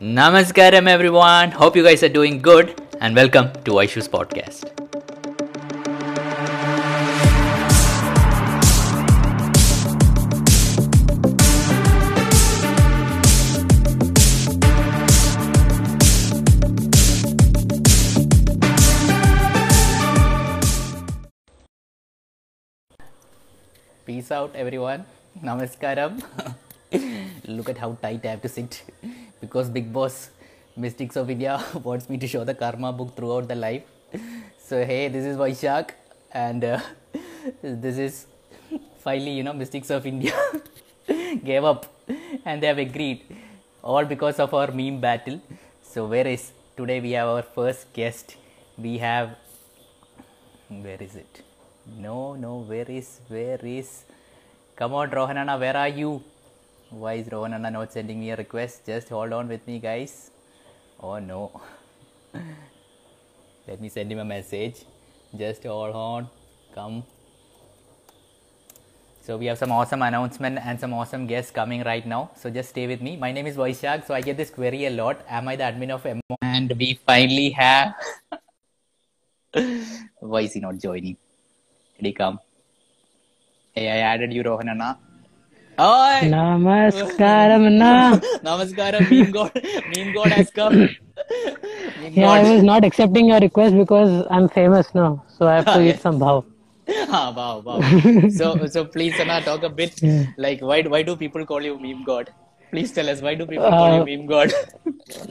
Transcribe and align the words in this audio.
Namaskaram, 0.00 0.88
everyone. 0.88 1.50
Hope 1.50 1.76
you 1.76 1.82
guys 1.82 2.02
are 2.02 2.08
doing 2.08 2.40
good, 2.40 2.80
and 3.02 3.14
welcome 3.14 3.52
to 3.64 3.72
Aishu's 3.72 4.08
podcast. 4.08 4.64
Peace 24.06 24.32
out, 24.32 24.56
everyone. 24.56 25.04
Namaskaram. 25.44 26.24
Look 27.44 27.68
at 27.68 27.76
how 27.76 27.98
tight 28.00 28.24
I 28.24 28.28
have 28.30 28.40
to 28.40 28.48
sit 28.48 28.82
because 29.40 29.68
Big 29.70 29.92
Boss 29.92 30.30
Mystics 30.76 31.16
of 31.16 31.30
India 31.30 31.62
wants 31.82 32.08
me 32.08 32.18
to 32.18 32.26
show 32.28 32.44
the 32.44 32.54
karma 32.54 32.92
book 32.92 33.16
throughout 33.16 33.48
the 33.48 33.54
life. 33.54 33.82
So, 34.58 34.84
hey, 34.84 35.08
this 35.08 35.24
is 35.24 35.36
Vaishak, 35.36 35.90
and 36.32 36.64
uh, 36.64 36.80
this 37.62 37.98
is 37.98 38.26
finally, 38.98 39.32
you 39.32 39.42
know, 39.42 39.52
Mystics 39.52 39.90
of 39.90 40.06
India 40.06 40.34
gave 41.44 41.64
up 41.64 41.86
and 42.44 42.62
they 42.62 42.66
have 42.66 42.78
agreed, 42.78 43.22
all 43.82 44.04
because 44.04 44.38
of 44.38 44.54
our 44.54 44.70
meme 44.70 45.00
battle. 45.00 45.40
So, 45.82 46.06
where 46.06 46.26
is 46.26 46.52
today 46.76 47.00
we 47.00 47.12
have 47.12 47.28
our 47.28 47.42
first 47.42 47.92
guest? 47.92 48.36
We 48.78 48.98
have 48.98 49.36
where 50.68 51.02
is 51.02 51.16
it? 51.16 51.42
No, 51.98 52.34
no, 52.34 52.58
where 52.58 52.88
is, 52.88 53.20
where 53.28 53.58
is? 53.62 54.04
Come 54.76 54.94
on, 54.94 55.10
Rohanana, 55.10 55.58
where 55.58 55.76
are 55.76 55.88
you? 55.88 56.22
Why 56.90 57.14
is 57.14 57.28
Rohanana 57.28 57.70
not 57.72 57.92
sending 57.92 58.18
me 58.18 58.30
a 58.30 58.36
request? 58.36 58.84
Just 58.84 59.08
hold 59.10 59.32
on 59.32 59.46
with 59.46 59.64
me, 59.64 59.78
guys. 59.78 60.32
Oh 60.98 61.20
no. 61.20 61.60
Let 63.68 63.80
me 63.80 63.88
send 63.88 64.10
him 64.10 64.18
a 64.18 64.24
message. 64.24 64.84
Just 65.38 65.62
hold 65.62 65.94
on. 65.94 66.28
Come. 66.74 67.04
So 69.22 69.36
we 69.36 69.46
have 69.46 69.58
some 69.58 69.70
awesome 69.70 70.02
announcement 70.02 70.58
and 70.64 70.80
some 70.80 70.92
awesome 70.92 71.28
guests 71.28 71.52
coming 71.52 71.84
right 71.84 72.04
now. 72.04 72.32
So 72.34 72.50
just 72.50 72.70
stay 72.70 72.88
with 72.88 73.00
me. 73.00 73.16
My 73.16 73.30
name 73.30 73.46
is 73.46 73.56
Vaishak. 73.56 74.04
So 74.04 74.12
I 74.12 74.20
get 74.20 74.36
this 74.36 74.50
query 74.50 74.86
a 74.86 74.90
lot. 74.90 75.24
Am 75.28 75.46
I 75.46 75.54
the 75.54 75.62
admin 75.62 75.90
of 75.90 76.04
MO? 76.04 76.36
And 76.42 76.74
we 76.76 76.98
finally 77.06 77.50
have. 77.50 77.94
Why 80.18 80.40
is 80.40 80.54
he 80.54 80.60
not 80.60 80.78
joining? 80.78 81.16
Did 81.98 82.06
he 82.06 82.12
come? 82.12 82.40
Hey, 83.72 83.88
I 83.88 83.98
added 83.98 84.32
you, 84.32 84.42
Rohanana. 84.42 84.98
Oh, 85.82 86.20
Namaskaram, 86.32 87.64
na. 87.80 88.20
Namaskaram, 88.46 89.08
meme 89.08 89.30
god. 89.30 89.52
Meme 89.88 90.12
god 90.12 90.32
has 90.32 90.50
come. 90.50 90.88
Meme 91.96 92.14
Yeah, 92.14 92.30
I 92.32 92.42
was 92.42 92.62
not 92.62 92.84
accepting 92.84 93.26
your 93.26 93.40
request 93.40 93.76
because 93.76 94.26
I'm 94.30 94.48
famous 94.48 94.94
now, 94.94 95.24
so 95.38 95.46
I 95.48 95.56
have 95.56 95.72
to 95.72 95.80
eat 95.88 96.00
some 96.00 96.18
bhav. 96.18 96.44
ah, 97.20 97.32
wow, 97.36 97.60
wow. 97.60 97.80
So, 98.28 98.66
so 98.66 98.84
please, 98.84 99.18
Anna, 99.20 99.40
talk 99.40 99.62
a 99.62 99.70
bit. 99.70 100.00
Like, 100.36 100.60
why, 100.60 100.82
why 100.82 101.02
do 101.02 101.16
people 101.16 101.46
call 101.46 101.62
you 101.62 101.78
meme 101.78 102.04
god? 102.04 102.30
Please 102.70 102.92
tell 102.92 103.08
us 103.08 103.22
why 103.22 103.34
do 103.34 103.46
people 103.46 103.74
call 103.74 103.92
you 103.92 104.02
Uh, 104.02 104.04
meme 104.04 104.26
god? 104.26 104.52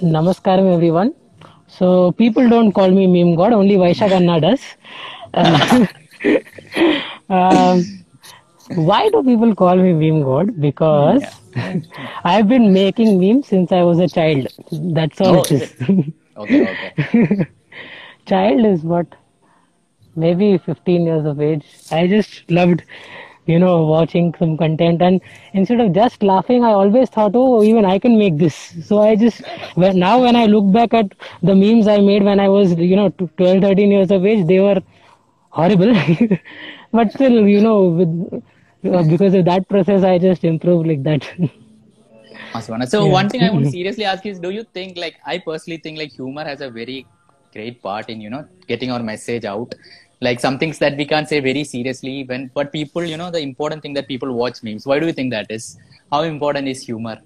Namaskaram, 0.02 0.74
everyone. 0.74 1.14
So 1.68 2.12
people 2.14 2.50
don't 2.50 2.72
call 2.72 2.90
me 2.92 3.08
meme 3.08 3.36
god, 3.36 3.54
only 3.54 3.76
Vaishak 3.76 4.12
Anna 4.12 4.42
does. 4.42 4.62
Uh, 5.34 5.86
um, 7.30 7.99
why 8.76 9.10
do 9.10 9.24
people 9.24 9.56
call 9.56 9.76
me 9.76 9.94
meme 9.94 10.24
god? 10.24 10.60
Because 10.60 11.24
I've 12.24 12.48
been 12.48 12.72
making 12.74 13.20
memes 13.20 13.48
since 13.48 13.72
I 13.72 13.84
was 13.84 14.00
a 14.00 14.08
child. 14.08 14.48
That's 14.72 15.20
all 15.22 15.38
Oh, 15.38 15.40
it 15.40 15.52
is 15.52 15.62
is. 15.62 15.74
okay, 16.38 16.62
okay. 16.68 17.48
child 18.26 18.66
is 18.66 18.84
what 18.84 19.08
maybe 20.16 20.58
15 20.58 21.04
years 21.06 21.26
of 21.26 21.40
age 21.42 21.66
i 21.92 22.08
just 22.08 22.50
loved 22.52 22.84
you 23.46 23.58
know 23.60 23.86
watching 23.86 24.34
some 24.40 24.56
content 24.58 25.02
and 25.02 25.22
instead 25.54 25.80
of 25.84 25.94
just 25.94 26.22
laughing 26.24 26.64
i 26.64 26.72
always 26.72 27.10
thought 27.10 27.32
oh 27.36 27.64
even 27.64 27.86
i 27.86 27.98
can 28.00 28.18
make 28.18 28.38
this 28.38 28.58
so 28.90 29.00
i 29.02 29.16
just 29.16 29.42
when, 29.76 29.98
now 30.00 30.20
when 30.22 30.36
i 30.36 30.46
look 30.46 30.72
back 30.72 30.94
at 30.94 31.14
the 31.42 31.56
memes 31.56 31.88
i 31.88 31.98
made 32.00 32.24
when 32.24 32.40
i 32.40 32.48
was 32.50 32.74
you 32.76 32.96
know 32.96 33.10
12 33.10 33.62
13 33.62 33.92
years 33.92 34.12
of 34.12 34.26
age 34.26 34.46
they 34.48 34.60
were 34.60 34.80
horrible 35.50 35.94
but 36.94 37.12
still 37.12 37.48
you 37.48 37.62
know 37.62 37.78
with 38.00 38.44
because 38.82 39.34
of 39.34 39.46
that 39.46 39.68
process 39.68 40.04
i 40.04 40.18
just 40.18 40.44
improved 40.44 40.88
like 40.88 41.04
that 41.04 41.28
Awesome. 42.54 42.84
So 42.88 43.06
one 43.06 43.30
thing 43.30 43.44
I 43.44 43.52
want 43.52 43.66
to 43.66 43.66
mm-hmm. 43.66 43.74
seriously 43.74 44.06
ask 44.06 44.26
is, 44.26 44.40
do 44.40 44.50
you 44.50 44.64
think, 44.74 44.98
like, 44.98 45.18
I 45.24 45.38
personally 45.38 45.78
think, 45.78 46.00
like, 46.00 46.12
humor 46.12 46.44
has 46.44 46.62
a 46.62 46.70
very 46.70 47.06
great 47.54 47.82
part 47.82 48.10
in, 48.10 48.22
you 48.22 48.30
know, 48.30 48.48
getting 48.68 48.92
our 48.92 49.02
message 49.02 49.46
out. 49.46 49.76
Like 50.22 50.40
some 50.40 50.60
things 50.60 50.80
that 50.80 50.98
we 50.98 51.06
can't 51.06 51.30
say 51.30 51.40
very 51.40 51.64
seriously 51.64 52.26
when, 52.26 52.52
but 52.54 52.74
people, 52.74 53.04
you 53.04 53.18
know, 53.18 53.32
the 53.32 53.40
important 53.40 53.82
thing 53.82 53.94
that 53.94 54.08
people 54.08 54.34
watch 54.34 54.62
memes. 54.64 54.86
Why 54.86 55.00
do 55.00 55.06
you 55.08 55.14
think 55.14 55.32
that 55.32 55.50
is? 55.50 55.78
How 56.12 56.24
important 56.24 56.68
is 56.68 56.84
humor? 56.84 57.20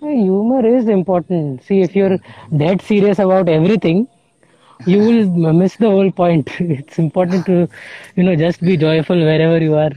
Humor 0.00 0.66
is 0.66 0.88
important. 0.88 1.62
See, 1.62 1.82
if 1.82 1.94
you're 1.94 2.18
dead 2.56 2.82
serious 2.82 3.20
about 3.20 3.48
everything, 3.48 4.08
you 4.86 4.98
will 4.98 5.52
miss 5.52 5.76
the 5.76 5.88
whole 5.90 6.10
point. 6.10 6.48
It's 6.60 6.98
important 6.98 7.46
to, 7.46 7.68
you 8.16 8.22
know, 8.24 8.34
just 8.36 8.60
be 8.60 8.76
joyful 8.76 9.16
wherever 9.16 9.58
you 9.58 9.74
are. 9.74 9.92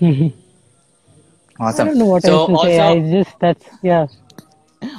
I 0.02 0.32
Awesome. 1.58 1.86
don't 1.88 1.98
know 1.98 2.06
what 2.06 2.22
so 2.22 2.32
else 2.46 2.48
to 2.62 2.68
say. 2.68 2.78
also, 2.78 3.00
I 3.06 3.10
just 3.12 3.38
that's 3.40 3.66
yeah. 3.82 4.06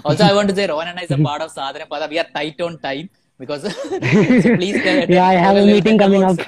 also 0.04 0.24
I 0.24 0.34
want 0.34 0.50
to 0.50 0.56
say 0.56 0.66
Rohan 0.72 0.88
and 0.88 1.00
I 1.00 1.04
is 1.04 1.12
a 1.12 1.18
part 1.18 1.42
of 1.42 1.52
Sadhana 1.52 1.86
Pada. 1.86 2.10
We 2.10 2.18
are 2.20 2.26
tight 2.34 2.60
on 2.62 2.80
time 2.80 3.10
because 3.40 3.62
so 3.74 4.00
please 4.00 4.82
tell, 4.84 5.06
Yeah, 5.08 5.28
I 5.28 5.34
have 5.36 5.58
a 5.58 5.66
meeting 5.66 6.00
coming 6.00 6.24
up. 6.24 6.40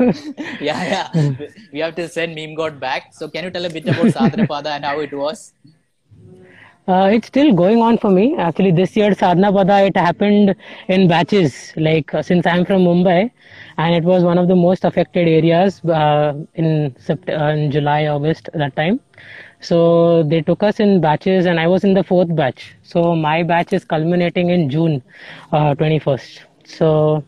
yeah, 0.60 0.82
yeah. 0.94 1.32
We 1.72 1.80
have 1.80 1.96
to 1.96 2.10
send 2.10 2.34
meme 2.34 2.56
god 2.56 2.80
back. 2.80 3.14
So 3.14 3.30
can 3.30 3.44
you 3.44 3.52
tell 3.52 3.66
a 3.66 3.70
bit 3.70 3.88
about 3.88 4.12
Sadhana 4.12 4.48
Pada 4.48 4.72
and 4.78 4.84
how 4.86 5.00
it 5.00 5.14
was? 5.14 5.54
Uh, 6.90 7.10
it's 7.14 7.28
still 7.28 7.54
going 7.54 7.80
on 7.82 7.98
for 8.00 8.10
me. 8.10 8.36
Actually, 8.38 8.72
this 8.72 8.96
year 8.98 9.14
Sadhana 9.14 9.52
Pada 9.54 9.88
it 9.88 9.96
happened 9.96 10.56
in 10.88 11.08
batches. 11.08 11.74
Like 11.78 12.14
uh, 12.14 12.24
since 12.24 12.48
I'm 12.48 12.66
from 12.66 12.82
Mumbai, 12.84 13.32
and 13.78 13.96
it 13.96 14.04
was 14.04 14.24
one 14.24 14.40
of 14.40 14.48
the 14.48 14.56
most 14.56 14.86
affected 14.86 15.28
areas 15.28 15.80
uh, 15.86 16.34
in 16.56 16.92
Sept- 17.08 17.30
uh, 17.40 17.52
in 17.58 17.72
July 17.72 18.08
August 18.08 18.50
that 18.56 18.76
time. 18.76 19.00
So 19.62 20.24
they 20.24 20.42
took 20.42 20.64
us 20.64 20.80
in 20.80 21.00
batches, 21.00 21.46
and 21.46 21.60
I 21.60 21.68
was 21.68 21.84
in 21.84 21.94
the 21.94 22.04
fourth 22.04 22.36
batch. 22.36 22.76
So 22.82 23.16
my 23.16 23.44
batch 23.44 23.74
is 23.74 23.86
culminating 23.86 24.50
in 24.50 24.70
June 24.70 25.04
uh, 25.52 25.76
21st. 25.76 26.40
So 26.66 27.24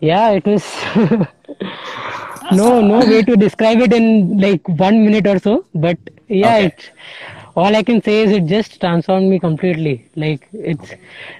yeah, 0.00 0.30
it 0.30 0.44
was 0.46 0.64
no 2.52 2.80
no 2.80 2.98
way 3.10 3.22
to 3.22 3.36
describe 3.36 3.80
it 3.80 3.92
in 3.92 4.36
like 4.38 4.68
one 4.68 5.04
minute 5.04 5.26
or 5.26 5.38
so. 5.38 5.64
But 5.74 5.98
yeah, 6.28 6.56
Okay. 6.56 6.66
it 6.66 6.90
all 7.54 7.76
I 7.76 7.82
can 7.82 8.02
say 8.02 8.22
is 8.22 8.32
it 8.32 8.46
just 8.46 8.80
transformed 8.80 9.28
me 9.28 9.38
completely. 9.38 10.06
Like 10.16 10.48
it's 10.52 10.92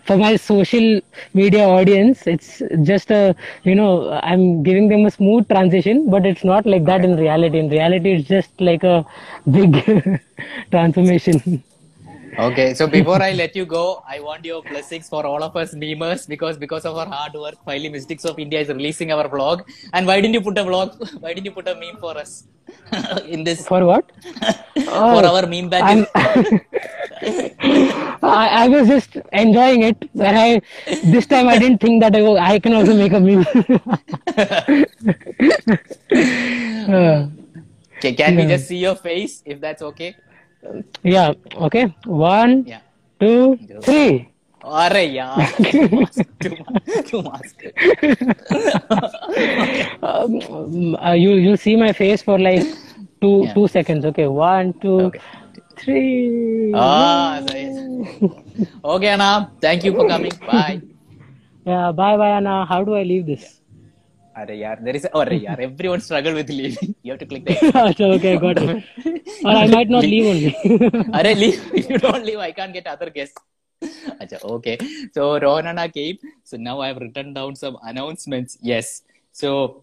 for 0.05 0.17
my 0.17 0.37
social 0.37 1.01
media 1.33 1.67
audience, 1.67 2.27
it's 2.27 2.63
just 2.83 3.11
a 3.11 3.35
you 3.65 3.75
know 3.75 4.13
I'm 4.23 4.63
giving 4.63 4.89
them 4.89 5.07
a 5.07 5.11
smooth 5.11 5.49
transition, 5.49 6.11
but 6.11 6.27
it's 6.27 6.45
not 6.45 6.67
like 6.67 6.85
that 6.85 7.05
in 7.05 7.17
reality. 7.17 7.59
In 7.59 7.71
reality, 7.71 8.13
it's 8.13 8.29
just 8.29 8.61
like 8.61 8.85
a 8.85 9.07
big 9.51 10.21
transformation. 10.71 11.63
Okay, 12.39 12.73
so 12.75 12.87
before 12.99 13.23
I 13.23 13.33
let 13.33 13.55
you 13.55 13.67
go, 13.67 14.03
I 14.09 14.21
want 14.21 14.45
your 14.45 14.63
blessings 14.63 15.09
for 15.09 15.25
all 15.27 15.43
of 15.43 15.57
us 15.57 15.75
memers 15.75 16.27
because 16.29 16.57
because 16.57 16.85
of 16.85 16.97
our 16.97 17.07
hard 17.07 17.35
work, 17.35 17.57
finally 17.65 17.89
Mystics 17.91 18.25
of 18.25 18.39
India 18.39 18.61
is 18.61 18.69
releasing 18.69 19.13
our 19.13 19.29
vlog. 19.29 19.63
And 19.93 20.07
why 20.07 20.21
didn't 20.21 20.35
you 20.35 20.41
put 20.41 20.57
a 20.59 20.65
vlog? 20.65 20.97
Why 21.21 21.35
didn't 21.35 21.47
you 21.47 21.53
put 21.53 21.69
a 21.69 21.75
meme 21.75 21.99
for 22.01 22.17
us 22.17 22.45
in 23.27 23.45
this 23.45 23.67
For 23.67 23.85
what? 23.85 24.11
for 24.85 25.25
our 25.27 25.47
meme? 25.47 25.73
I'm- 25.75 26.07
I, 28.25 28.65
I 28.65 28.69
was 28.69 28.89
just 28.89 29.17
enjoying 29.33 29.83
it. 29.85 29.97
I 30.19 30.61
this 31.05 31.27
time 31.27 31.49
I 31.49 31.59
didn't 31.59 31.79
think 31.81 32.03
that 32.03 32.17
I, 32.17 32.55
I 32.55 32.59
can 32.59 32.73
also 32.75 32.97
make 32.97 33.13
a 33.13 33.21
meme. 33.21 33.47
Uh, 36.89 37.29
Okay, 37.99 38.15
can 38.15 38.35
we 38.35 38.47
just 38.47 38.67
see 38.67 38.79
your 38.79 38.97
face 38.97 39.43
if 39.47 39.61
that's 39.61 39.81
okay? 39.81 40.17
Yeah. 41.03 41.33
Okay. 41.57 41.95
One, 42.07 42.65
Yeah. 42.67 42.81
two, 43.21 43.59
three. 43.83 44.29
Arre 44.65 45.03
yaar, 45.11 45.43
too 45.75 45.89
much, 45.91 46.15
too 46.39 46.55
much, 46.55 46.79
too 47.11 47.23
much. 47.27 47.49
Um, 50.03 50.95
uh, 51.03 51.13
you 51.19 51.33
you 51.35 51.57
see 51.57 51.75
my 51.77 51.93
face 51.93 52.23
for 52.23 52.39
like 52.39 52.63
two 53.21 53.43
Yeah. 53.45 53.55
two 53.55 53.67
seconds. 53.67 54.05
Okay. 54.05 54.29
One, 54.29 54.73
two, 54.85 55.01
Okay. 55.11 55.21
three. 55.77 56.73
Ah, 56.75 57.43
nice. 57.43 57.75
Okay, 58.85 59.09
Anna, 59.09 59.51
thank 59.61 59.83
you 59.85 59.93
for 59.99 60.07
coming. 60.09 60.33
Bye. 60.47 60.81
Yeah. 61.67 61.93
Bye 61.93 62.17
bye 62.17 62.31
Anna. 62.39 62.65
How 62.67 62.83
do 62.85 62.95
I 62.95 63.03
leave 63.05 63.27
this? 63.27 63.62
Arey, 64.41 64.57
yaar, 64.63 64.83
there 64.85 64.97
is 64.97 65.05
a, 65.05 65.11
oh, 65.15 65.25
yaar, 65.25 65.59
everyone 65.61 66.01
struggle 66.01 66.35
with 66.35 66.49
leaving. 66.49 66.95
You 67.03 67.13
have 67.13 67.21
to 67.21 67.27
click 67.27 67.45
the 67.45 67.55
Acha, 67.87 68.07
okay, 68.17 68.39
got 68.39 68.59
it. 68.59 68.85
Or 69.45 69.51
I 69.51 69.67
might 69.67 69.91
not 69.91 70.05
leave 70.05 70.27
only. 70.27 70.53
Arey, 71.19 71.35
leave. 71.43 71.61
If 71.75 71.91
you 71.91 71.99
don't 71.99 72.25
leave, 72.25 72.39
I 72.39 72.53
can't 72.53 72.73
get 72.73 72.87
other 72.87 73.11
guests. 73.11 73.37
Acha, 74.23 74.43
okay. 74.57 74.79
So 75.13 75.39
Rohanana 75.39 75.93
came. 75.93 76.19
So 76.45 76.57
now 76.57 76.81
I 76.81 76.89
have 76.89 76.99
written 76.99 77.35
down 77.35 77.57
some 77.57 77.77
announcements. 77.83 78.57
Yes. 78.61 79.03
So 79.33 79.83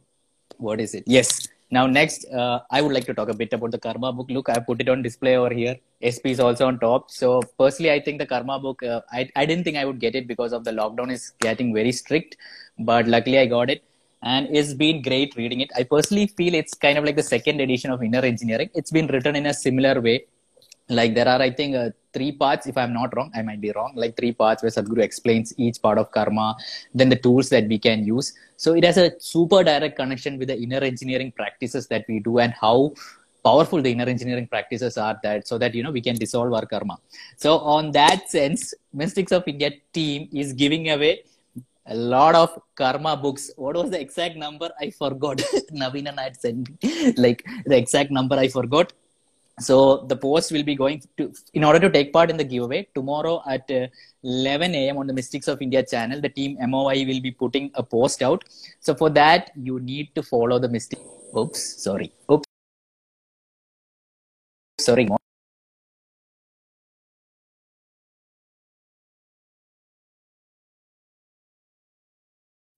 what 0.58 0.80
is 0.80 0.96
it? 0.96 1.04
Yes. 1.06 1.48
Now 1.72 1.86
next, 1.86 2.26
uh, 2.34 2.62
I 2.72 2.82
would 2.82 2.94
like 2.94 3.06
to 3.06 3.14
talk 3.14 3.30
a 3.30 3.34
bit 3.34 3.54
about 3.54 3.70
the 3.72 3.78
Karma 3.78 4.12
book. 4.12 4.32
Look, 4.32 4.50
I 4.50 4.58
put 4.60 4.82
it 4.82 4.90
on 4.90 5.04
display 5.04 5.38
over 5.38 5.54
here. 5.54 5.76
SP 6.02 6.34
is 6.34 6.40
also 6.40 6.66
on 6.66 6.80
top. 6.80 7.12
So 7.12 7.42
personally, 7.60 7.92
I 7.92 8.00
think 8.00 8.18
the 8.18 8.26
Karma 8.26 8.58
book. 8.60 8.82
Uh, 8.82 9.02
I 9.12 9.30
I 9.36 9.46
didn't 9.46 9.66
think 9.66 9.78
I 9.78 9.86
would 9.86 10.00
get 10.00 10.16
it 10.16 10.28
because 10.28 10.54
of 10.54 10.64
the 10.64 10.72
lockdown 10.72 11.12
is 11.12 11.34
getting 11.40 11.72
very 11.72 11.92
strict, 11.92 12.38
but 12.80 13.08
luckily 13.08 13.38
I 13.38 13.46
got 13.46 13.70
it 13.70 13.84
and 14.22 14.48
it's 14.52 14.74
been 14.74 15.02
great 15.02 15.36
reading 15.36 15.62
it. 15.62 15.70
I 15.76 15.84
personally 15.84 16.28
feel 16.28 16.54
it's 16.54 16.74
kind 16.74 16.98
of 16.98 17.06
like 17.06 17.16
the 17.16 17.24
second 17.24 17.62
edition 17.62 17.92
of 17.92 18.04
Inner 18.04 18.20
Engineering. 18.20 18.70
It's 18.74 18.92
been 18.92 19.08
written 19.08 19.36
in 19.36 19.46
a 19.46 19.54
similar 19.54 20.02
way. 20.02 20.26
Like 20.90 21.14
there 21.14 21.28
are, 21.28 21.42
I 21.42 21.52
think, 21.52 21.76
uh, 21.76 21.92
three 22.14 22.32
parts. 22.32 22.66
If 22.66 22.78
I'm 22.78 22.94
not 22.94 23.16
wrong, 23.16 23.32
I 23.36 23.44
might 23.44 23.62
be 23.62 23.72
wrong. 23.72 23.94
Like 23.96 24.18
three 24.18 24.34
parts 24.34 24.64
where 24.64 24.72
Sadhguru 24.72 25.04
explains 25.04 25.54
each 25.58 25.82
part 25.82 26.00
of 26.00 26.12
karma, 26.12 26.58
then 26.94 27.10
the 27.10 27.16
tools 27.16 27.50
that 27.50 27.68
we 27.68 27.78
can 27.78 28.04
use. 28.06 28.34
So 28.58 28.74
it 28.74 28.84
has 28.84 28.98
a 28.98 29.12
super 29.20 29.64
direct 29.64 29.96
connection 29.96 30.40
with 30.40 30.48
the 30.48 30.58
inner 30.58 30.80
engineering 30.80 31.32
practices 31.32 31.88
that 31.88 32.06
we 32.10 32.20
do 32.20 32.40
and 32.40 32.54
how 32.60 32.94
powerful 33.44 33.82
the 33.82 33.92
inner 33.92 34.06
engineering 34.06 34.48
practices 34.48 34.98
are 34.98 35.18
that 35.24 35.48
so 35.48 35.58
that 35.58 35.74
you 35.74 35.84
know 35.84 35.92
we 35.92 36.02
can 36.02 36.16
dissolve 36.16 36.52
our 36.52 36.66
karma 36.66 36.98
so 37.38 37.60
on 37.60 37.92
that 37.92 38.30
sense 38.30 38.74
mystics 38.94 39.32
of 39.32 39.44
india 39.48 39.72
team 39.94 40.28
is 40.34 40.52
giving 40.52 40.90
away 40.90 41.24
a 41.90 41.96
lot 41.96 42.36
of 42.36 42.50
karma 42.76 43.18
books. 43.18 43.52
What 43.56 43.76
was 43.76 43.90
the 43.90 44.00
exact 44.00 44.36
number? 44.38 44.70
I 44.80 44.92
forgot. 44.92 45.38
Navina 45.82 46.18
had 46.18 46.40
sent 46.40 46.70
me 46.84 47.14
like 47.18 47.44
the 47.66 47.78
exact 47.78 48.12
number 48.12 48.36
I 48.36 48.48
forgot. 48.48 48.94
So 49.60 50.06
the 50.08 50.16
post 50.16 50.52
will 50.54 50.64
be 50.64 50.76
going 50.76 51.02
to, 51.18 51.34
in 51.54 51.64
order 51.66 51.80
to 51.80 51.90
take 51.90 52.14
part 52.14 52.30
in 52.30 52.38
the 52.38 52.46
giveaway 52.46 52.88
tomorrow 52.96 53.42
at 53.46 53.70
uh, 53.70 53.88
11 54.24 54.74
a.m. 54.74 54.98
on 54.98 55.08
the 55.08 55.14
Mystics 55.14 55.50
of 55.50 55.62
India 55.62 55.84
channel. 55.84 56.22
The 56.22 56.30
team 56.30 56.58
MOI 56.62 57.06
will 57.06 57.20
be 57.20 57.32
putting 57.32 57.70
a 57.74 57.84
post 57.84 58.22
out. 58.22 58.46
So 58.80 58.96
for 58.96 59.10
that, 59.12 59.52
you 59.56 59.80
need 59.82 60.16
to 60.16 60.24
follow 60.24 60.60
the 60.60 60.70
Mystics. 60.70 61.02
Oops, 61.38 61.84
sorry. 61.84 62.14
Oops, 62.32 62.46
sorry. 64.80 65.10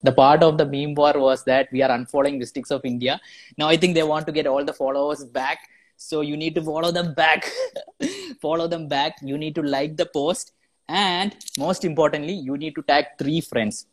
The 0.03 0.11
part 0.11 0.43
of 0.43 0.57
the 0.57 0.65
meme 0.65 0.95
war 0.95 1.13
was 1.15 1.43
that 1.43 1.71
we 1.71 1.81
are 1.81 1.89
unfollowing 1.89 2.37
mystics 2.37 2.71
of 2.71 2.85
india. 2.85 3.19
Now 3.57 3.67
i 3.67 3.77
think 3.77 3.95
they 3.95 4.03
want 4.03 4.25
to 4.27 4.31
get 4.31 4.47
all 4.47 4.65
the 4.65 4.73
followers 4.73 5.23
back. 5.23 5.59
So 5.97 6.21
you 6.21 6.35
need 6.35 6.55
to 6.55 6.63
follow 6.63 6.91
them 6.91 7.13
back. 7.13 7.47
Follow 8.41 8.67
them 8.67 8.87
back. 8.87 9.17
You 9.21 9.37
need 9.37 9.53
to 9.53 9.61
like 9.61 9.97
the 9.97 10.07
post. 10.07 10.53
And 10.89 11.35
most 11.59 11.85
importantly 11.85 12.33
you 12.33 12.57
need 12.57 12.73
to 12.75 12.81
tag 12.81 13.05
three 13.19 13.39
friends. 13.39 13.85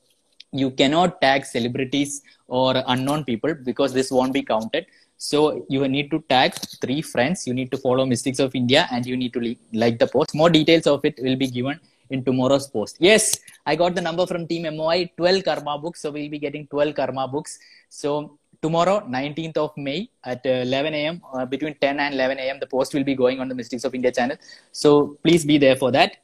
You 0.51 0.71
cannot 0.71 1.21
tag 1.21 1.45
celebrities 1.45 2.23
or 2.47 2.83
unknown 2.87 3.25
people 3.25 3.55
because 3.55 3.93
this 3.93 4.11
won't 4.11 4.33
be 4.33 4.43
counted. 4.43 4.87
So 5.19 5.67
you 5.69 5.87
need 5.87 6.11
to 6.13 6.25
tag 6.31 6.55
three 6.81 7.03
friends. 7.03 7.47
You 7.47 7.53
need 7.53 7.71
to 7.73 7.77
follow 7.77 8.07
mystics 8.07 8.39
of 8.39 8.55
india 8.55 8.89
and 8.91 9.05
you 9.05 9.17
need 9.17 9.35
to 9.35 9.57
like 9.75 9.99
the 9.99 10.07
post. 10.07 10.35
More 10.35 10.49
details 10.49 10.87
of 10.87 11.05
it 11.05 11.19
will 11.23 11.37
be 11.37 11.49
given 11.49 11.79
in 12.11 12.25
tomorrow's 12.25 12.67
post. 12.69 12.97
Yes, 12.99 13.39
I 13.67 13.77
got 13.77 13.95
the 13.95 14.01
number 14.01 14.27
from 14.27 14.47
Team 14.47 14.63
MOI 14.77 15.11
12 15.17 15.45
Karma 15.45 15.79
books. 15.79 16.03
So 16.03 16.11
we'll 16.11 16.31
be 16.31 16.39
getting 16.39 16.67
12 16.67 16.95
Karma 16.95 17.29
books. 17.29 17.59
So 17.89 18.39
tomorrow, 18.63 19.01
19th 19.01 19.57
of 19.57 19.77
May 19.77 20.11
at 20.25 20.45
uh, 20.47 20.67
11 20.71 20.95
a.m., 20.95 21.23
uh, 21.33 21.47
between 21.47 21.75
10 21.75 22.01
and 22.01 22.15
11 22.15 22.39
a.m., 22.39 22.59
the 22.61 22.67
post 22.67 22.95
will 22.95 23.05
be 23.05 23.15
going 23.15 23.41
on 23.41 23.49
the 23.49 23.55
Mystics 23.55 23.85
of 23.85 23.95
India 23.95 24.13
channel. 24.13 24.37
So 24.73 25.19
please 25.23 25.45
be 25.45 25.59
there 25.59 25.77
for 25.77 25.91
that. 25.93 26.19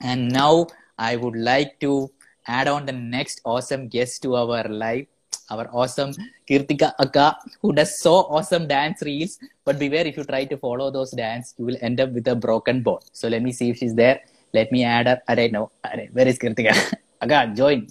And 0.00 0.30
now 0.30 0.66
I 0.98 1.16
would 1.16 1.36
like 1.36 1.80
to 1.80 2.10
add 2.46 2.68
on 2.68 2.86
the 2.86 2.92
next 2.92 3.40
awesome 3.44 3.88
guest 3.88 4.22
to 4.22 4.36
our 4.36 4.64
live 4.68 5.06
our 5.50 5.68
awesome 5.72 6.12
Kirtika 6.48 6.92
Akka, 6.98 7.36
who 7.60 7.72
does 7.72 7.98
so 7.98 8.14
awesome 8.36 8.66
dance 8.66 9.02
reels. 9.02 9.38
But 9.64 9.78
beware 9.78 10.06
if 10.06 10.16
you 10.16 10.24
try 10.24 10.44
to 10.44 10.56
follow 10.56 10.90
those 10.90 11.10
dance, 11.10 11.54
you 11.58 11.66
will 11.66 11.76
end 11.80 12.00
up 12.00 12.10
with 12.10 12.26
a 12.28 12.34
broken 12.34 12.82
bone. 12.82 13.00
So 13.12 13.28
let 13.28 13.42
me 13.42 13.52
see 13.52 13.70
if 13.70 13.78
she's 13.78 13.94
there. 13.94 14.20
Let 14.54 14.70
me 14.70 14.84
add 14.84 15.06
her. 15.08 15.20
Array, 15.28 15.48
no. 15.48 15.72
Array, 15.84 16.08
where 16.12 16.28
is 16.28 16.38
Kirtika? 16.38 16.72
Aga, 17.22 17.52
join. 17.54 17.88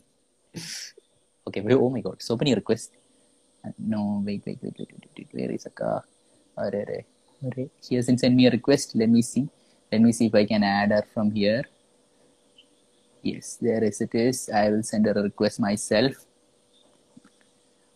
Okay, 1.45 1.61
oh 1.73 1.89
my 1.89 1.99
god, 1.99 2.21
so 2.21 2.37
many 2.37 2.55
requests. 2.55 2.91
No, 3.77 4.23
wait, 4.25 4.43
wait, 4.45 4.59
wait, 4.63 4.75
wait, 4.79 4.91
wait, 4.93 5.09
wait. 5.17 5.27
Where 5.31 5.51
is 5.51 5.65
Akka? 5.65 6.03
Array, 6.57 6.85
array, 6.87 7.05
array. 7.45 7.69
She 7.81 7.95
hasn't 7.95 8.21
sent 8.21 8.35
me 8.35 8.47
a 8.47 8.51
request. 8.51 8.95
Let 8.95 9.09
me 9.09 9.21
see. 9.21 9.49
Let 9.91 10.01
me 10.01 10.13
see 10.13 10.27
if 10.27 10.35
I 10.35 10.45
can 10.45 10.63
add 10.63 10.91
her 10.91 11.03
from 11.13 11.31
here. 11.31 11.63
Yes, 13.21 13.57
there 13.59 13.83
is 13.83 13.99
it 13.99 14.15
is. 14.15 14.49
I 14.49 14.69
will 14.69 14.83
send 14.83 15.05
her 15.05 15.11
a 15.11 15.23
request 15.23 15.59
myself. 15.59 16.15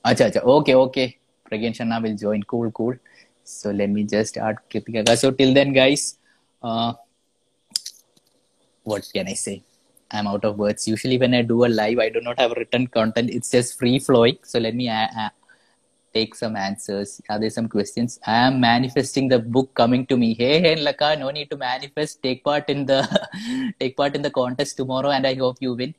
Acha, 0.06 0.30
acha. 0.30 0.44
Okay, 0.60 0.76
okay. 0.76 1.18
Pragyan 1.50 1.74
Shanna 1.74 2.02
will 2.02 2.16
join. 2.16 2.44
Cool, 2.44 2.72
cool. 2.72 2.96
So 3.46 3.72
let 3.72 3.90
me 3.90 4.04
just 4.04 4.38
add 4.38 4.58
Kirtika. 4.70 5.18
So 5.18 5.32
till 5.32 5.54
then, 5.54 5.72
guys, 5.72 6.18
uh, 6.62 6.94
what 8.88 9.10
can 9.14 9.28
I 9.28 9.38
say? 9.48 9.58
I'm 10.12 10.28
out 10.28 10.46
of 10.46 10.58
words. 10.58 10.88
Usually, 10.88 11.18
when 11.18 11.34
I 11.34 11.42
do 11.42 11.66
a 11.66 11.72
live, 11.82 12.00
I 12.00 12.10
do 12.10 12.22
not 12.22 12.40
have 12.40 12.52
written 12.60 12.88
content. 12.88 13.30
It's 13.30 13.52
just 13.52 13.78
free 13.80 14.00
flowing. 14.00 14.38
So 14.44 14.60
let 14.60 14.74
me 14.74 14.88
uh, 14.90 15.08
uh, 15.24 15.30
take 16.14 16.34
some 16.42 16.56
answers. 16.56 17.22
Are 17.30 17.40
there 17.42 17.50
some 17.58 17.68
questions? 17.68 18.18
I 18.26 18.38
am 18.48 18.62
manifesting 18.62 19.28
the 19.34 19.40
book 19.40 19.74
coming 19.74 20.06
to 20.12 20.16
me. 20.16 20.34
Hey, 20.34 20.62
hey, 20.62 20.76
Laka, 20.88 21.10
no 21.20 21.30
need 21.32 21.50
to 21.52 21.58
manifest. 21.58 22.24
Take 22.24 22.44
part 22.46 22.70
in 22.70 22.86
the 22.86 23.02
take 23.82 23.98
part 23.98 24.16
in 24.16 24.22
the 24.22 24.34
contest 24.40 24.78
tomorrow, 24.78 25.12
and 25.18 25.28
I 25.28 25.36
hope 25.44 25.58
you 25.60 25.74
win. 25.74 25.94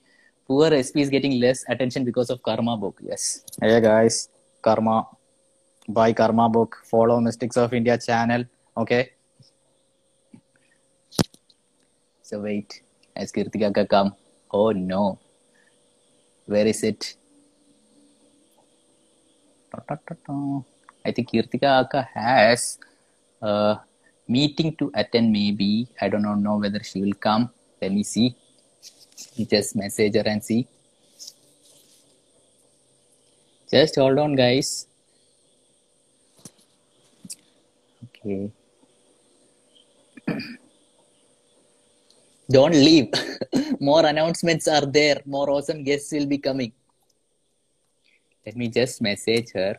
Poor 0.49 0.71
SP 0.87 1.05
is 1.05 1.11
getting 1.11 1.39
less 1.45 1.63
attention 1.69 2.05
because 2.11 2.31
of 2.31 2.43
Karma 2.43 2.75
book. 2.85 2.99
Yes. 3.11 3.43
Hey 3.61 3.81
guys, 3.91 4.31
Karma. 4.63 5.07
Buy 6.01 6.11
Karma 6.15 6.49
book. 6.49 6.81
Follow 6.95 7.21
Mystics 7.21 7.59
of 7.59 7.75
India 7.75 7.99
channel. 7.99 8.45
Okay. 8.85 9.03
So 12.29 12.41
wait, 12.41 12.83
has 13.17 13.33
Kirtika 13.33 13.89
come? 13.89 14.13
Oh 14.51 14.71
no. 14.73 15.19
Where 16.45 16.67
is 16.67 16.83
it? 16.83 17.17
I 19.73 21.11
think 21.11 21.31
Kirtika 21.31 21.81
Akka 21.81 22.07
has 22.13 22.79
a 23.41 23.79
meeting 24.29 24.77
to 24.77 24.91
attend 24.93 25.33
maybe. 25.33 25.89
I 26.03 26.11
don't 26.11 26.43
know 26.43 26.59
whether 26.59 26.83
she 26.83 27.01
will 27.01 27.15
come. 27.15 27.49
Let 27.81 27.93
me 27.93 28.03
see. 28.03 28.37
Just 29.49 29.75
message 29.75 30.15
her 30.17 30.25
and 30.27 30.45
see. 30.45 30.69
Just 33.71 33.95
hold 33.97 34.19
on 34.19 34.35
guys. 34.35 34.87
Okay. 38.05 38.53
Don't 42.51 42.73
leave. 42.73 43.09
More 43.81 44.07
announcements 44.07 44.67
are 44.69 44.87
there. 44.87 45.21
More 45.27 45.51
awesome 45.51 45.85
guests 45.85 46.13
will 46.13 46.27
be 46.27 46.39
coming. 46.39 46.73
Let 48.47 48.57
me 48.57 48.69
just 48.69 49.03
message 49.03 49.51
her. 49.53 49.77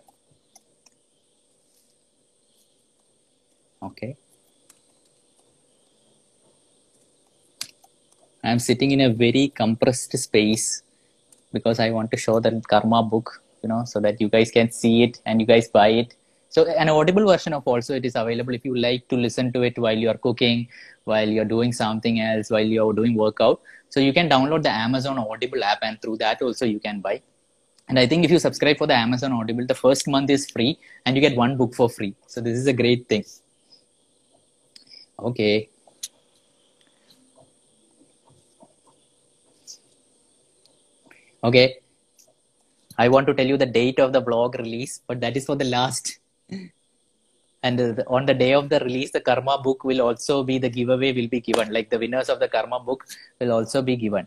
Okay. 3.81 4.15
I'm 8.43 8.59
sitting 8.59 8.91
in 8.91 9.01
a 9.01 9.09
very 9.09 9.47
compressed 9.47 10.17
space 10.17 10.83
because 11.51 11.79
I 11.79 11.89
want 11.89 12.11
to 12.11 12.17
show 12.17 12.39
the 12.39 12.61
Karma 12.69 13.01
book, 13.01 13.41
you 13.63 13.69
know, 13.69 13.83
so 13.85 13.99
that 13.99 14.21
you 14.21 14.29
guys 14.29 14.51
can 14.51 14.71
see 14.71 15.03
it 15.03 15.19
and 15.25 15.41
you 15.41 15.47
guys 15.47 15.67
buy 15.69 15.89
it. 15.89 16.15
So 16.49 16.65
an 16.65 16.89
audible 16.89 17.27
version 17.27 17.53
of 17.53 17.67
also 17.67 17.95
it 17.95 18.05
is 18.05 18.15
available 18.15 18.55
if 18.55 18.65
you 18.65 18.75
like 18.75 19.07
to 19.09 19.15
listen 19.15 19.53
to 19.53 19.61
it 19.61 19.77
while 19.77 19.97
you 19.97 20.09
are 20.09 20.17
cooking, 20.17 20.67
while 21.03 21.29
you're 21.29 21.45
doing 21.45 21.71
something 21.71 22.19
else, 22.19 22.49
while 22.49 22.65
you're 22.65 22.93
doing 22.93 23.15
workout. 23.15 23.61
So 23.89 23.99
you 23.99 24.13
can 24.13 24.29
download 24.29 24.63
the 24.63 24.71
Amazon 24.71 25.19
Audible 25.19 25.63
app 25.63 25.79
and 25.83 26.01
through 26.01 26.17
that 26.17 26.41
also 26.41 26.65
you 26.65 26.79
can 26.79 27.01
buy. 27.01 27.21
And 27.87 27.99
I 27.99 28.07
think 28.07 28.25
if 28.25 28.31
you 28.31 28.39
subscribe 28.39 28.77
for 28.77 28.87
the 28.87 28.95
Amazon 28.95 29.31
Audible, 29.31 29.65
the 29.65 29.75
first 29.75 30.07
month 30.07 30.29
is 30.29 30.49
free 30.49 30.79
and 31.05 31.15
you 31.15 31.21
get 31.21 31.35
one 31.35 31.55
book 31.57 31.75
for 31.75 31.89
free. 31.89 32.15
So 32.27 32.41
this 32.41 32.57
is 32.57 32.67
a 32.67 32.73
great 32.73 33.07
thing. 33.07 33.25
Okay. 35.19 35.69
Okay. 41.43 41.77
I 42.97 43.07
want 43.07 43.27
to 43.27 43.33
tell 43.33 43.47
you 43.47 43.57
the 43.57 43.65
date 43.65 43.99
of 43.99 44.13
the 44.13 44.21
blog 44.21 44.55
release, 44.59 45.01
but 45.07 45.21
that 45.21 45.37
is 45.37 45.45
for 45.45 45.55
the 45.55 45.65
last 45.65 46.18
and 47.63 47.77
the, 47.79 48.05
on 48.07 48.25
the 48.25 48.33
day 48.33 48.53
of 48.53 48.69
the 48.69 48.79
release 48.79 49.11
the 49.11 49.19
karma 49.29 49.57
book 49.61 49.83
will 49.83 50.01
also 50.01 50.43
be 50.43 50.57
the 50.57 50.69
giveaway 50.69 51.11
will 51.11 51.27
be 51.27 51.41
given 51.41 51.71
like 51.77 51.89
the 51.89 51.99
winners 52.03 52.29
of 52.29 52.39
the 52.39 52.47
karma 52.47 52.79
book 52.79 53.05
will 53.39 53.51
also 53.51 53.81
be 53.81 53.95
given 53.95 54.25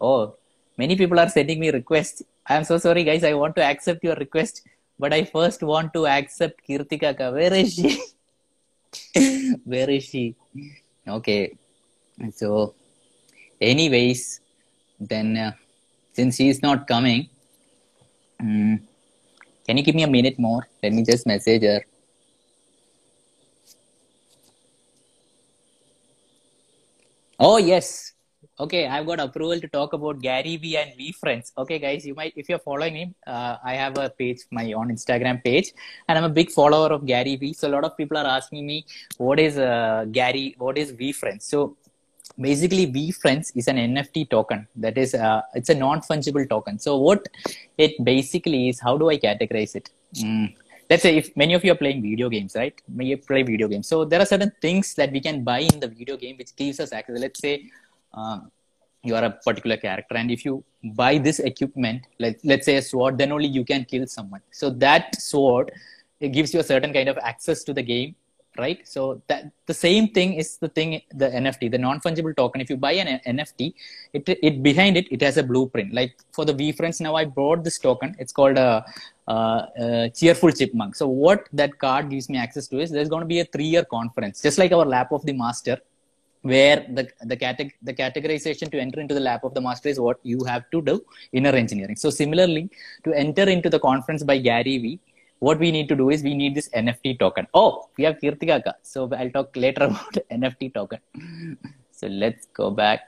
oh 0.00 0.34
many 0.76 0.96
people 0.96 1.18
are 1.20 1.28
sending 1.28 1.60
me 1.60 1.70
requests 1.70 2.22
I'm 2.46 2.64
so 2.64 2.78
sorry, 2.78 3.04
guys. 3.04 3.24
I 3.24 3.34
want 3.34 3.54
to 3.56 3.62
accept 3.62 4.02
your 4.02 4.16
request, 4.16 4.62
but 4.98 5.12
I 5.12 5.24
first 5.24 5.62
want 5.62 5.92
to 5.94 6.06
accept 6.06 6.60
Kirtika. 6.66 7.16
ka. 7.16 7.30
Where 7.30 7.54
is 7.54 7.74
she? 7.74 8.02
Where 9.64 9.90
is 9.90 10.04
she? 10.04 10.34
Okay. 11.06 11.56
So, 12.34 12.74
anyways, 13.60 14.40
then 14.98 15.36
uh, 15.36 15.52
since 16.12 16.36
she 16.36 16.48
is 16.48 16.62
not 16.62 16.88
coming, 16.88 17.28
mm, 18.40 18.82
can 19.72 19.78
you 19.78 19.84
give 19.84 19.94
me 19.94 20.02
a 20.02 20.12
minute 20.18 20.38
more? 20.38 20.68
Let 20.82 20.92
me 20.92 21.02
just 21.02 21.26
message 21.26 21.62
her. 21.62 21.80
Oh 27.40 27.56
yes. 27.56 28.12
Okay, 28.60 28.86
I've 28.86 29.06
got 29.06 29.18
approval 29.18 29.58
to 29.60 29.68
talk 29.68 29.94
about 29.94 30.20
Gary 30.20 30.58
Vee 30.58 30.76
and 30.76 30.90
VeeFriends. 30.98 31.52
Okay, 31.56 31.78
guys, 31.78 32.04
you 32.06 32.14
might 32.14 32.34
if 32.36 32.50
you're 32.50 32.58
following 32.58 32.92
me, 32.92 33.14
uh, 33.26 33.56
I 33.64 33.74
have 33.76 33.96
a 33.96 34.10
page, 34.10 34.40
my 34.50 34.72
own 34.74 34.90
Instagram 34.90 35.42
page, 35.42 35.72
and 36.06 36.18
I'm 36.18 36.24
a 36.24 36.34
big 36.40 36.50
follower 36.50 36.92
of 36.92 37.06
Gary 37.06 37.36
Vee. 37.36 37.54
So 37.54 37.68
a 37.68 37.72
lot 37.76 37.84
of 37.84 37.96
people 37.96 38.18
are 38.18 38.26
asking 38.26 38.66
me, 38.66 38.84
what 39.16 39.40
is 39.40 39.56
uh, 39.56 40.04
Gary? 40.12 40.54
What 40.58 40.76
is 40.76 40.92
VeeFriends? 40.92 41.44
So 41.54 41.78
basically, 42.40 42.86
VeeFriends 42.86 43.52
is 43.54 43.68
an 43.68 43.76
NFT 43.76 44.30
token. 44.30 44.66
That 44.76 44.98
is, 44.98 45.14
uh, 45.14 45.42
it's 45.54 45.68
a 45.68 45.74
non-fungible 45.74 46.48
token. 46.48 46.78
So 46.78 46.96
what 46.96 47.28
it 47.78 48.02
basically 48.04 48.68
is, 48.68 48.80
how 48.80 48.96
do 48.96 49.10
I 49.10 49.18
categorize 49.18 49.74
it? 49.76 49.90
Mm, 50.16 50.54
let's 50.92 51.04
say 51.06 51.16
if 51.16 51.34
many 51.42 51.54
of 51.54 51.64
you 51.64 51.72
are 51.74 51.80
playing 51.82 52.00
video 52.02 52.28
games 52.34 52.54
right 52.60 52.80
may 52.98 53.16
play 53.28 53.42
video 53.50 53.68
games 53.72 53.86
so 53.92 54.04
there 54.10 54.20
are 54.24 54.26
certain 54.32 54.52
things 54.64 54.94
that 54.98 55.10
we 55.16 55.20
can 55.26 55.42
buy 55.50 55.60
in 55.70 55.78
the 55.84 55.88
video 55.88 56.16
game 56.22 56.36
which 56.40 56.54
gives 56.60 56.80
us 56.84 56.92
access 56.98 57.18
let's 57.24 57.40
say 57.40 57.54
um, 58.14 58.50
you 59.02 59.14
are 59.18 59.24
a 59.24 59.32
particular 59.46 59.76
character 59.76 60.16
and 60.20 60.30
if 60.30 60.44
you 60.44 60.62
buy 61.00 61.12
this 61.26 61.38
equipment 61.50 62.02
like 62.24 62.38
let's 62.44 62.66
say 62.66 62.76
a 62.76 62.82
sword 62.90 63.16
then 63.20 63.32
only 63.36 63.50
you 63.58 63.64
can 63.64 63.84
kill 63.92 64.06
someone 64.06 64.42
so 64.50 64.68
that 64.70 65.20
sword 65.30 65.72
it 66.20 66.28
gives 66.36 66.52
you 66.54 66.60
a 66.60 66.68
certain 66.72 66.92
kind 66.92 67.08
of 67.08 67.18
access 67.32 67.64
to 67.64 67.72
the 67.78 67.82
game 67.92 68.14
right? 68.58 68.86
So 68.86 69.22
that 69.28 69.50
the 69.66 69.74
same 69.74 70.08
thing 70.08 70.34
is 70.34 70.58
the 70.58 70.68
thing 70.68 71.00
the 71.14 71.28
nft 71.28 71.70
the 71.70 71.78
non-fungible 71.78 72.36
token. 72.36 72.60
If 72.60 72.70
you 72.70 72.76
buy 72.76 72.92
an 72.92 73.20
nft 73.38 73.74
it, 74.12 74.28
it 74.42 74.62
behind 74.62 74.96
it 74.96 75.06
it 75.10 75.22
has 75.22 75.36
a 75.36 75.42
blueprint. 75.42 75.94
Like 75.94 76.16
for 76.32 76.44
the 76.44 76.54
VeeFriends 76.54 77.00
now 77.00 77.14
i 77.14 77.24
bought 77.24 77.64
this 77.64 77.78
token. 77.78 78.14
It's 78.18 78.32
called 78.32 78.58
a, 78.58 78.84
a, 79.28 79.32
a 79.32 80.10
cheerful 80.14 80.50
chipmunk. 80.50 80.96
So 80.96 81.06
what 81.06 81.48
that 81.52 81.78
card 81.78 82.10
gives 82.10 82.28
me 82.28 82.38
access 82.38 82.68
to 82.68 82.80
is 82.80 82.90
there's 82.90 83.08
going 83.08 83.22
to 83.22 83.26
be 83.26 83.40
a 83.40 83.44
three 83.44 83.64
year 83.76 83.84
conference. 83.84 84.42
Just 84.42 84.58
like 84.58 84.72
our 84.72 84.84
lap 84.84 85.12
of 85.12 85.24
the 85.24 85.32
master 85.32 85.78
where 86.42 86.84
the 86.90 87.08
the, 87.22 87.36
categ- 87.36 87.74
the 87.82 87.94
categorization 87.94 88.70
to 88.70 88.78
enter 88.78 89.00
into 89.00 89.14
the 89.14 89.20
lap 89.20 89.44
of 89.44 89.54
the 89.54 89.60
master 89.60 89.88
is 89.88 89.98
what 90.00 90.18
you 90.24 90.44
have 90.44 90.68
to 90.72 90.82
do 90.82 91.04
inner 91.32 91.50
engineering. 91.50 91.96
So 91.96 92.10
similarly 92.10 92.68
to 93.04 93.12
enter 93.14 93.44
into 93.44 93.70
the 93.70 93.78
conference 93.78 94.22
by 94.22 94.38
gary 94.38 94.78
vee 94.78 95.00
what 95.46 95.58
we 95.58 95.68
need 95.74 95.88
to 95.92 95.96
do 96.00 96.08
is 96.14 96.22
we 96.22 96.34
need 96.40 96.54
this 96.54 96.68
nft 96.80 97.18
token. 97.22 97.46
Oh 97.52 97.70
we 97.98 98.04
have 98.04 98.16
kirtika 98.22 98.56
ka. 98.66 98.72
so 98.90 99.08
i'll 99.20 99.32
talk 99.36 99.56
later 99.64 99.84
about 99.90 100.18
nft 100.40 100.74
token. 100.74 101.00
So 101.90 102.06
let's 102.22 102.46
go 102.60 102.70
back. 102.70 103.00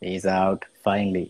He's 0.00 0.26
out 0.26 0.64
finally. 0.86 1.28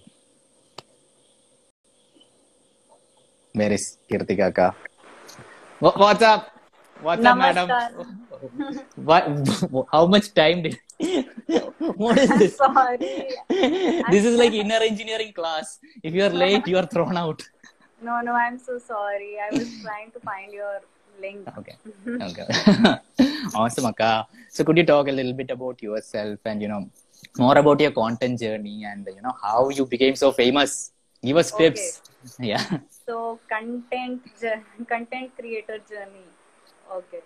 Where 3.53 3.73
is 3.79 3.99
kirtika 4.11 4.49
ka? 4.59 4.69
What's 5.81 6.23
up? 6.23 6.51
What's 7.03 7.27
up 7.33 7.37
madam? 7.37 7.69
Namaskar. 7.69 8.85
what, 8.97 9.87
how 9.93 10.07
much 10.07 10.33
time 10.33 10.63
did 10.63 10.79
what 12.03 12.17
is 12.25 12.31
this? 12.39 12.57
Sorry. 12.57 12.97
this 14.15 14.25
is 14.25 14.39
like 14.39 14.55
inner 14.63 14.81
engineering 14.91 15.35
class. 15.35 15.79
If 16.03 16.15
you 16.15 16.25
are 16.25 16.35
late 16.45 16.67
you 16.67 16.79
are 16.79 16.87
thrown 16.87 17.19
out 17.25 17.45
No, 18.05 18.21
no, 18.21 18.33
I'm 18.45 18.59
so 18.59 18.79
sorry. 18.79 19.33
I 19.47 19.49
was 19.57 19.69
trying 19.85 20.11
to 20.17 20.21
find 20.31 20.53
your 20.53 20.75
link. 21.23 21.47
okay 21.59 21.75
okay 22.27 22.47
awesome 23.61 23.87
akka 23.91 24.09
so 24.55 24.65
could 24.69 24.79
you 24.81 24.85
talk 24.91 25.07
a 25.13 25.15
little 25.19 25.35
bit 25.41 25.51
about 25.57 25.83
yourself 25.87 26.39
and 26.53 26.65
you 26.65 26.69
know 26.73 26.81
more 27.43 27.57
about 27.61 27.79
your 27.85 27.93
content 27.99 28.41
journey 28.45 28.75
and 28.91 29.07
you 29.17 29.23
know 29.27 29.35
how 29.45 29.61
you 29.77 29.85
became 29.95 30.17
so 30.23 30.31
famous 30.41 30.73
give 31.29 31.39
us 31.43 31.51
tips 31.61 31.85
yeah 32.53 32.65
So, 33.07 33.15
content 33.53 34.23
content 34.93 35.33
creator 35.39 35.79
journey. 35.91 36.27
Okay. 36.99 37.21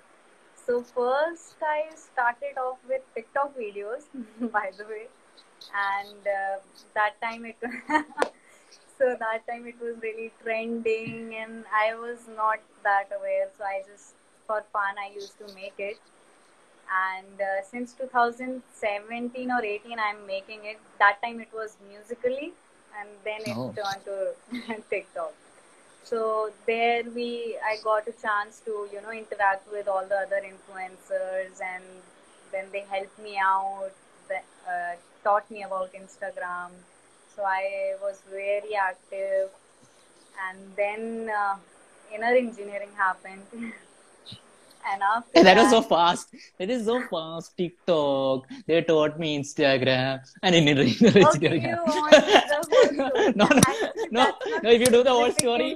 So 0.66 0.82
first, 0.96 1.56
I 1.62 1.76
started 2.04 2.58
off 2.64 2.78
with 2.92 3.02
TikTok 3.14 3.56
videos, 3.58 4.08
by 4.56 4.64
the 4.78 4.86
way, 4.92 5.04
and 5.84 6.26
uh, 6.38 6.56
that 6.98 7.14
time 7.26 7.46
it 7.52 7.56
so 8.98 9.16
that 9.18 9.46
time 9.48 9.66
it 9.66 9.80
was 9.80 9.96
really 10.02 10.32
trending, 10.42 11.34
and 11.36 11.64
I 11.72 11.94
was 11.94 12.28
not 12.36 12.58
that 12.84 13.08
aware. 13.16 13.48
So 13.58 13.64
I 13.64 13.82
just 13.90 14.14
for 14.46 14.62
fun 14.72 14.94
I 14.98 15.12
used 15.14 15.38
to 15.38 15.46
make 15.54 15.74
it, 15.78 15.98
and 16.92 17.40
uh, 17.40 17.62
since 17.70 17.92
2017 17.92 19.50
or 19.50 19.62
18 19.64 19.98
I'm 19.98 20.26
making 20.26 20.64
it. 20.64 20.78
That 20.98 21.20
time 21.22 21.40
it 21.40 21.48
was 21.52 21.76
Musical.ly, 21.88 22.50
and 22.98 23.08
then 23.24 23.40
it 23.46 23.56
Oh. 23.56 23.72
turned 23.78 24.04
to 24.06 24.80
TikTok 24.90 25.32
so 26.04 26.50
there 26.66 27.02
we 27.14 27.58
i 27.70 27.76
got 27.84 28.08
a 28.08 28.12
chance 28.22 28.60
to 28.66 28.88
you 28.92 29.00
know 29.02 29.10
interact 29.10 29.70
with 29.72 29.88
all 29.88 30.04
the 30.12 30.16
other 30.16 30.40
influencers 30.50 31.60
and 31.62 31.84
then 32.52 32.64
they 32.72 32.80
helped 32.90 33.18
me 33.18 33.36
out 33.38 33.90
uh, 34.32 34.94
taught 35.24 35.50
me 35.50 35.62
about 35.64 35.92
instagram 35.92 36.70
so 37.38 37.44
i 37.44 37.94
was 38.02 38.22
very 38.30 38.74
active 38.74 39.50
and 40.46 40.58
then 40.76 41.30
uh, 41.40 41.54
inner 42.14 42.32
engineering 42.44 42.90
happened 42.96 43.42
and 44.90 45.02
after 45.02 45.30
And 45.34 45.46
that 45.48 45.56
was 45.56 45.70
so 45.70 45.82
fast. 45.82 46.34
That 46.58 46.70
is 46.70 46.84
so 46.86 46.94
fast. 47.10 47.56
TikTok. 47.56 48.46
They 48.66 48.82
taught 48.82 49.18
me 49.18 49.38
Instagram 49.38 50.20
and 50.42 50.54
in 50.54 50.68
Okay, 50.78 51.22
engineering. 51.24 51.62
you 51.62 51.76
want 51.86 52.12
the 52.12 52.20
whole 52.52 52.68
story. 52.68 53.32
no, 53.40 53.46
no, 53.48 53.62
no, 54.10 54.24
no. 54.62 54.70
If 54.76 54.80
you 54.80 54.90
do 54.96 55.02
the 55.08 55.10
whole 55.10 55.32
story, 55.32 55.70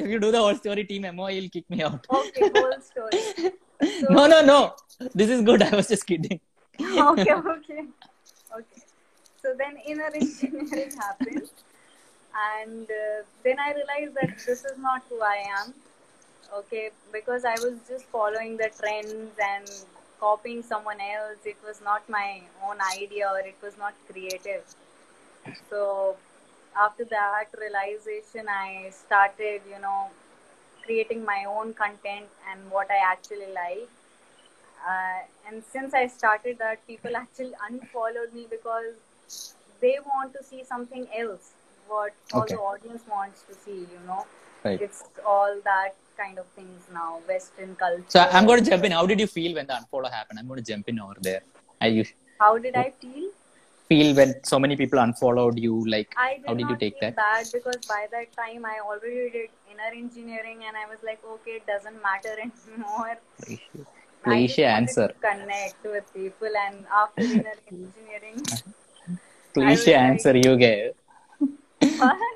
if 0.00 0.06
you 0.14 0.18
do 0.18 0.30
the 0.36 0.38
whole 0.38 0.54
story, 0.62 0.84
Team 0.84 1.06
MO 1.14 1.26
will 1.26 1.48
kick 1.58 1.68
me 1.70 1.82
out. 1.82 2.06
okay 2.20 2.50
whole 2.56 2.80
story 2.90 3.52
so, 4.00 4.06
No, 4.18 4.26
no, 4.26 4.40
no. 4.52 4.60
This 5.14 5.30
is 5.30 5.42
good. 5.42 5.62
I 5.62 5.74
was 5.76 5.88
just 5.88 6.06
kidding. 6.06 6.40
okay, 6.80 7.34
okay, 7.34 7.80
okay. 8.58 8.83
So 9.44 9.54
then 9.58 9.78
inner 9.86 10.10
engineering 10.14 10.92
happened, 11.06 11.50
and 12.44 12.90
uh, 12.90 13.22
then 13.44 13.60
I 13.60 13.74
realized 13.74 14.14
that 14.20 14.38
this 14.46 14.64
is 14.64 14.78
not 14.78 15.02
who 15.10 15.20
I 15.22 15.38
am. 15.58 15.74
Okay, 16.60 16.90
because 17.12 17.44
I 17.44 17.54
was 17.64 17.74
just 17.88 18.06
following 18.06 18.56
the 18.56 18.70
trends 18.80 19.38
and 19.52 19.70
copying 20.20 20.62
someone 20.62 21.00
else. 21.00 21.38
It 21.44 21.56
was 21.66 21.82
not 21.82 22.08
my 22.08 22.42
own 22.68 22.78
idea, 22.96 23.28
or 23.30 23.40
it 23.40 23.56
was 23.62 23.78
not 23.78 23.94
creative. 24.10 24.64
So 25.70 26.16
after 26.76 27.04
that 27.06 27.46
realization, 27.58 28.48
I 28.48 28.90
started, 28.90 29.62
you 29.70 29.80
know, 29.80 30.08
creating 30.84 31.24
my 31.24 31.44
own 31.48 31.74
content 31.74 32.26
and 32.50 32.70
what 32.70 32.90
I 32.90 32.98
actually 33.12 33.52
like 33.54 33.88
uh, 34.86 35.20
and 35.48 35.62
since 35.64 35.94
I 35.94 36.06
started 36.08 36.58
that, 36.58 36.86
people 36.86 37.16
actually 37.24 37.54
unfollowed 37.68 38.34
me 38.34 38.46
because 38.50 38.94
they 39.80 39.98
want 40.06 40.32
to 40.34 40.42
see 40.44 40.64
something 40.64 41.06
else. 41.16 41.52
What 41.88 42.12
all 42.32 42.42
Okay. 42.42 42.54
the 42.54 42.60
audience 42.60 43.02
wants 43.10 43.42
to 43.48 43.54
see, 43.54 43.78
you 43.94 44.00
know, 44.06 44.24
Right. 44.64 44.80
it's 44.80 45.04
all 45.26 45.60
that 45.64 45.94
kind 46.16 46.38
of 46.38 46.46
things 46.58 46.86
now, 46.92 47.20
Western 47.28 47.76
culture. 47.76 48.04
So 48.08 48.20
I'm 48.20 48.46
going 48.46 48.64
to 48.64 48.70
jump 48.70 48.84
in. 48.84 48.92
How 48.92 49.06
did 49.06 49.20
you 49.20 49.26
feel 49.26 49.54
when 49.54 49.66
the 49.66 49.74
unfollow 49.74 50.10
happened? 50.10 50.38
I'm 50.38 50.46
going 50.46 50.62
to 50.64 50.72
jump 50.72 50.88
in 50.88 50.98
over 50.98 51.14
there. 51.20 51.42
How 51.80 51.88
you 51.88 52.04
How 52.40 52.56
did 52.58 52.74
I 52.74 52.90
feel? 52.90 53.30
feel 53.88 54.14
when 54.14 54.34
so 54.44 54.58
many 54.58 54.76
people 54.76 54.98
unfollowed 54.98 55.58
you? 55.58 55.86
Like, 55.88 56.14
did 56.16 56.46
how 56.46 56.54
did 56.54 56.70
you 56.70 56.76
take 56.76 57.00
that? 57.00 57.16
bad 57.16 57.46
because 57.52 57.76
by 57.86 58.06
that 58.10 58.32
time 58.36 58.64
I 58.64 58.80
already 58.80 59.30
did 59.30 59.50
inner 59.70 59.92
engineering, 59.94 60.64
and 60.66 60.76
I 60.76 60.86
was 60.86 60.98
like, 61.04 61.20
okay, 61.34 61.56
it 61.62 61.66
doesn't 61.66 62.02
matter 62.02 62.34
anymore. 62.46 63.16
I 64.24 64.46
Cliche 64.46 64.62
just 64.62 64.98
answer. 64.98 65.08
connect 65.20 65.84
with 65.84 66.12
people, 66.14 66.48
and 66.66 66.86
after 66.92 67.22
inner 67.22 67.58
engineering, 67.70 68.42
uh-huh. 68.52 68.72
Cliche 69.54 69.92
like- 69.92 70.02
answer 70.10 70.36
you 70.36 70.56
gave. 70.56 70.92
what? 71.98 72.18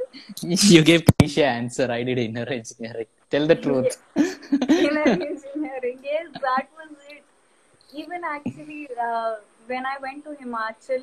You 0.43 0.83
gave 0.83 1.05
cliche 1.19 1.45
answer. 1.45 1.91
I 1.91 2.03
did 2.03 2.19
inner 2.19 2.47
engineering. 2.57 3.07
Tell 3.31 3.47
the 3.47 3.57
truth. 3.57 3.97
inner 4.17 5.03
engineering. 5.03 5.99
Yes, 6.03 6.29
that 6.47 6.69
was 6.79 6.93
it. 7.09 7.25
Even 7.95 8.23
actually, 8.25 8.89
uh, 9.03 9.37
when 9.67 9.85
I 9.87 9.97
went 10.01 10.25
to 10.25 10.31
Himachal, 10.31 11.03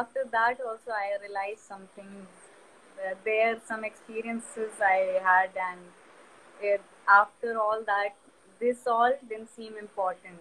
after 0.00 0.24
that 0.32 0.60
also 0.66 0.90
I 0.90 1.16
realized 1.22 1.60
something. 1.60 2.26
There, 3.24 3.58
some 3.66 3.84
experiences 3.84 4.70
I 4.80 5.20
had, 5.22 5.50
and 5.70 5.80
it, 6.60 6.80
after 7.08 7.58
all 7.58 7.82
that, 7.84 8.14
this 8.60 8.86
all 8.86 9.12
didn't 9.28 9.48
seem 9.54 9.76
important. 9.76 10.40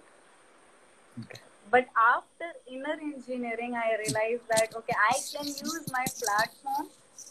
Okay. 1.19 1.41
But 1.73 1.87
after 1.97 2.49
inner 2.67 2.93
engineering, 3.01 3.75
I 3.75 3.97
realized 3.97 4.47
that 4.49 4.75
okay, 4.77 4.95
I 5.11 5.21
can 5.33 5.47
use 5.47 5.87
my 5.91 6.05
platform 6.23 6.89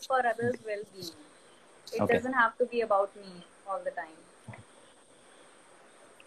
for 0.09 0.21
others' 0.27 0.59
well-being. 0.67 1.17
It 1.93 2.03
Okay. 2.03 2.09
doesn't 2.09 2.35
have 2.35 2.59
to 2.59 2.67
be 2.67 2.83
about 2.83 3.17
me 3.17 3.45
all 3.69 3.81
the 3.85 3.93
time. 3.93 4.19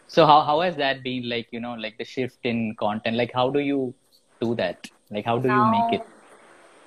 So 0.07 0.25
how 0.25 0.41
how 0.43 0.61
has 0.61 0.75
that 0.77 1.03
been 1.03 1.29
like? 1.29 1.47
You 1.51 1.59
know, 1.59 1.73
like 1.73 1.97
the 1.97 2.05
shift 2.05 2.39
in 2.43 2.75
content. 2.79 3.17
Like 3.17 3.31
how 3.33 3.49
do 3.51 3.59
you 3.59 3.95
do 4.41 4.55
that? 4.55 4.87
Like 5.11 5.25
how 5.25 5.37
do 5.39 5.49
you 5.49 5.65
make 5.65 5.93
it? 5.93 6.07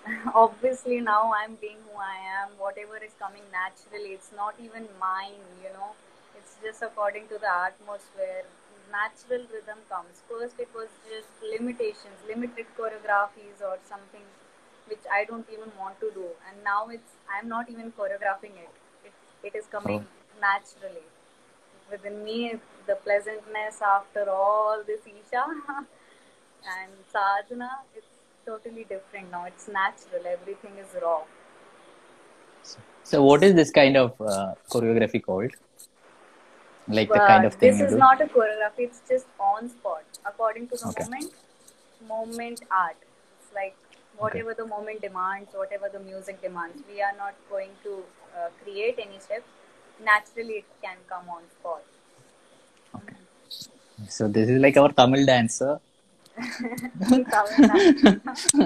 obviously 0.35 1.01
now 1.01 1.33
i'm 1.39 1.55
being 1.61 1.79
who 1.87 1.99
i 2.01 2.17
am 2.41 2.51
whatever 2.59 2.99
is 3.09 3.15
coming 3.19 3.43
naturally 3.53 4.13
it's 4.19 4.31
not 4.37 4.55
even 4.65 4.87
mine 5.01 5.41
you 5.65 5.73
know 5.77 5.91
it's 6.39 6.57
just 6.65 6.83
according 6.83 7.27
to 7.29 7.39
the 7.45 7.53
atmosphere 7.53 8.45
natural 8.91 9.45
rhythm 9.53 9.79
comes. 9.89 10.23
First 10.29 10.59
it 10.59 10.69
was 10.75 10.89
just 11.09 11.29
limitations 11.43 12.19
limited 12.27 12.67
choreographies 12.79 13.63
or 13.71 13.79
something 13.89 14.27
which 14.89 15.05
i 15.13 15.25
don't 15.25 15.47
even 15.53 15.71
want 15.79 16.01
to 16.01 16.11
do. 16.13 16.27
And 16.49 16.65
now 16.65 16.89
it's 16.89 17.13
i'm 17.35 17.49
not 17.49 17.71
even 17.71 17.93
choreographing 17.93 18.57
it. 18.67 18.75
It, 19.05 19.15
it 19.43 19.59
is 19.59 19.67
coming 19.67 20.07
naturally. 20.41 21.07
Within 21.91 22.23
me 22.25 22.55
the 22.87 22.97
pleasantness 22.97 23.81
after 23.83 24.29
all 24.31 24.83
this 24.87 25.01
isha 25.07 25.45
and 26.75 26.93
sadhana 27.13 27.71
it's 27.95 28.15
totally 28.47 28.85
different 28.85 29.31
now. 29.31 29.45
It's 29.45 29.69
natural. 29.69 30.27
Everything 30.27 30.73
is 30.85 30.97
raw. 31.03 31.23
So 33.03 33.23
what 33.23 33.43
is 33.43 33.55
this 33.55 33.71
kind 33.71 33.97
of 33.97 34.21
uh, 34.21 34.55
choreography 34.71 35.23
called? 35.23 35.53
Like 36.89 37.13
the 37.13 37.21
kind 37.21 37.45
of 37.45 37.55
thing 37.55 37.71
this 37.71 37.81
is 37.81 37.91
do? 37.91 37.99
not 37.99 38.21
a 38.21 38.27
choreography 38.27 38.85
it's 38.89 39.03
just 39.09 39.27
on 39.39 39.69
spot 39.69 40.05
according 40.31 40.69
to 40.69 40.77
the 40.77 40.89
Okay. 40.89 41.05
moment 41.05 41.33
moment 42.09 42.61
art 42.71 42.97
it's 43.39 43.53
like 43.55 43.77
whatever 44.23 44.55
the 44.55 44.67
moment 44.67 45.01
demands 45.01 45.51
whatever 45.63 45.89
the 45.97 46.01
music 46.01 46.41
demands 46.43 46.83
we 46.93 47.03
are 47.03 47.15
not 47.19 47.35
going 47.51 47.71
to 47.83 47.93
uh, 48.39 48.49
create 48.63 48.99
any 49.07 49.19
steps 49.19 49.49
naturally 50.13 50.59
it 50.65 50.69
can 50.83 50.97
come 51.09 51.29
on 51.29 51.43
spot 51.59 51.83
So 54.09 54.29
this 54.29 54.49
is 54.49 54.61
like 54.61 54.77
our 54.77 54.93
Tamil 54.93 55.27
dancer. 55.27 55.81
Tamil 57.31 57.59
Nadu. 57.69 58.13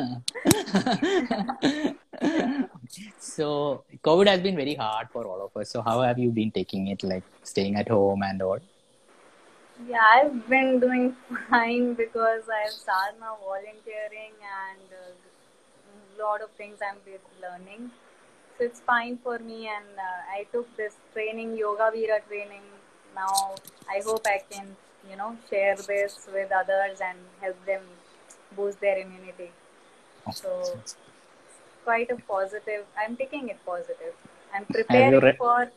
so 3.19 3.85
COVID 4.05 4.27
has 4.27 4.41
been 4.41 4.57
very 4.57 4.75
hard 4.75 5.09
for 5.11 5.25
all 5.25 5.45
of 5.45 5.57
us. 5.61 5.71
So 5.71 5.83
how 5.83 6.03
have 6.03 6.19
you 6.19 6.31
been 6.31 6.51
taking 6.51 6.89
it? 6.89 7.03
Like 7.03 7.25
staying 7.43 7.77
at 7.77 7.89
home 7.89 8.23
and 8.23 8.43
all? 8.43 8.59
Yeah, 9.89 10.03
I've 10.15 10.49
been 10.49 10.79
doing 10.79 11.17
fine 11.49 11.95
because 11.95 12.43
I've 12.49 12.71
started 12.71 13.19
now 13.21 13.39
volunteering 13.45 14.35
and 14.61 14.81
a 16.19 16.23
lot 16.23 16.43
of 16.43 16.51
things 16.51 16.79
I'm 16.87 16.99
learning. 17.41 17.91
So 18.59 18.65
it's 18.65 18.81
fine 18.81 19.19
for 19.23 19.39
me, 19.39 19.69
and 19.69 19.99
uh, 19.99 20.37
I 20.39 20.45
took 20.53 20.77
this 20.77 20.95
training, 21.15 21.57
Yoga 21.57 21.91
Veera 21.95 22.21
training. 22.29 22.63
Now 23.15 23.55
I 23.91 24.03
hope 24.05 24.27
I 24.27 24.43
can, 24.51 24.77
you 25.09 25.17
know, 25.17 25.37
share 25.49 25.75
this 25.75 26.29
with 26.33 26.53
others 26.53 27.01
and 27.01 27.19
help 27.41 27.65
them 27.67 27.83
boost 28.55 28.81
their 28.81 28.99
immunity. 28.99 29.51
So 30.35 30.79
quite 31.85 32.11
a 32.11 32.17
positive. 32.35 32.85
I'm 32.99 33.17
taking 33.17 33.49
it 33.49 33.59
positive. 33.67 34.15
I'm 34.55 34.65
preparing 34.67 35.21
read- 35.21 35.37
for 35.39 35.71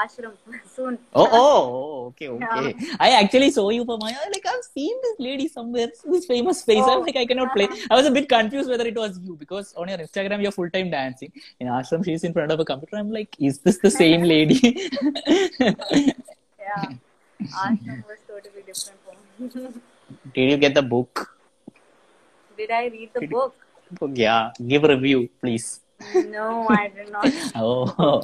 ashram 0.00 0.34
soon. 0.74 0.98
Oh, 1.14 1.26
oh, 1.26 1.38
oh, 1.38 2.06
okay, 2.08 2.28
okay. 2.28 2.74
I 3.00 3.10
actually 3.20 3.50
saw 3.50 3.68
you 3.70 3.84
for 3.84 3.98
my 3.98 4.10
like 4.34 4.46
I've 4.46 4.62
seen 4.64 4.94
this 5.02 5.16
lady 5.18 5.48
somewhere, 5.48 5.88
this 6.04 6.26
famous 6.26 6.62
face. 6.62 6.84
I'm 6.84 6.98
Oh. 6.98 7.06
like 7.08 7.16
I 7.16 7.26
cannot 7.26 7.52
play. 7.56 7.68
I 7.90 7.96
was 7.96 8.06
a 8.06 8.10
bit 8.18 8.28
confused 8.28 8.68
whether 8.70 8.86
it 8.86 8.96
was 8.96 9.18
you 9.24 9.34
because 9.36 9.74
on 9.74 9.88
your 9.88 9.98
Instagram 9.98 10.42
you're 10.42 10.52
full 10.52 10.70
time 10.70 10.90
dancing. 10.90 11.32
In 11.58 11.66
Ashram 11.66 12.04
she's 12.04 12.22
in 12.24 12.32
front 12.32 12.52
of 12.52 12.60
a 12.60 12.64
computer. 12.64 12.96
I'm 12.96 13.10
like, 13.10 13.34
is 13.40 13.58
this 13.58 13.78
the 13.78 13.90
same 13.90 14.22
lady? 14.34 14.60
Yeah, 15.60 16.86
ashram 17.64 18.04
was 18.06 18.18
totally 18.28 18.62
different 18.70 18.98
for 19.04 19.14
me. 19.42 19.68
Did 20.34 20.50
you 20.50 20.56
get 20.56 20.74
the 20.74 20.82
book? 20.82 21.36
Did 22.56 22.70
I 22.70 22.86
read 22.88 23.10
the 23.14 23.20
book? 23.26 23.30
Book, 23.30 23.54
yeah. 24.14 24.50
Give 24.66 24.84
a 24.84 24.88
review, 24.88 25.28
please. 25.40 25.80
No, 26.14 26.66
I 26.68 26.88
did 26.88 27.12
not. 27.12 27.32
Oh, 27.54 28.22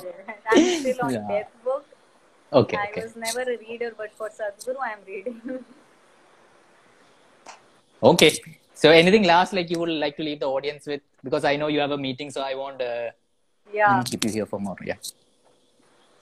I'm 0.51 0.81
still 0.81 0.99
on 1.03 1.13
Yeah. 1.13 1.29
death 1.29 1.51
book. 1.65 1.85
okay, 2.53 2.77
I 2.77 2.89
okay. 2.91 3.03
was 3.03 3.17
never 3.17 3.43
a 3.43 3.57
reader, 3.59 3.93
but 3.97 4.13
for 4.15 4.29
Sadhguru, 4.29 4.77
I'm 4.83 5.01
reading. 5.07 5.65
Okay. 8.03 8.31
So 8.75 8.91
anything 8.91 9.23
last 9.23 9.55
like 9.55 9.71
you 9.71 9.79
would 9.79 9.89
like 9.89 10.17
to 10.19 10.23
leave 10.23 10.41
the 10.41 10.47
audience 10.47 10.87
with? 10.87 11.01
Because 11.25 11.45
I 11.45 11.57
know 11.57 11.69
you 11.69 11.81
have 11.81 11.93
a 11.93 11.99
meeting, 11.99 12.31
so 12.31 12.43
I 12.43 12.55
won't 12.55 12.83
uh, 12.83 13.11
yeah. 13.73 14.03
keep 14.05 14.25
you 14.25 14.31
here 14.31 14.47
for 14.47 14.61
more. 14.61 14.77
Yeah. 14.85 14.97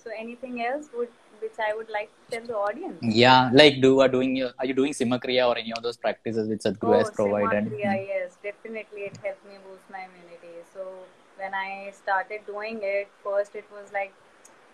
So 0.02 0.10
anything 0.16 0.64
else 0.64 0.86
would 0.96 1.08
which 1.40 1.58
I 1.58 1.74
would 1.74 1.88
like 1.88 2.10
to 2.30 2.38
tell 2.38 2.46
the 2.46 2.54
audience? 2.54 3.02
Yeah, 3.02 3.50
like 3.52 3.80
do 3.80 4.00
are 4.00 4.08
doing 4.08 4.36
your 4.36 4.52
are 4.58 4.66
you 4.66 4.74
doing 4.74 4.92
Simha 4.92 5.18
Kriya 5.18 5.48
or 5.48 5.58
any 5.58 5.72
of 5.72 5.82
those 5.82 5.96
practices 5.96 6.48
which 6.48 6.60
Sadhguru 6.60 6.94
oh, 6.94 6.98
has 6.98 7.10
provided? 7.10 7.64
Simha 7.64 7.76
Kriya, 7.76 7.98
Oh, 7.98 8.06
yes, 8.08 8.38
definitely 8.42 9.02
it 9.02 9.18
helped 9.22 9.44
me 9.46 9.58
boost 9.66 9.90
my 9.90 10.04
immunity. 10.08 10.54
So 10.72 10.86
when 11.36 11.54
I 11.54 11.92
started 12.02 12.46
doing 12.46 12.80
it, 12.82 13.08
first 13.22 13.54
it 13.54 13.64
was 13.72 13.92
like 13.92 14.12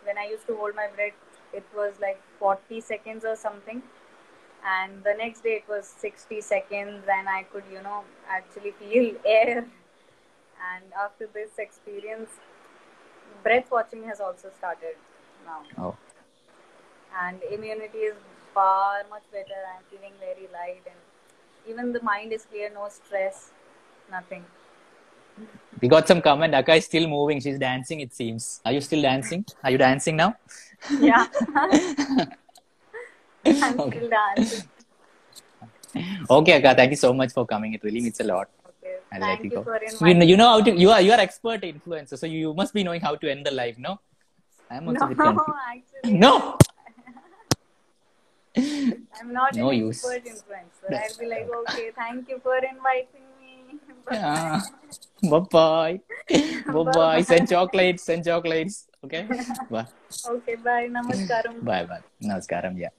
when 0.05 0.19
I 0.19 0.27
used 0.29 0.47
to 0.47 0.57
hold 0.57 0.75
my 0.75 0.89
breath, 0.95 1.19
it 1.53 1.65
was 1.77 1.95
like 2.01 2.21
40 2.39 2.81
seconds 2.81 3.25
or 3.25 3.37
something. 3.37 3.83
And 4.65 5.03
the 5.05 5.15
next 5.17 5.43
day 5.43 5.55
it 5.63 5.65
was 5.69 5.87
60 5.87 6.41
seconds, 6.43 7.05
and 7.11 7.29
I 7.29 7.45
could, 7.45 7.65
you 7.73 7.83
know, 7.83 8.05
actually 8.29 8.73
feel 8.73 9.15
air. 9.25 9.67
And 10.73 10.93
after 10.93 11.27
this 11.33 11.59
experience, 11.59 12.31
breath 13.43 13.71
watching 13.71 14.05
has 14.05 14.21
also 14.21 14.51
started 14.59 14.97
now 15.47 15.63
Oh, 15.79 15.97
and 17.25 17.43
immunity 17.51 17.99
is 17.99 18.17
far 18.55 19.03
much 19.11 19.23
better. 19.33 19.61
I'm 19.75 19.85
feeling 19.91 20.13
very 20.21 20.49
light, 20.53 20.83
and 20.87 21.01
even 21.69 21.93
the 21.93 22.03
mind 22.03 22.33
is 22.33 22.45
clear, 22.47 22.71
no 22.73 22.89
stress, 22.89 23.51
nothing. 24.11 24.45
we 25.83 25.89
got 25.89 26.07
some 26.09 26.21
comment. 26.21 26.55
Akka 26.55 26.75
is 26.75 26.85
still 26.85 27.07
moving. 27.09 27.41
She's 27.41 27.59
dancing. 27.59 28.01
It 28.01 28.13
seems. 28.15 28.61
Are 28.65 28.73
you 28.73 28.81
still 28.81 29.03
dancing? 29.03 29.45
Are 29.65 29.71
you 29.71 29.79
dancing 29.79 30.17
now? 30.17 30.35
Yeah, 31.01 31.27
I'm 33.47 33.81
Okay. 33.81 33.99
still 33.99 34.11
dancing. 34.11 34.63
Okay, 36.31 36.53
Akka. 36.59 36.75
Thank 36.77 36.91
you 36.93 36.97
so 36.97 37.13
much 37.13 37.33
for 37.33 37.47
coming. 37.47 37.75
It 37.75 37.83
really 37.85 38.01
means 38.01 38.21
a 38.21 38.25
lot. 38.25 38.49
Okay, 38.69 38.97
I'll 39.13 39.21
thank 39.21 39.45
you 39.45 39.51
you 39.51 39.65
for 39.65 39.77
You 39.83 39.91
know, 39.91 40.09
inviting. 40.11 40.29
you 40.29 40.37
know 40.37 40.49
how 40.49 40.61
to. 40.63 40.71
You 40.85 40.91
are 40.91 41.01
you 41.01 41.13
are 41.13 41.21
expert 41.21 41.63
influencer, 41.63 42.19
so 42.19 42.27
you 42.27 42.55
must 42.55 42.73
be 42.75 42.85
knowing 42.85 43.01
how 43.01 43.15
to 43.17 43.31
end 43.31 43.47
the 43.47 43.51
live. 43.51 43.79
No, 43.79 43.99
I'm 44.71 44.89
also 44.89 45.07
No, 45.07 45.15
actually, 45.73 46.19
No. 46.27 46.59
I'm 48.57 49.33
not 49.33 49.55
No 49.55 49.71
an 49.71 49.79
use. 49.79 50.05
expert 50.05 50.25
influencer. 50.27 50.91
I'll 50.91 51.19
be 51.19 51.27
like, 51.27 51.49
okay, 51.63 51.91
thank 51.95 52.29
you 52.29 52.41
for 52.43 52.57
inviting 52.57 53.27
me. 53.41 53.79
Yeah. 54.11 54.61
Bye 55.23 55.39
bye. 55.51 56.01
Bye 56.67 56.85
bye. 56.85 57.23
Send 57.23 57.49
chocolates. 57.49 58.05
Send 58.05 58.25
chocolates. 58.25 58.87
Okay. 59.05 59.27
Bye. 59.71 59.87
Okay, 60.29 60.57
bye. 60.57 60.89
Namaskaram. 60.93 61.65
Bye 61.65 61.85
bye. 61.87 62.05
Namaskaram. 62.23 62.77
Yeah. 62.77 62.93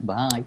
Bye. 0.00 0.44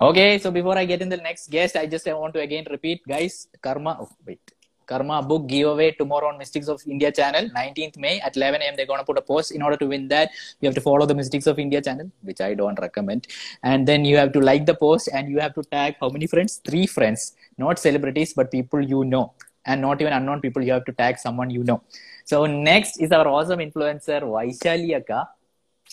Okay, 0.00 0.38
so 0.38 0.50
before 0.50 0.76
I 0.76 0.84
get 0.84 1.00
in 1.00 1.08
the 1.08 1.16
next 1.16 1.48
guest, 1.48 1.76
I 1.76 1.86
just 1.86 2.04
want 2.06 2.34
to 2.34 2.40
again 2.40 2.66
repeat, 2.70 3.00
guys. 3.08 3.48
Karma. 3.62 3.96
Oh, 4.00 4.08
wait. 4.26 4.42
Karma 4.86 5.22
book 5.22 5.46
giveaway 5.46 5.92
tomorrow 5.92 6.28
on 6.28 6.38
Mystics 6.38 6.68
of 6.68 6.82
India 6.86 7.10
channel, 7.12 7.48
19th 7.56 7.96
May 7.98 8.20
at 8.20 8.36
11 8.36 8.62
a.m. 8.62 8.74
They're 8.76 8.86
gonna 8.86 9.04
put 9.04 9.18
a 9.18 9.22
post. 9.22 9.52
In 9.52 9.62
order 9.62 9.76
to 9.76 9.86
win 9.86 10.08
that, 10.08 10.30
you 10.60 10.66
have 10.68 10.74
to 10.74 10.80
follow 10.80 11.06
the 11.06 11.14
Mystics 11.14 11.46
of 11.46 11.58
India 11.58 11.80
channel, 11.80 12.10
which 12.22 12.40
I 12.40 12.54
don't 12.54 12.78
recommend. 12.80 13.26
And 13.62 13.86
then 13.86 14.04
you 14.04 14.16
have 14.16 14.32
to 14.32 14.40
like 14.40 14.66
the 14.66 14.74
post 14.74 15.08
and 15.12 15.30
you 15.30 15.38
have 15.40 15.54
to 15.54 15.62
tag 15.62 15.96
how 16.00 16.08
many 16.08 16.26
friends? 16.26 16.60
Three 16.64 16.86
friends, 16.86 17.34
not 17.58 17.78
celebrities, 17.78 18.32
but 18.34 18.50
people 18.50 18.80
you 18.80 19.04
know, 19.04 19.32
and 19.66 19.80
not 19.80 20.00
even 20.00 20.12
unknown 20.12 20.40
people. 20.40 20.62
You 20.62 20.72
have 20.72 20.84
to 20.86 20.92
tag 20.92 21.18
someone 21.18 21.50
you 21.50 21.64
know. 21.64 21.82
So 22.24 22.46
next 22.46 23.00
is 23.00 23.12
our 23.12 23.28
awesome 23.28 23.60
influencer 23.60 24.22
Vaishali 24.22 24.96
Akka. 24.96 25.28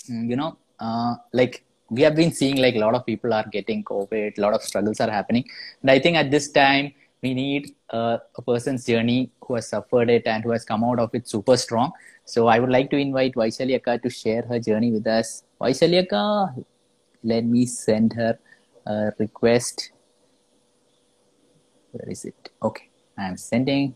Mm, 0.10 0.30
you 0.30 0.36
know, 0.36 0.58
uh, 0.80 1.16
like 1.34 1.64
we 1.90 2.02
have 2.04 2.16
been 2.16 2.32
seeing 2.32 2.58
like 2.58 2.76
a 2.76 2.80
lot 2.80 2.96
of 2.96 3.06
people 3.06 3.34
are 3.34 3.46
getting 3.52 3.84
COVID, 3.84 4.38
a 4.38 4.42
lot 4.42 4.54
of 4.54 4.64
struggles 4.64 5.00
are 5.02 5.12
happening. 5.12 5.44
And 5.82 5.92
I 5.92 6.00
think 6.00 6.16
at 6.16 6.32
this 6.32 6.50
time, 6.50 6.94
we 7.22 7.34
need 7.34 7.76
uh, 7.92 8.18
a 8.36 8.42
person's 8.42 8.86
journey 8.86 9.32
who 9.46 9.56
has 9.56 9.70
suffered 9.70 10.10
it 10.10 10.26
and 10.26 10.44
who 10.44 10.52
has 10.52 10.66
come 10.66 10.84
out 10.84 11.00
of 11.00 11.14
it 11.14 11.28
super 11.28 11.56
strong. 11.56 11.92
So 12.26 12.48
I 12.48 12.60
would 12.60 12.72
like 12.72 12.90
to 12.92 12.98
invite 12.98 13.36
Vaishali 13.36 14.02
to 14.02 14.10
share 14.10 14.42
her 14.44 14.60
journey 14.60 14.92
with 14.92 15.06
us. 15.06 15.44
Vaishali 15.60 16.66
let 17.24 17.46
me 17.46 17.66
send 17.68 18.14
her 18.14 18.40
a 18.88 19.12
request. 19.20 19.92
Where 21.92 22.10
is 22.10 22.26
it? 22.26 22.50
Okay, 22.64 22.90
I 23.18 23.26
am 23.26 23.38
sending. 23.38 23.94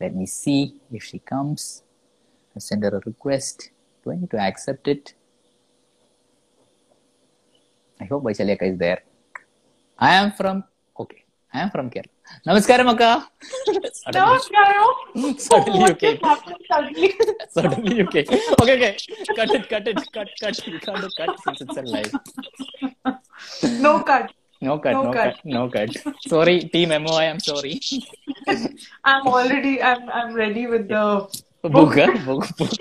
Let 0.00 0.14
me 0.14 0.26
see 0.26 0.80
if 0.92 1.04
she 1.04 1.20
comes. 1.20 1.82
I 2.56 2.58
send 2.58 2.82
her 2.82 2.90
a 2.90 3.00
request. 3.04 3.70
Do 4.02 4.12
I 4.12 4.16
need 4.16 4.30
to 4.30 4.38
accept 4.38 4.88
it? 4.88 5.14
I 8.00 8.04
hope 8.04 8.24
Vaishali 8.24 8.60
is 8.62 8.78
there. 8.78 9.02
I 9.98 10.14
am 10.14 10.32
from. 10.32 10.64
I 11.54 11.60
am 11.60 11.70
from 11.70 11.88
Kerala. 11.90 12.12
Namaskaram, 12.46 12.88
Akka. 12.92 13.26
suddenly, 13.92 14.38
oh, 15.16 15.34
suddenly 15.38 15.80
you 15.88 15.94
came. 16.02 16.18
Suddenly. 16.70 17.14
Suddenly 17.50 17.96
you 17.96 18.06
came. 18.06 18.26
Okay, 18.60 18.74
okay. 18.76 18.96
Cut 19.34 19.50
it, 19.54 19.68
cut 19.68 19.88
it, 19.88 20.12
cut, 20.12 20.28
cut. 20.40 20.66
You 20.66 20.78
can't 20.80 21.00
do 21.00 21.08
cut 21.16 21.40
since 21.40 21.60
it's 21.62 21.76
a 21.76 21.82
live. 21.82 22.12
no 23.80 24.00
cut. 24.02 24.32
No 24.60 24.78
cut, 24.78 24.92
No 24.92 25.04
no, 25.04 25.12
cut. 25.12 25.34
cut. 25.36 25.44
no 25.44 25.70
cut. 25.70 25.90
Sorry, 26.26 26.60
Team 26.60 26.90
MOI, 26.90 27.24
I'm 27.30 27.40
sorry. 27.40 27.80
I'm 29.04 29.26
already 29.26 29.80
I'm 29.82 30.08
I'm 30.10 30.34
ready 30.34 30.66
with 30.66 30.88
the 30.88 31.04
book, 31.62 31.94
huh? 31.94 32.12
book, 32.26 32.44
book. 32.58 32.72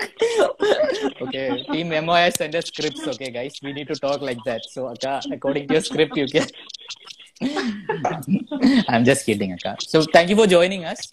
okay, 1.21 1.63
Team 1.71 1.89
MOI 2.05 2.29
send 2.31 2.55
us 2.55 2.65
scripts, 2.65 3.07
okay, 3.07 3.29
guys. 3.31 3.59
We 3.63 3.73
need 3.73 3.87
to 3.89 3.95
talk 3.95 4.21
like 4.21 4.39
that. 4.45 4.61
So, 4.71 4.89
Akka, 4.89 5.21
according 5.31 5.67
to 5.69 5.75
your 5.75 5.83
script, 5.83 6.17
you 6.17 6.27
can. 6.27 6.47
I'm 8.87 9.05
just 9.05 9.25
kidding, 9.25 9.53
Akka. 9.53 9.77
So, 9.81 10.03
thank 10.03 10.29
you 10.29 10.35
for 10.35 10.47
joining 10.47 10.85
us. 10.85 11.07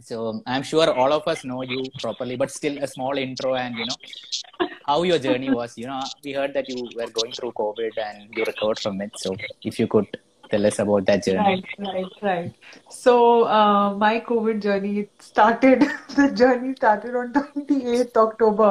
So, 0.00 0.42
I'm 0.46 0.62
sure 0.62 0.92
all 0.92 1.12
of 1.12 1.26
us 1.28 1.44
know 1.44 1.62
you 1.62 1.84
properly, 2.00 2.36
but 2.36 2.50
still 2.50 2.82
a 2.82 2.86
small 2.86 3.16
intro 3.18 3.54
and, 3.54 3.76
you 3.76 3.86
know, 3.86 4.68
how 4.86 5.02
your 5.02 5.18
journey 5.18 5.50
was. 5.50 5.76
You 5.76 5.86
know, 5.86 6.02
we 6.24 6.32
heard 6.32 6.54
that 6.54 6.68
you 6.68 6.88
were 6.96 7.08
going 7.08 7.32
through 7.32 7.52
COVID 7.52 7.92
and 7.98 8.30
you 8.34 8.44
recovered 8.44 8.78
from 8.78 9.00
it. 9.02 9.12
So, 9.16 9.36
if 9.62 9.78
you 9.78 9.86
could 9.86 10.08
tell 10.52 10.66
us 10.66 10.78
about 10.78 11.06
that 11.06 11.24
journey. 11.24 11.64
Right, 11.78 11.94
right, 11.94 12.12
right. 12.22 12.54
So 12.90 13.46
uh, 13.58 13.94
my 13.94 14.20
COVID 14.20 14.62
journey 14.62 15.08
started. 15.18 15.84
the 16.16 16.30
journey 16.42 16.74
started 16.76 17.16
on 17.16 17.32
28th 17.32 18.16
October. 18.16 18.70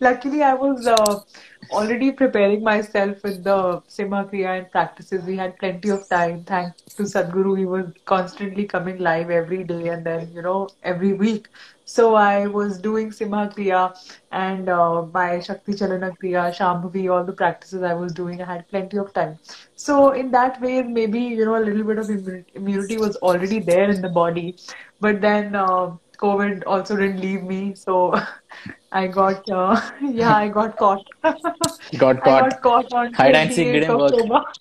Luckily, 0.00 0.42
I 0.42 0.54
was 0.54 0.86
uh, 0.86 1.20
already 1.70 2.10
preparing 2.12 2.62
myself 2.62 3.22
with 3.22 3.44
the 3.44 3.82
Simha 3.88 4.24
Kriya 4.24 4.58
and 4.58 4.70
practices. 4.70 5.24
We 5.24 5.36
had 5.36 5.58
plenty 5.58 5.90
of 5.90 6.08
time. 6.08 6.44
Thanks 6.44 6.82
to 6.96 7.02
Sadhguru, 7.02 7.58
he 7.58 7.66
was 7.66 7.86
constantly 8.04 8.66
coming 8.66 8.98
live 8.98 9.30
every 9.30 9.64
day 9.64 9.88
and 9.88 10.04
then 10.04 10.30
you 10.32 10.42
know 10.42 10.68
every 10.82 11.12
week. 11.12 11.48
So 11.86 12.14
I 12.14 12.46
was 12.46 12.78
doing 12.78 13.12
Simha 13.12 13.52
Kriya 13.54 13.96
and 14.32 14.68
uh, 14.68 15.02
my 15.12 15.40
Shakti 15.40 15.72
Chalana 15.72 16.16
Kriya, 16.18 16.44
Shambhavi, 16.58 17.12
all 17.12 17.24
the 17.24 17.32
practices 17.32 17.82
I 17.82 17.94
was 17.94 18.12
doing. 18.12 18.40
I 18.40 18.46
had 18.46 18.68
plenty 18.68 18.96
of 18.96 19.12
time. 19.12 19.38
So 19.76 20.12
in 20.12 20.30
that 20.30 20.60
way, 20.60 20.82
maybe 20.82 21.20
you 21.20 21.44
know 21.44 21.56
a 21.56 21.64
little 21.64 21.84
bit 21.84 21.98
of 21.98 22.10
immunity 22.54 22.96
was 22.96 23.16
already 23.16 23.60
there 23.60 23.90
in 23.90 24.00
the 24.00 24.08
body, 24.08 24.56
but 25.00 25.20
then 25.20 25.54
uh, 25.54 25.92
COVID 26.18 26.62
also 26.66 26.96
didn't 26.96 27.20
leave 27.20 27.42
me. 27.42 27.74
So 27.74 28.14
I 28.94 29.08
got 29.08 29.50
uh, 29.50 29.80
yeah, 30.02 30.36
I 30.36 30.48
got 30.48 30.76
caught. 30.76 31.04
Got 31.22 31.44
I 31.94 31.98
caught. 31.98 32.24
got 32.24 32.62
caught 32.62 32.92
on 32.92 33.12
Hide 33.12 33.34
and 33.34 33.52
seek 33.52 33.72
didn't 33.72 33.98
work. 33.98 34.52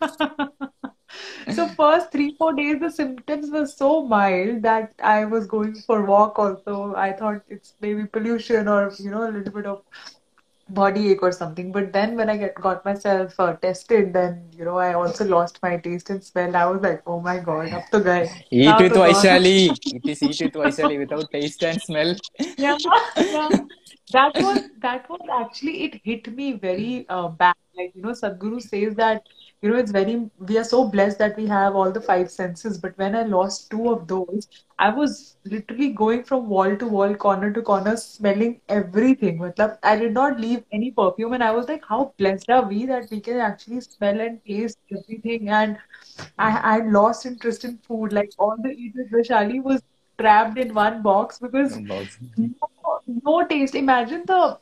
So 1.50 1.66
first 1.68 2.10
three, 2.10 2.34
four 2.38 2.54
days 2.54 2.80
the 2.80 2.90
symptoms 2.90 3.50
were 3.50 3.66
so 3.66 4.06
mild 4.06 4.62
that 4.62 4.94
I 5.02 5.26
was 5.26 5.46
going 5.46 5.74
for 5.74 6.06
walk 6.06 6.38
also. 6.38 6.94
I 6.96 7.12
thought 7.12 7.42
it's 7.48 7.74
maybe 7.82 8.06
pollution 8.06 8.66
or 8.66 8.90
you 8.98 9.10
know 9.10 9.28
a 9.28 9.30
little 9.30 9.52
bit 9.52 9.66
of 9.66 9.82
body 10.74 11.10
ache 11.12 11.22
or 11.22 11.32
something. 11.32 11.72
But 11.72 11.92
then 11.92 12.16
when 12.16 12.30
I 12.30 12.36
get 12.36 12.54
got 12.54 12.84
myself 12.84 13.38
uh, 13.38 13.52
tested, 13.54 14.12
then 14.12 14.48
you 14.56 14.64
know 14.64 14.78
I 14.78 14.94
also 14.94 15.24
lost 15.24 15.58
my 15.62 15.76
taste 15.76 16.10
and 16.10 16.22
smell. 16.24 16.56
I 16.56 16.64
was 16.66 16.82
like, 16.82 17.02
oh 17.06 17.20
my 17.20 17.38
God, 17.38 17.72
up 17.72 17.88
to 17.90 18.00
guy. 18.00 18.44
Eat 18.50 18.66
Now 18.66 18.78
to 18.78 18.88
gone. 18.88 19.10
Vaishali. 19.10 19.76
It 19.94 20.08
is 20.14 20.22
eat 20.22 20.40
it 20.40 20.54
Vaishali 20.54 20.98
without 20.98 21.30
taste 21.30 21.62
and 21.62 21.80
smell. 21.82 22.14
Yeah, 22.56 22.76
yeah. 23.16 23.48
That 24.12 24.34
was 24.34 24.62
that 24.80 25.08
was 25.08 25.20
actually 25.40 25.84
it 25.84 26.00
hit 26.04 26.34
me 26.34 26.52
very 26.52 27.06
uh, 27.08 27.28
bad. 27.28 27.54
Like 27.76 27.92
you 27.94 28.02
know, 28.02 28.10
Sadhguru 28.10 28.60
says 28.60 28.94
that 28.96 29.22
you 29.62 29.70
know 29.70 29.76
it's 29.78 29.92
very 29.92 30.30
we 30.38 30.58
are 30.58 30.64
so 30.64 30.84
blessed 30.88 31.18
that 31.18 31.36
we 31.36 31.46
have 31.46 31.76
all 31.76 31.92
the 31.92 32.00
five 32.00 32.30
senses. 32.30 32.78
But 32.78 32.98
when 32.98 33.14
I 33.16 33.22
lost 33.22 33.70
two 33.70 33.90
of 33.92 34.08
those, 34.08 34.48
I 34.78 34.90
was 34.90 35.36
literally 35.44 35.90
going 35.90 36.24
from 36.24 36.48
wall 36.48 36.76
to 36.76 36.86
wall, 36.86 37.14
corner 37.14 37.52
to 37.52 37.62
corner, 37.62 37.96
smelling 37.96 38.60
everything. 38.68 39.38
Matlab, 39.38 39.78
I 39.82 39.96
did 39.96 40.12
not 40.14 40.40
leave 40.40 40.64
any 40.72 40.90
perfume, 40.90 41.32
and 41.34 41.44
I 41.44 41.52
was 41.52 41.68
like, 41.68 41.84
how 41.88 42.12
blessed 42.18 42.50
are 42.50 42.66
we 42.68 42.86
that 42.86 43.10
we 43.10 43.20
can 43.20 43.38
actually 43.38 43.80
smell 43.82 44.20
and 44.20 44.40
taste 44.44 44.78
everything. 44.98 45.48
And 45.48 45.78
I 46.38 46.50
I 46.74 46.78
lost 46.98 47.26
interest 47.26 47.64
in 47.64 47.78
food. 47.78 48.12
Like 48.12 48.30
all 48.38 48.56
the 48.62 48.70
Eat 48.70 48.94
with 48.96 49.64
was 49.70 49.82
trapped 50.18 50.58
in 50.58 50.74
one 50.74 51.02
box 51.02 51.38
because 51.38 51.78
no, 52.36 52.56
no 53.06 53.46
taste. 53.46 53.74
Imagine 53.74 54.24
the 54.26 54.58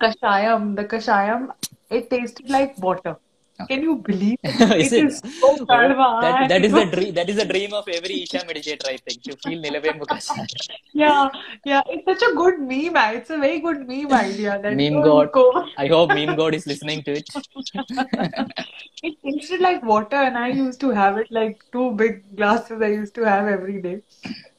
kashayam. 0.00 0.76
The 0.76 0.84
kashayam, 0.84 1.50
it 1.90 2.10
tasted 2.10 2.50
like 2.50 2.78
water. 2.78 3.16
Can 3.68 3.82
you 3.82 3.96
believe 3.96 4.38
it? 4.44 4.78
Is 4.84 4.92
It 4.92 4.98
it? 4.98 5.04
is 5.10 5.20
so 5.40 5.50
kadwa. 5.66 6.08
That, 6.22 6.48
that 6.48 6.64
and 6.64 6.74
the 6.74 6.84
dream. 6.96 7.14
That 7.14 7.28
is 7.30 7.36
the 7.36 7.44
dream 7.44 7.72
of 7.72 7.88
every 7.88 8.22
Isha 8.24 8.40
meditator, 8.50 8.88
I 8.88 8.96
think, 9.06 9.22
to 9.28 9.36
feel 9.44 9.58
Nilavembu 9.66 10.06
Kashaya. 10.12 10.46
Yeah, 10.92 11.28
yeah. 11.64 11.82
It's 11.88 12.04
such 12.10 12.22
a 12.30 12.34
good 12.34 12.58
meme. 12.60 12.96
ah. 12.96 13.10
It's 13.12 13.30
a 13.30 13.38
very 13.38 13.60
good 13.60 13.86
meme 13.88 14.12
idea. 14.12 14.58
That 14.62 14.74
Meme 14.74 15.02
god. 15.02 15.32
go- 15.32 15.66
I 15.76 15.86
hope 15.88 16.10
Meme 16.10 16.36
God 16.36 16.54
is 16.54 16.66
listening 16.66 17.02
to 17.04 17.12
it. 17.12 17.28
It 19.02 19.16
tasted 19.22 19.60
like 19.60 19.82
water, 19.82 20.16
and 20.16 20.38
I 20.38 20.48
used 20.48 20.80
to 20.80 20.90
have 20.90 21.18
it 21.18 21.30
like 21.30 21.62
two 21.72 21.90
big 21.92 22.36
glasses 22.36 22.80
I 22.80 22.88
used 22.88 23.14
to 23.16 23.24
have 23.24 23.46
every 23.48 23.80
day. 23.82 24.02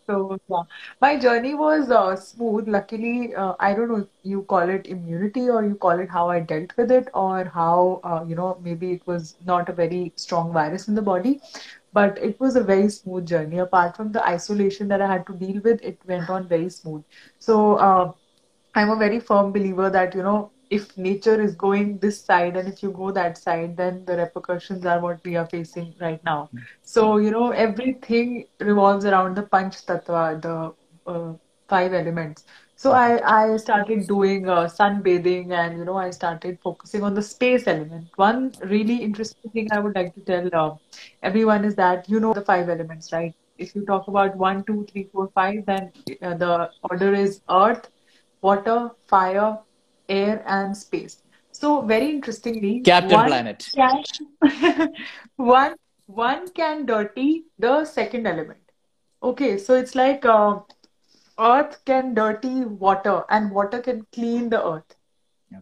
So, 0.08 0.38
yeah, 0.48 0.62
my 1.02 1.18
journey 1.18 1.54
was 1.56 1.89
uh, 1.89 2.15
smooth. 2.15 2.68
Luckily, 2.68 3.34
uh, 3.36 3.54
I 3.60 3.74
don't 3.74 3.89
know 3.89 3.98
if 3.98 4.08
you 4.24 4.44
call 4.44 4.70
it 4.70 4.86
immunity 4.88 5.50
or 5.50 5.63
you 5.63 5.76
call 5.76 6.00
it 6.00 6.10
how 6.10 6.30
I 6.30 6.39
dealt 6.41 6.76
with 6.78 6.91
it 6.91 7.10
or 7.13 7.46
how, 7.46 8.02
uh, 8.04 8.24
you 8.28 8.36
know, 8.36 8.60
maybe 8.63 8.91
it 8.91 9.06
was 9.08 9.36
not 9.46 9.70
a 9.70 9.74
very 9.74 10.13
strong 10.15 10.54
virus 10.54 10.88
in 10.88 10.96
the 10.96 11.02
body, 11.02 11.41
but 11.94 12.18
it 12.20 12.39
was 12.39 12.56
a 12.56 12.63
very 12.63 12.89
smooth 12.89 13.26
journey. 13.28 13.58
Apart 13.60 13.96
from 13.96 14.12
the 14.12 14.24
isolation 14.28 14.88
that 14.89 15.02
I 15.02 15.08
had 15.12 15.26
to 15.28 15.34
deal 15.34 15.62
with, 15.63 15.82
it 15.84 16.00
went 16.08 16.30
on 16.30 16.48
very 16.48 16.70
smooth. 16.70 17.04
So, 17.39 17.76
uh, 17.76 18.12
I'm 18.76 18.89
a 18.91 18.96
very 18.98 19.20
firm 19.20 19.52
believer 19.54 19.89
that, 19.89 20.15
you 20.15 20.24
know, 20.24 20.52
if 20.69 20.97
nature 20.97 21.39
is 21.41 21.56
going 21.56 21.97
this 21.99 22.21
side 22.21 22.58
and 22.58 22.67
if 22.67 22.82
you 22.84 22.91
go 22.91 23.12
that 23.12 23.38
side, 23.38 23.78
then 23.78 24.04
the 24.06 24.17
repercussions 24.17 24.86
are 24.86 24.99
what 24.99 25.23
we 25.23 25.36
are 25.36 25.45
facing 25.45 25.93
right 25.99 26.23
now. 26.23 26.49
So, 26.84 27.17
you 27.17 27.32
know, 27.32 27.51
everything 27.51 28.45
revolves 28.60 29.06
around 29.06 29.36
the 29.36 29.43
Panch 29.43 29.86
Tattva, 29.86 30.41
the 30.41 31.12
uh, 31.12 31.34
five 31.67 31.93
elements. 31.93 32.45
So 32.78 32.91
I, 32.91 33.54
I 33.54 33.58
started 33.58 34.06
doing 34.06 34.49
uh, 34.49 34.65
sunbathing 34.65 35.51
and, 35.51 35.78
you 35.78 35.86
know, 35.86 35.95
I 35.95 36.10
started 36.10 36.60
focusing 36.62 37.04
on 37.04 37.13
the 37.13 37.21
space 37.21 37.67
element. 37.67 38.08
One 38.17 38.51
really 38.65 38.97
interesting 38.97 39.49
thing 39.51 39.69
I 39.71 39.80
would 39.80 39.95
like 39.95 40.13
to 40.15 40.21
tell 40.21 40.49
uh, 40.54 40.75
everyone 41.23 41.63
is 41.63 41.75
that, 41.75 42.10
you 42.10 42.19
know, 42.19 42.34
the 42.34 42.41
five 42.41 42.67
elements, 42.67 43.13
right? 43.13 43.34
If 43.58 43.75
you 43.75 43.86
talk 43.86 44.10
about 44.10 44.36
one, 44.36 44.65
two, 44.65 44.86
three, 44.91 45.08
four, 45.13 45.32
five, 45.34 45.65
then 45.65 45.93
uh, 46.21 46.34
the 46.34 46.69
order 46.84 47.13
is 47.13 47.41
earth, 47.49 47.89
water, 48.41 48.91
fire, 49.08 49.58
air, 50.10 50.44
and 50.48 50.76
space. 50.76 51.22
So 51.52 51.82
very 51.82 52.10
interestingly, 52.10 52.80
Captain 52.82 53.18
one 53.18 53.28
Planet. 53.28 53.70
can 53.76 54.04
one 55.36 55.76
one 56.08 56.50
can 56.50 56.86
dirty 56.86 57.46
the 57.60 57.86
second 57.86 58.28
element. 58.28 58.60
Okay, 59.24 59.58
so 59.58 59.74
it's 59.76 59.96
like 59.96 60.26
uh, 60.26 60.60
earth 61.39 61.84
can 61.86 62.13
dirty 62.13 62.65
water 62.65 63.24
and 63.30 63.52
water 63.52 63.82
can 63.82 64.06
clean 64.13 64.50
the 64.50 64.65
earth. 64.65 64.96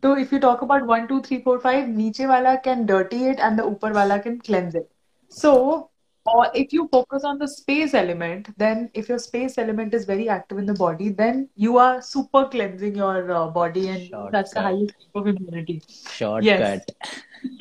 So 0.02 0.18
if 0.18 0.32
you 0.32 0.40
talk 0.40 0.62
about 0.62 0.86
one, 0.86 1.08
two, 1.08 1.22
three, 1.22 1.42
four, 1.42 1.60
five, 1.60 1.88
niche 1.88 2.20
wala 2.20 2.60
can 2.64 2.86
dirty 2.86 3.26
it 3.28 3.40
and 3.40 3.58
the 3.58 3.64
upar 3.64 3.94
wala 3.94 4.20
can 4.20 4.40
cleanse 4.40 4.76
it. 4.76 4.92
So 5.30 5.90
or 6.26 6.50
if 6.54 6.72
you 6.72 6.88
focus 6.92 7.24
on 7.24 7.38
the 7.38 7.48
space 7.48 7.94
element, 7.94 8.48
then 8.58 8.90
if 8.94 9.10
your 9.10 9.20
space 9.20 9.58
element 9.58 9.94
is 9.94 10.06
very 10.06 10.30
active 10.30 10.58
in 10.58 10.66
the 10.66 10.74
body, 10.74 11.10
then 11.10 11.50
you 11.56 11.78
are 11.78 12.02
super 12.02 12.48
cleansing 12.48 12.96
your 12.96 13.30
uh, 13.32 13.48
body 13.48 13.90
and 13.90 14.32
that's 14.32 14.54
the 14.54 14.62
highest 14.62 14.94
type 15.00 15.16
of 15.16 15.28
immunity. 15.28 15.82
Shortcut. 16.10 16.90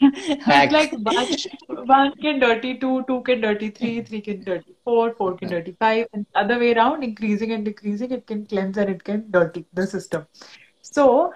It's 0.01 0.73
like 0.73 0.93
one, 0.93 1.87
one 1.87 2.13
can 2.17 2.39
dirty 2.39 2.79
two, 2.79 3.05
two 3.09 3.21
can 3.23 3.41
dirty 3.41 3.71
three, 3.71 4.01
three 4.03 4.21
can 4.21 4.45
dirty 4.45 4.75
four, 4.85 5.13
four 5.15 5.37
can 5.37 5.49
dirty 5.49 5.75
five, 5.79 6.07
and 6.13 6.25
other 6.37 6.59
way 6.59 6.73
around, 6.73 7.03
increasing 7.03 7.51
and 7.51 7.65
decreasing, 7.65 8.13
it 8.13 8.27
can 8.29 8.47
cleanse 8.47 8.77
and 8.79 8.91
it 8.91 9.03
can 9.03 9.29
dirty 9.31 9.65
the 9.73 9.87
system. 9.87 10.27
So, 10.83 11.35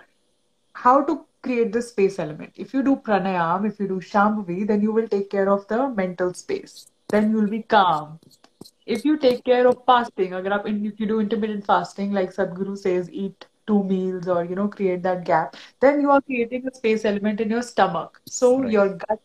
how 0.74 1.02
to 1.02 1.24
create 1.42 1.72
the 1.72 1.82
space 1.82 2.20
element? 2.20 2.52
If 2.54 2.72
you 2.72 2.84
do 2.84 2.96
pranayam, 2.96 3.66
if 3.68 3.80
you 3.80 3.88
do 3.88 4.00
shambhavi, 4.00 4.66
then 4.66 4.80
you 4.80 4.92
will 4.92 5.08
take 5.08 5.28
care 5.30 5.48
of 5.48 5.66
the 5.66 5.88
mental 5.88 6.32
space 6.34 6.86
then 7.16 7.30
you'll 7.30 7.48
be 7.48 7.62
calm. 7.62 8.18
If 8.86 9.04
you 9.04 9.18
take 9.18 9.44
care 9.44 9.66
of 9.66 9.84
fasting, 9.86 10.32
if 10.34 11.00
you 11.00 11.06
do 11.06 11.20
intermittent 11.20 11.66
fasting, 11.66 12.12
like 12.12 12.34
Sadhguru 12.34 12.76
says, 12.78 13.10
eat 13.10 13.46
two 13.66 13.82
meals 13.84 14.28
or 14.28 14.44
you 14.44 14.54
know 14.54 14.68
create 14.68 15.02
that 15.02 15.24
gap, 15.24 15.56
then 15.80 16.00
you 16.00 16.10
are 16.10 16.20
creating 16.20 16.68
a 16.68 16.74
space 16.74 17.04
element 17.04 17.40
in 17.40 17.50
your 17.50 17.62
stomach. 17.62 18.20
So 18.26 18.60
right. 18.60 18.70
your 18.70 18.88
gut 18.94 19.20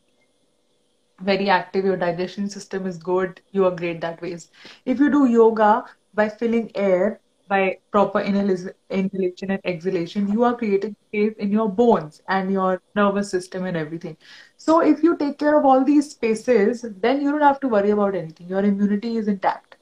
very 1.19 1.49
active, 1.49 1.85
your 1.85 1.97
digestion 1.97 2.49
system 2.49 2.87
is 2.87 2.97
good, 2.97 3.41
you 3.51 3.65
are 3.65 3.71
great 3.71 4.01
that 4.01 4.21
ways. 4.21 4.49
If 4.85 4.99
you 4.99 5.11
do 5.11 5.25
yoga 5.25 5.85
by 6.13 6.29
filling 6.29 6.71
air, 6.75 7.19
by 7.51 7.77
proper 7.91 8.21
inhalation 8.21 9.51
and 9.51 9.61
exhalation, 9.65 10.31
you 10.31 10.43
are 10.45 10.55
creating 10.55 10.95
space 11.07 11.33
in 11.37 11.51
your 11.51 11.67
bones 11.69 12.21
and 12.29 12.51
your 12.51 12.81
nervous 12.95 13.29
system 13.29 13.65
and 13.65 13.75
everything. 13.75 14.15
So 14.57 14.79
if 14.79 15.03
you 15.03 15.17
take 15.17 15.37
care 15.37 15.57
of 15.59 15.65
all 15.65 15.83
these 15.83 16.11
spaces, 16.11 16.85
then 17.05 17.21
you 17.21 17.31
don't 17.31 17.47
have 17.49 17.59
to 17.61 17.67
worry 17.67 17.91
about 17.91 18.15
anything. 18.15 18.47
Your 18.47 18.63
immunity 18.63 19.17
is 19.17 19.27
intact. 19.27 19.75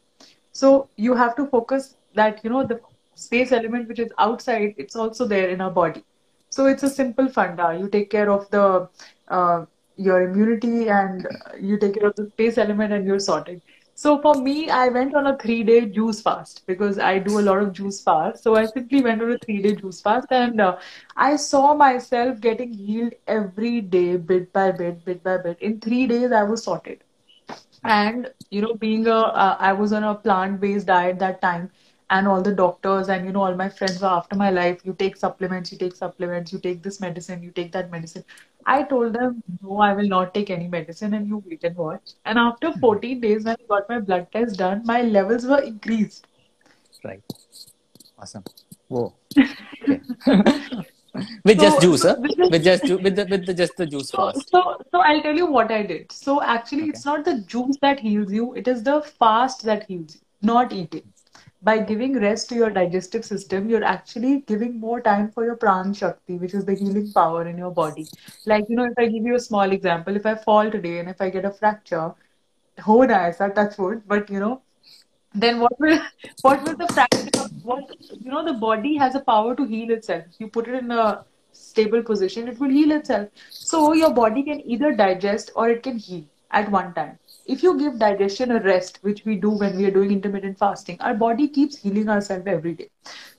So 0.51 0.89
you 0.95 1.15
have 1.15 1.35
to 1.35 1.45
focus 1.47 1.95
that, 2.15 2.43
you 2.43 2.49
know, 2.49 2.65
the 2.65 2.79
space 3.15 3.51
element 3.51 3.87
which 3.87 3.99
is 3.99 4.11
outside, 4.17 4.73
it's 4.77 4.95
also 4.95 5.27
there 5.27 5.49
in 5.49 5.61
our 5.61 5.71
body. 5.71 6.03
So 6.49 6.65
it's 6.65 6.83
a 6.83 6.89
simple 6.89 7.29
funda. 7.29 7.77
You 7.79 7.89
take 7.89 8.09
care 8.09 8.31
of 8.31 8.49
the 8.49 8.89
uh, 9.27 9.65
your 9.97 10.21
immunity 10.23 10.89
and 10.89 11.27
you 11.61 11.77
take 11.77 11.95
care 11.95 12.07
of 12.07 12.15
the 12.15 12.27
space 12.29 12.57
element 12.57 12.93
and 12.93 13.05
you're 13.05 13.19
sorted. 13.19 13.61
So 13.99 14.17
for 14.21 14.33
me, 14.35 14.69
I 14.69 14.87
went 14.87 15.13
on 15.13 15.27
a 15.27 15.37
three 15.37 15.61
day 15.61 15.85
juice 15.85 16.21
fast 16.21 16.65
because 16.65 16.99
I 16.99 17.19
do 17.19 17.37
a 17.39 17.41
lot 17.47 17.61
of 17.61 17.73
juice 17.73 18.01
fast. 18.01 18.43
So 18.43 18.55
I 18.55 18.65
simply 18.65 19.01
went 19.01 19.21
on 19.21 19.31
a 19.33 19.37
three 19.37 19.61
day 19.61 19.75
juice 19.75 19.99
fast 20.01 20.27
and 20.31 20.61
uh, 20.61 20.77
I 21.17 21.35
saw 21.35 21.73
myself 21.73 22.39
getting 22.39 22.71
healed 22.71 23.13
every 23.27 23.81
day, 23.81 24.15
bit 24.15 24.53
by 24.53 24.71
bit, 24.71 25.03
bit 25.03 25.21
by 25.21 25.37
bit. 25.37 25.61
In 25.61 25.81
three 25.81 26.07
days, 26.07 26.31
I 26.31 26.43
was 26.43 26.63
sorted. 26.63 27.03
And 27.83 28.31
you 28.49 28.61
know, 28.61 28.73
being 28.73 29.07
a, 29.07 29.17
uh, 29.17 29.57
I 29.59 29.73
was 29.73 29.91
on 29.91 30.05
a 30.05 30.15
plant-based 30.15 30.87
diet 30.87 31.19
that 31.19 31.41
time, 31.41 31.69
and 32.09 32.27
all 32.27 32.41
the 32.41 32.53
doctors 32.53 33.09
and 33.09 33.25
you 33.25 33.31
know, 33.31 33.43
all 33.43 33.55
my 33.55 33.69
friends 33.69 34.01
were 34.01 34.07
after 34.07 34.35
my 34.35 34.49
life. 34.49 34.81
You 34.83 34.93
take 34.93 35.15
supplements, 35.15 35.71
you 35.71 35.77
take 35.77 35.95
supplements, 35.95 36.51
you 36.51 36.59
take 36.59 36.81
this 36.81 36.99
medicine, 36.99 37.43
you 37.43 37.51
take 37.51 37.71
that 37.73 37.91
medicine. 37.91 38.23
I 38.65 38.83
told 38.83 39.13
them, 39.13 39.43
no, 39.61 39.77
I 39.79 39.93
will 39.93 40.07
not 40.07 40.33
take 40.33 40.49
any 40.49 40.67
medicine, 40.67 41.13
and 41.13 41.27
you 41.27 41.43
wait 41.45 41.63
and 41.63 41.75
watch. 41.75 42.11
And 42.25 42.37
after 42.37 42.71
hmm. 42.71 42.79
14 42.79 43.21
days, 43.21 43.43
when 43.45 43.55
I 43.59 43.65
got 43.67 43.89
my 43.89 43.99
blood 43.99 44.27
test 44.31 44.57
done, 44.57 44.81
my 44.85 45.01
levels 45.01 45.45
were 45.45 45.61
increased. 45.61 46.27
Right. 47.03 47.21
Awesome. 48.17 48.43
Whoa. 48.87 49.13
Okay. 49.37 50.01
with 51.45 51.59
just 51.59 51.81
juice, 51.81 52.01
so 52.01 52.09
huh? 52.09 52.47
With 52.49 52.63
just 52.63 52.85
ju- 52.85 52.97
with 52.97 53.15
the, 53.15 53.25
with 53.25 53.45
the, 53.45 53.53
just 53.53 53.77
the 53.77 53.85
juice 53.85 54.11
So, 54.11 54.17
fast. 54.17 54.49
so, 54.49 54.77
so 54.91 54.99
I'll 54.99 55.21
tell 55.21 55.35
you 55.35 55.45
what 55.45 55.71
I 55.71 55.83
did. 55.83 56.11
So 56.11 56.41
actually, 56.41 56.83
Okay. 56.83 56.89
it's 56.89 57.05
not 57.05 57.23
the 57.23 57.39
juice 57.41 57.77
that 57.81 57.99
heals 57.99 58.31
you, 58.31 58.53
it 58.55 58.67
is 58.67 58.83
the 58.83 59.01
fast 59.01 59.63
that 59.63 59.85
heals 59.87 60.15
you, 60.15 60.21
not 60.41 60.73
eating. 60.73 61.13
By 61.61 61.79
giving 61.79 62.17
rest 62.19 62.49
to 62.49 62.55
your 62.55 62.69
digestive 62.69 63.25
system, 63.25 63.69
you're 63.69 63.83
actually 63.83 64.41
giving 64.47 64.79
more 64.79 65.01
time 65.01 65.29
for 65.31 65.43
your 65.43 65.57
pran 65.57 65.95
shakti, 65.95 66.37
which 66.37 66.53
is 66.53 66.65
the 66.65 66.73
healing 66.73 67.11
power 67.11 67.45
in 67.47 67.57
your 67.57 67.71
body. 67.71 68.07
Like, 68.45 68.65
you 68.69 68.77
know, 68.77 68.85
if 68.85 68.93
I 68.97 69.07
give 69.07 69.25
you 69.25 69.35
a 69.35 69.39
small 69.39 69.71
example, 69.71 70.15
if 70.15 70.25
I 70.25 70.35
fall 70.35 70.71
today 70.71 70.99
and 70.99 71.09
if 71.09 71.19
I 71.21 71.29
get 71.29 71.43
a 71.45 71.51
fracture, 71.51 72.13
ho 72.79 73.01
na 73.01 73.19
aisa, 73.25 73.53
touch 73.53 73.77
wood, 73.77 74.03
but 74.07 74.29
you 74.29 74.39
know, 74.39 74.61
then 75.33 75.59
what 75.59 75.77
will 75.79 75.99
what 76.41 76.63
will 76.63 76.77
the 76.77 76.87
fracture 76.87 77.49
what 77.63 77.95
you 78.09 78.31
know 78.31 78.43
the 78.45 78.53
body 78.53 78.95
has 78.95 79.15
a 79.15 79.19
power 79.19 79.55
to 79.55 79.65
heal 79.65 79.91
itself. 79.91 80.23
You 80.39 80.47
put 80.47 80.67
it 80.67 80.75
in 80.75 80.91
a 80.91 81.25
stable 81.51 82.03
position 82.03 82.47
it 82.47 82.59
will 82.59 82.69
heal 82.69 82.91
itself. 82.91 83.29
So 83.49 83.93
your 83.93 84.13
body 84.13 84.43
can 84.43 84.61
either 84.65 84.93
digest 84.93 85.51
or 85.55 85.69
it 85.69 85.83
can 85.83 85.97
heal 85.97 86.23
at 86.51 86.71
one 86.71 86.93
time 86.93 87.19
if 87.55 87.63
you 87.63 87.77
give 87.79 87.99
digestion 88.03 88.51
a 88.51 88.59
rest 88.61 88.99
which 89.01 89.25
we 89.25 89.35
do 89.47 89.49
when 89.63 89.75
we 89.77 89.85
are 89.89 89.95
doing 89.97 90.11
intermittent 90.17 90.57
fasting 90.63 90.97
our 91.01 91.13
body 91.25 91.47
keeps 91.57 91.81
healing 91.83 92.09
ourselves 92.15 92.47
every 92.55 92.73
day 92.73 92.89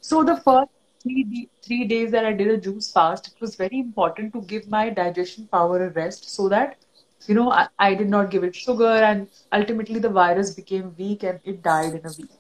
so 0.01 0.23
the 0.25 0.37
first 0.37 0.71
three, 1.03 1.49
three 1.63 1.85
days 1.87 2.11
that 2.11 2.25
i 2.25 2.33
did 2.33 2.49
a 2.49 2.59
juice 2.69 2.93
fast 2.93 3.29
it 3.29 3.41
was 3.41 3.57
very 3.65 3.79
important 3.79 4.33
to 4.33 4.43
give 4.55 4.69
my 4.69 4.89
digestion 4.91 5.49
power 5.59 5.85
a 5.87 5.91
rest 6.03 6.31
so 6.37 6.49
that 6.49 6.77
you 7.27 7.35
know, 7.35 7.51
I, 7.51 7.69
I 7.79 7.95
did 7.95 8.09
not 8.09 8.31
give 8.31 8.45
it 8.45 8.55
sugar, 8.57 8.95
and 9.11 9.29
ultimately 9.53 10.01
the 10.01 10.09
virus 10.09 10.55
became 10.55 10.95
weak 10.99 11.23
and 11.23 11.41
it 11.45 11.63
died 11.63 11.95
in 11.95 12.07
a 12.07 12.13
week. 12.19 12.31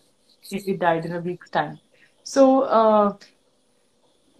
It, 0.50 0.68
it 0.68 0.78
died 0.78 1.04
in 1.04 1.12
a 1.12 1.20
week's 1.20 1.50
time. 1.50 1.78
So 2.22 2.62
uh, 2.62 3.16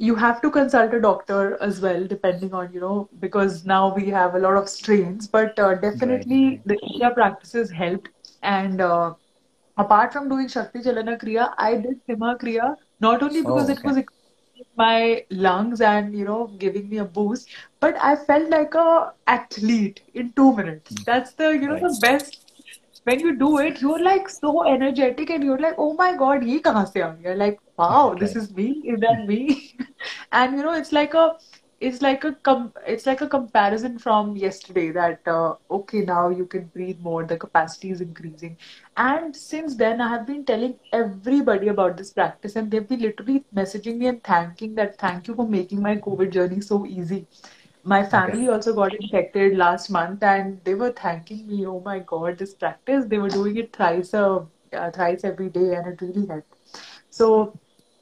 you 0.01 0.17
have 0.17 0.41
to 0.43 0.51
consult 0.51 0.95
a 0.95 1.01
doctor 1.01 1.59
as 1.63 1.81
well, 1.81 2.07
depending 2.07 2.55
on, 2.55 2.73
you 2.73 2.81
know, 2.81 3.11
because 3.21 3.65
now 3.67 3.95
we 3.95 4.07
have 4.11 4.35
a 4.35 4.41
lot 4.41 4.57
of 4.57 4.69
strains, 4.69 5.29
but 5.29 5.59
uh, 5.59 5.75
Right. 5.93 6.27
definitely 6.27 6.63
the 6.67 6.79
Isha 6.91 7.13
practices 7.15 7.71
helped. 7.71 8.11
And 8.43 8.81
uh, 8.81 9.15
apart 9.77 10.13
from 10.13 10.29
doing 10.29 10.49
Shakti 10.49 10.81
Chalana 10.81 11.21
Kriya, 11.23 11.55
I 11.59 11.77
did 11.77 12.01
Simha 12.09 12.37
Kriya 12.37 12.77
not 13.01 13.23
only 13.23 13.43
because 13.43 13.69
Oh, 13.69 13.79
it 13.79 13.85
was 13.85 13.99
my 14.77 15.25
lungs 15.31 15.81
and 15.81 16.15
you 16.17 16.25
know 16.25 16.47
giving 16.59 16.89
me 16.89 16.99
a 16.99 17.05
boost 17.05 17.49
but 17.81 17.97
i 18.03 18.15
felt 18.17 18.49
like 18.51 18.75
a 18.75 19.13
athlete 19.27 20.03
in 20.15 20.33
2 20.35 20.55
minutes 20.57 21.03
that's 21.07 21.35
the 21.35 21.51
you 21.53 21.69
know 21.69 21.79
Right. 21.79 21.83
the 21.83 21.95
best 22.01 22.39
when 23.05 23.21
you 23.21 23.37
do 23.39 23.59
it 23.59 23.81
you're 23.81 24.03
like 24.03 24.29
so 24.29 24.53
energetic 24.73 25.31
and 25.31 25.45
you're 25.45 25.59
like 25.59 25.75
oh 25.79 25.93
my 25.95 26.17
god 26.17 26.45
ye 26.53 26.61
kahan 26.69 26.87
se 26.93 27.03
aa 27.09 27.13
gaya 27.25 27.37
like 27.45 27.59
wow 27.81 28.15
Right. 28.21 28.21
this 28.21 28.37
is 28.37 28.55
me 28.55 28.69
is 28.95 29.01
that 29.01 29.27
me? 29.27 29.73
And 30.33 30.57
you 30.57 30.63
know 30.63 30.75
it's 30.75 30.93
like 30.93 31.15
a 31.15 31.37
it's 31.81 32.01
like 32.03 32.25
a 32.25 32.33
com 32.49 32.73
it's 32.87 33.07
like 33.07 33.21
a 33.23 33.29
comparison 33.29 33.99
from 33.99 34.37
yesterday 34.37 34.91
that 34.93 35.21
uh, 35.27 35.55
okay 35.79 36.01
now 36.01 36.29
you 36.29 36.47
can 36.47 36.67
breathe 36.75 36.99
more 37.01 37.25
the 37.25 37.37
capacity 37.39 37.91
is 37.91 38.01
increasing. 38.01 38.57
And 38.97 39.35
since 39.37 39.77
then 39.77 40.01
I 40.01 40.09
have 40.09 40.27
been 40.27 40.45
telling 40.45 40.79
everybody 40.93 41.69
about 41.69 41.97
this 41.97 42.13
practice 42.13 42.57
and 42.57 42.71
they've 42.71 42.89
been 42.89 43.01
literally 43.01 43.45
messaging 43.55 43.99
me 43.99 44.07
and 44.09 44.23
thanking 44.23 44.75
that 44.77 44.99
thank 44.99 45.29
you 45.29 45.35
for 45.35 45.49
making 45.49 45.83
my 45.83 45.97
COVID 45.97 46.31
journey 46.33 46.61
so 46.61 46.85
easy. 46.87 47.27
My 47.85 48.05
Okay. 48.15 48.35
family 48.35 48.49
also 48.49 48.75
got 48.75 48.95
infected 48.95 49.57
last 49.57 49.91
month 49.91 50.23
and 50.23 50.63
they 50.65 50.75
were 50.75 50.93
thanking 50.93 51.47
me 51.47 51.67
oh 51.67 51.81
my 51.81 52.01
god 52.01 52.39
this 52.39 52.55
practice. 52.55 53.05
They 53.07 53.19
were 53.19 53.31
doing 53.31 53.57
it 53.57 53.75
thrice 53.77 54.15
a 54.15 54.47
uh, 54.73 54.91
thrice 54.91 55.25
every 55.25 55.51
day 55.51 55.75
and 55.75 55.87
it 55.89 56.01
really 56.03 56.27
helped. 56.27 56.55
So 57.11 57.59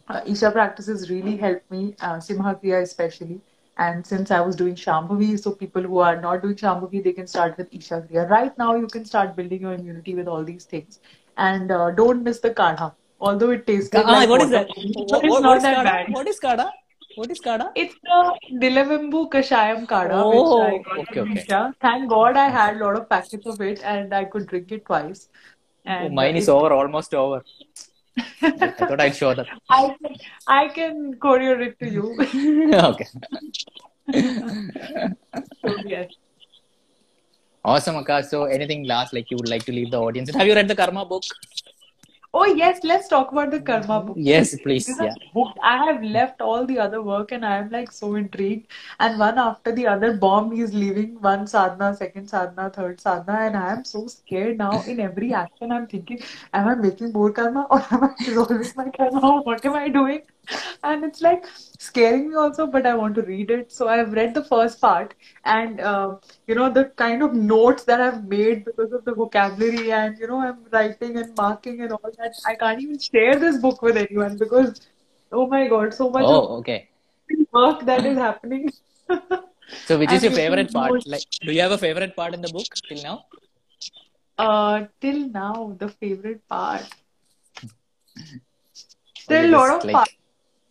uh, 0.09 0.21
Isha 0.27 0.51
practices 0.51 1.11
really 1.11 1.37
helped 1.37 1.71
me, 1.71 1.95
uh, 2.01 2.21
Simha 2.21 2.55
Kriya 2.55 2.83
especially. 2.83 3.41
And 3.77 4.05
since 4.05 4.31
I 4.31 4.41
was 4.41 4.57
doing 4.57 4.75
Shambhavi, 4.75 5.39
so 5.41 5.53
people 5.53 5.83
who 5.83 5.99
are 5.99 6.21
not 6.21 6.43
doing 6.43 6.57
Shambhavi, 6.57 7.03
they 7.05 7.13
can 7.13 7.27
start 7.27 7.57
with 7.57 7.73
Isha 7.73 8.07
Kriya. 8.11 8.29
Right 8.29 8.57
now, 8.59 8.75
you 8.75 8.89
can 8.89 9.05
start 9.05 9.37
building 9.37 9.61
your 9.61 9.75
immunity 9.75 10.15
with 10.15 10.27
all 10.27 10.43
these 10.43 10.65
things. 10.65 10.99
And 11.37 11.71
uh, 11.71 11.93
don't 11.93 12.25
miss 12.25 12.41
the 12.41 12.51
kadha. 12.51 12.93
Although 13.21 13.51
it 13.51 13.67
tastes 13.67 13.91
ah, 13.95 14.01
like 14.01 14.29
what 14.29 14.43
is 14.43 14.51
that? 14.51 14.69
What, 14.69 15.25
it's 15.25 15.31
what, 15.33 15.43
not 15.43 15.63
that 15.63 15.85
bad. 15.85 16.13
What 16.13 16.29
is 16.29 16.39
kada? 16.39 16.71
What 17.17 17.31
is 17.33 17.41
kada? 17.41 17.73
It's 17.75 17.95
the 18.03 18.39
Nilavembu 18.53 19.29
Kashayam 19.31 19.89
Kada, 19.89 20.19
which 20.29 20.37
I 20.37 20.39
Oh, 20.39 20.79
got 20.85 20.99
okay, 20.99 21.21
okay. 21.21 21.73
Thank 21.81 22.09
God 22.09 22.37
I 22.37 22.49
had 22.49 22.77
a 22.77 22.85
lot 22.85 22.97
of 22.97 23.09
packets 23.09 23.47
of 23.47 23.61
it 23.61 23.83
and 23.85 24.15
I 24.15 24.25
could 24.25 24.47
drink 24.47 24.71
it 24.71 24.85
twice. 24.85 25.29
Oh, 25.35 25.91
And 25.91 26.13
uh, 26.13 26.15
mine 26.15 26.37
is 26.37 26.49
over, 26.49 26.73
almost 26.73 27.15
over. 27.15 27.43
I, 28.43 28.51
thought 28.51 29.01
I'd 29.01 29.17
show 29.17 29.35
that. 29.35 29.47
I 29.69 29.97
can 30.01 30.17
I 30.47 30.69
can 30.69 31.15
courier 31.21 31.61
it 31.61 31.79
to 31.81 31.91
you. 31.91 32.75
okay. 32.75 33.07
So 35.63 35.77
yes. 35.85 36.11
Awesome, 37.65 37.97
Akash. 37.97 38.27
So, 38.27 38.45
anything 38.45 38.85
last 38.87 39.13
like 39.13 39.31
you 39.31 39.37
would 39.37 39.49
like 39.49 39.65
to 39.65 39.73
leave 39.73 39.91
the 39.91 40.01
audience? 40.01 40.33
Have 40.35 40.47
you 40.47 40.55
read 40.55 40.69
the 40.69 40.77
Karma 40.77 41.05
book? 41.05 41.23
Oh 42.35 42.45
yes, 42.45 42.81
let's 42.85 43.09
talk 43.09 43.33
about 43.33 43.51
the 43.51 43.61
Karma 43.61 44.03
book. 44.03 44.17
Yes, 44.19 44.55
please. 44.61 44.87
Yeah. 45.01 45.15
I'm. 45.35 45.55
I 45.63 45.87
have 45.87 46.03
left 46.03 46.43
all 46.43 46.67
the 46.67 46.79
other 46.79 47.03
work 47.03 47.33
and 47.33 47.45
I'm 47.45 47.71
like 47.71 47.91
so 47.91 48.15
intrigued. 48.17 48.67
And 49.01 49.19
one 49.19 49.39
after 49.39 49.73
the 49.73 49.87
other 49.87 50.15
bomb 50.17 50.53
is 50.53 50.75
leaving 50.75 51.21
one 51.23 51.47
sadhana, 51.47 51.97
second 51.97 52.29
sadhana, 52.29 52.71
third 52.71 53.01
sadhana, 53.01 53.47
and 53.47 53.57
I 53.57 53.73
am 53.73 53.85
so 53.85 54.07
scared 54.09 54.59
now. 54.59 54.83
In 54.83 55.01
every 55.01 55.33
action, 55.33 55.73
I'm 55.73 55.87
thinking, 55.87 56.21
am 56.53 56.69
I 56.69 56.75
making 56.75 57.13
more 57.13 57.33
karma 57.33 57.67
or 57.71 57.81
am 57.91 58.05
I 58.05 58.15
resolving 58.27 58.73
my 58.77 58.91
karma? 58.91 59.41
What 59.43 59.65
am 59.65 59.75
I 59.75 59.89
doing? 59.89 60.23
And 60.83 61.05
it's 61.05 61.21
like 61.21 61.45
scaring 61.79 62.29
me 62.31 62.35
also, 62.37 62.67
but 62.67 62.87
I 62.87 62.95
want 62.95 63.15
to 63.17 63.23
read 63.23 63.51
it. 63.51 63.73
So 63.73 63.89
I've 63.89 64.13
read 64.13 64.35
the 64.35 64.45
first 64.45 64.81
part, 64.81 65.15
and 65.45 65.81
uh, 65.81 66.17
you 66.47 66.55
know 66.55 66.71
the 66.71 66.85
kind 67.03 67.23
of 67.23 67.35
notes 67.35 67.85
that 67.85 68.01
I've 68.01 68.25
made 68.25 68.65
because 68.65 68.93
of 68.93 69.05
the 69.05 69.15
vocabulary, 69.15 69.93
and 69.93 70.19
you 70.19 70.27
know 70.27 70.41
I'm 70.41 70.65
writing 70.73 71.19
and 71.19 71.35
marking 71.37 71.83
and 71.83 71.93
all 71.93 72.11
that. 72.19 72.35
I 72.47 72.55
can't 72.55 72.81
even 72.81 72.99
share 72.99 73.37
this 73.37 73.59
book 73.59 73.83
with 73.83 73.97
anyone 73.97 74.37
because 74.39 74.81
oh 75.33 75.47
my 75.47 75.67
God, 75.69 75.93
so 75.95 76.11
much 76.11 76.25
Oh, 76.27 76.59
okay. 76.59 76.89
work 77.53 77.85
that 77.85 78.07
is 78.07 78.17
happening. 78.17 78.73
So, 79.85 79.99
which 79.99 80.13
is 80.13 80.23
your 80.23 80.33
favorite 80.33 80.73
part? 80.73 81.07
Like, 81.07 81.25
do 81.43 81.53
you 81.53 81.61
have 81.61 81.73
a 81.73 81.79
favorite 81.79 82.17
part 82.17 82.35
in 82.35 82.41
the 82.41 82.49
book 82.49 82.67
till 82.89 83.03
now? 83.03 83.25
Uh, 84.39 84.87
till 85.01 85.29
now, 85.29 85.77
the 85.79 85.89
favorite 85.89 86.47
part. 86.49 86.83
Or 89.29 89.35
Still 89.35 89.47
a 89.47 89.53
lot 89.57 89.71
of 89.77 89.85
like, 89.85 89.93
parts. 89.93 90.18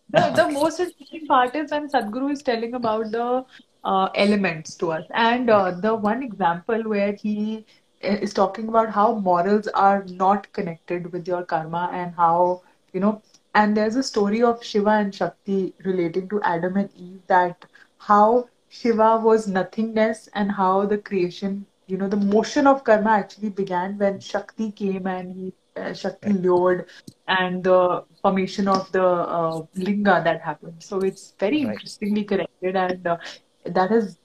The, 0.09 0.31
the 0.35 0.47
most 0.49 0.79
interesting 0.79 1.27
part 1.27 1.55
is 1.55 1.71
when 1.71 1.89
Sadhguru 1.89 2.31
is 2.31 2.41
telling 2.41 2.73
about 2.73 3.11
the 3.11 3.45
uh, 3.83 4.09
elements 4.15 4.75
to 4.75 4.91
us. 4.91 5.05
And 5.13 5.49
uh, 5.49 5.71
the 5.71 5.95
one 5.95 6.23
example 6.23 6.83
where 6.83 7.13
he 7.13 7.65
uh, 8.03 8.07
is 8.07 8.33
talking 8.33 8.67
about 8.69 8.91
how 8.91 9.15
morals 9.15 9.67
are 9.69 10.03
not 10.05 10.51
connected 10.53 11.11
with 11.11 11.27
your 11.27 11.43
karma 11.43 11.89
and 11.93 12.13
how, 12.15 12.61
you 12.93 12.99
know, 12.99 13.21
and 13.55 13.75
there's 13.75 13.95
a 13.95 14.03
story 14.03 14.43
of 14.43 14.63
Shiva 14.63 14.91
and 14.91 15.13
Shakti 15.13 15.73
relating 15.83 16.29
to 16.29 16.41
Adam 16.41 16.77
and 16.77 16.89
Eve 16.95 17.21
that 17.27 17.65
how 17.97 18.47
Shiva 18.69 19.17
was 19.23 19.47
nothingness 19.47 20.29
and 20.33 20.51
how 20.51 20.85
the 20.85 20.97
creation, 20.97 21.65
you 21.87 21.97
know, 21.97 22.07
the 22.07 22.17
motion 22.17 22.67
of 22.67 22.83
karma 22.83 23.11
actually 23.11 23.49
began 23.49 23.97
when 23.97 24.19
Shakti 24.19 24.71
came 24.71 25.07
and 25.07 25.35
he, 25.35 25.53
uh, 25.75 25.93
Shakti 25.93 26.33
lured 26.33 26.87
and 27.27 27.63
the 27.63 28.03
formation 28.21 28.67
of 28.67 28.91
the 28.91 29.03
uh, 29.05 29.61
linga 29.75 30.21
that 30.23 30.41
happened. 30.41 30.81
So 30.83 30.99
it's 30.99 31.33
very 31.39 31.63
Right. 31.63 31.73
interestingly 31.73 32.23
connected, 32.23 32.75
and 32.75 33.05
uh, 33.07 33.17
that 33.65 33.91
is 33.91 34.19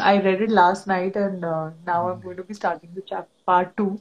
I 0.00 0.20
read 0.20 0.40
it 0.42 0.50
last 0.50 0.86
night, 0.86 1.16
and 1.16 1.44
uh, 1.44 1.70
now 1.86 2.08
I'm 2.08 2.20
going 2.20 2.36
to 2.36 2.44
be 2.44 2.54
starting 2.54 2.90
the 2.94 3.02
chapter 3.06 3.30
part 3.46 3.76
two. 3.76 4.00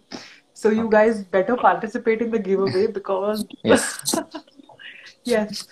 So 0.53 0.69
you 0.69 0.89
guys 0.89 1.23
better 1.23 1.55
participate 1.55 2.21
in 2.21 2.31
the 2.31 2.39
giveaway 2.39 2.87
because 2.99 3.45
Yes. 3.63 3.99
yes, 5.25 5.67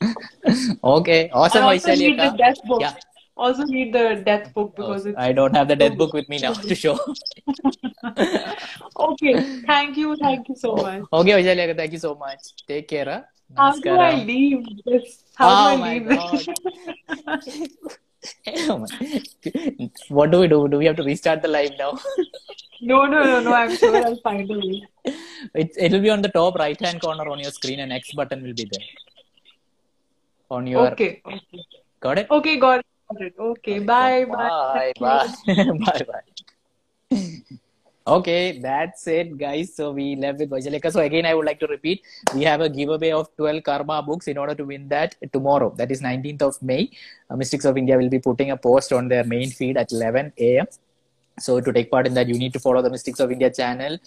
Okay. 0.84 1.30
and 1.52 1.64
Awesome, 1.64 1.64
also 1.64 1.90
read 1.90 2.16
the 2.18 2.30
book. 2.64 2.80
Yeah. 2.80 2.94
Also 3.44 3.66
read 3.74 3.94
the 3.94 4.22
death 4.24 4.52
book 4.52 4.72
Oh, 4.76 4.82
because 4.82 5.06
it's 5.06 5.18
I 5.18 5.32
don't 5.32 5.54
have 5.56 5.68
the 5.68 5.76
death 5.82 5.96
book 6.00 6.12
with 6.12 6.28
me 6.28 6.38
now 6.38 6.52
to 6.52 6.74
show. 6.74 6.98
Okay, 9.04 9.34
thank 9.66 9.96
you, 9.96 10.14
thank 10.16 10.48
you 10.48 10.56
so 10.62 10.74
much. 10.76 11.04
Okay, 11.18 11.32
Vaishali 11.36 11.76
thank 11.76 11.92
you 11.96 12.00
so 12.02 12.14
much. 12.22 12.50
Take 12.70 12.88
care. 12.88 13.06
Huh? 13.12 13.22
How 13.56 13.70
do 13.86 13.90
I 13.90 14.14
leave 14.24 14.66
this? 14.84 15.24
How 15.34 15.48
Oh 15.50 15.54
do 15.60 15.64
I 15.70 15.76
oh 15.76 15.84
leave 15.88 16.04
this? 16.10 17.68
Oh 18.58 18.86
what 20.20 20.30
do 20.30 20.40
we 20.40 20.48
do? 20.48 20.60
Do 20.68 20.76
we 20.82 20.84
have 20.90 20.96
to 20.96 21.06
restart 21.10 21.40
the 21.40 21.48
live 21.48 21.72
now? 21.78 21.92
No, 22.82 23.06
no, 23.06 23.22
no, 23.30 23.40
no. 23.40 23.54
I'm 23.54 23.74
sure 23.76 23.96
I'll 24.04 24.20
find 24.28 24.50
a 24.50 24.58
way. 24.58 24.82
It 25.54 25.72
it'll 25.86 26.04
be 26.08 26.10
on 26.10 26.22
the 26.26 26.32
top 26.36 26.56
right 26.64 26.80
hand 26.88 27.00
corner 27.00 27.26
on 27.36 27.40
your 27.46 27.54
screen, 27.58 27.80
and 27.80 27.92
X 28.02 28.12
button 28.12 28.42
will 28.42 28.54
be 28.62 28.68
there 28.74 28.86
on 30.50 30.66
your. 30.66 30.86
Okay, 30.92 31.10
okay, 31.26 31.64
Got 32.00 32.18
it? 32.24 32.30
okay. 32.30 32.56
Got 32.56 32.80
it. 32.80 32.89
It. 33.18 33.34
Okay, 33.38 33.78
bye, 33.80 34.24
bye. 34.24 34.48
Bye, 34.68 34.92
bye, 35.00 35.28
bye, 35.84 36.06
bye. 36.06 37.16
Okay, 38.06 38.58
that's 38.60 39.06
it, 39.08 39.36
guys. 39.36 39.74
So 39.74 39.92
we 39.92 40.16
left 40.16 40.38
with 40.38 40.50
Vajalika. 40.50 40.90
So 40.92 41.00
again, 41.00 41.26
I 41.26 41.34
would 41.34 41.44
like 41.44 41.60
to 41.60 41.66
repeat: 41.66 42.02
we 42.34 42.44
have 42.44 42.60
a 42.60 42.68
giveaway 42.68 43.10
of 43.10 43.28
12 43.36 43.62
Karma 43.62 44.02
books. 44.02 44.28
In 44.28 44.38
order 44.38 44.54
to 44.54 44.64
win 44.64 44.88
that 44.88 45.16
tomorrow, 45.32 45.74
that 45.76 45.90
is 45.90 46.00
19th 46.00 46.42
of 46.42 46.62
May, 46.62 46.90
uh, 47.28 47.36
Mystics 47.36 47.64
of 47.64 47.76
India 47.76 47.98
will 47.98 48.08
be 48.08 48.18
putting 48.18 48.52
a 48.52 48.56
post 48.56 48.92
on 48.92 49.08
their 49.08 49.24
main 49.24 49.50
feed 49.50 49.76
at 49.76 49.92
11 49.92 50.32
a.m. 50.38 50.66
So 51.38 51.60
to 51.60 51.72
take 51.72 51.90
part 51.90 52.06
in 52.06 52.14
that, 52.14 52.28
you 52.28 52.38
need 52.38 52.52
to 52.52 52.60
follow 52.60 52.82
the 52.82 52.90
Mystics 52.90 53.20
of 53.20 53.32
India 53.32 53.50
channel. 53.50 53.98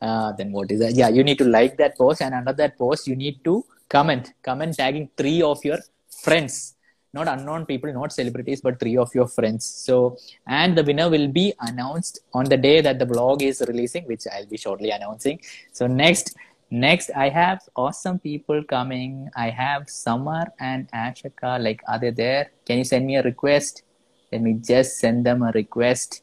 Uh, 0.00 0.32
then 0.32 0.52
what 0.52 0.70
is 0.70 0.80
that? 0.80 0.94
Yeah, 0.94 1.08
you 1.08 1.22
need 1.22 1.38
to 1.38 1.44
like 1.44 1.76
that 1.78 1.96
post, 1.96 2.22
and 2.22 2.34
under 2.34 2.52
that 2.52 2.76
post, 2.76 3.06
you 3.06 3.16
need 3.16 3.42
to 3.44 3.64
comment, 3.88 4.32
comment 4.42 4.76
tagging 4.76 5.08
three 5.16 5.42
of 5.42 5.64
your 5.64 5.78
friends, 6.22 6.74
not 7.12 7.28
unknown 7.28 7.66
people, 7.66 7.92
not 7.92 8.12
celebrities, 8.12 8.60
but 8.60 8.78
three 8.78 8.96
of 8.96 9.14
your 9.14 9.26
friends. 9.26 9.64
So, 9.64 10.16
and 10.46 10.76
the 10.76 10.84
winner 10.84 11.08
will 11.08 11.28
be 11.28 11.54
announced 11.60 12.20
on 12.34 12.44
the 12.44 12.56
day 12.56 12.80
that 12.80 12.98
the 12.98 13.06
blog 13.06 13.42
is 13.42 13.62
releasing, 13.66 14.04
which 14.04 14.24
I'll 14.32 14.46
be 14.46 14.56
shortly 14.56 14.90
announcing. 14.90 15.40
So 15.72 15.86
next. 15.86 16.36
Next, 16.70 17.10
I 17.16 17.30
have 17.30 17.62
awesome 17.76 18.18
people 18.18 18.62
coming. 18.62 19.30
I 19.34 19.48
have 19.48 19.88
Summer 19.88 20.44
and 20.60 20.86
Ashika. 20.92 21.58
Like, 21.58 21.80
are 21.88 21.98
they 21.98 22.10
there? 22.10 22.50
Can 22.66 22.76
you 22.76 22.84
send 22.84 23.06
me 23.06 23.16
a 23.16 23.22
request? 23.22 23.84
Let 24.30 24.42
me 24.42 24.52
just 24.62 24.98
send 24.98 25.24
them 25.24 25.42
a 25.42 25.50
request 25.52 26.20